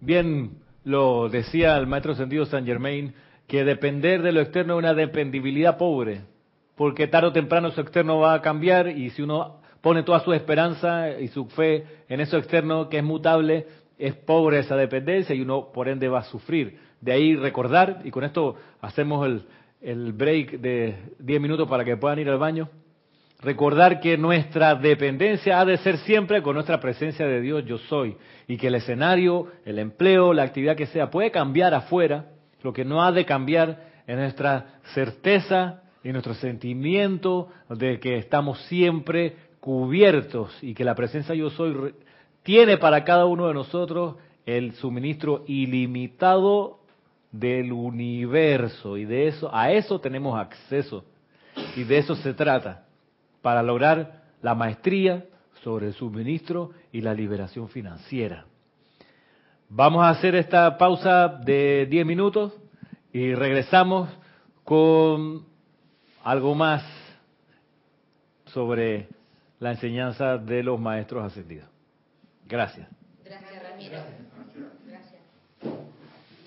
[0.00, 3.14] Bien, lo decía el maestro sentido Saint Germain,
[3.46, 6.22] que depender de lo externo es una dependibilidad pobre,
[6.78, 10.32] porque tarde o temprano eso externo va a cambiar y si uno pone toda su
[10.32, 13.66] esperanza y su fe en eso externo que es mutable,
[13.98, 16.78] es pobre esa dependencia y uno por ende va a sufrir.
[17.00, 19.42] De ahí recordar, y con esto hacemos el,
[19.80, 22.68] el break de 10 minutos para que puedan ir al baño.
[23.40, 28.16] Recordar que nuestra dependencia ha de ser siempre con nuestra presencia de Dios, yo soy,
[28.46, 32.26] y que el escenario, el empleo, la actividad que sea puede cambiar afuera,
[32.62, 38.60] lo que no ha de cambiar es nuestra certeza y nuestro sentimiento de que estamos
[38.66, 41.94] siempre cubiertos y que la presencia yo soy
[42.42, 44.16] tiene para cada uno de nosotros
[44.46, 46.78] el suministro ilimitado
[47.32, 51.04] del universo y de eso a eso tenemos acceso
[51.76, 52.86] y de eso se trata
[53.42, 55.26] para lograr la maestría
[55.62, 58.46] sobre el suministro y la liberación financiera.
[59.68, 62.54] Vamos a hacer esta pausa de 10 minutos
[63.12, 64.08] y regresamos
[64.64, 65.47] con
[66.22, 66.82] algo más
[68.46, 69.08] sobre
[69.60, 71.68] la enseñanza de los maestros ascendidos.
[72.46, 72.88] Gracias.
[73.24, 73.98] Gracias, Ramiro.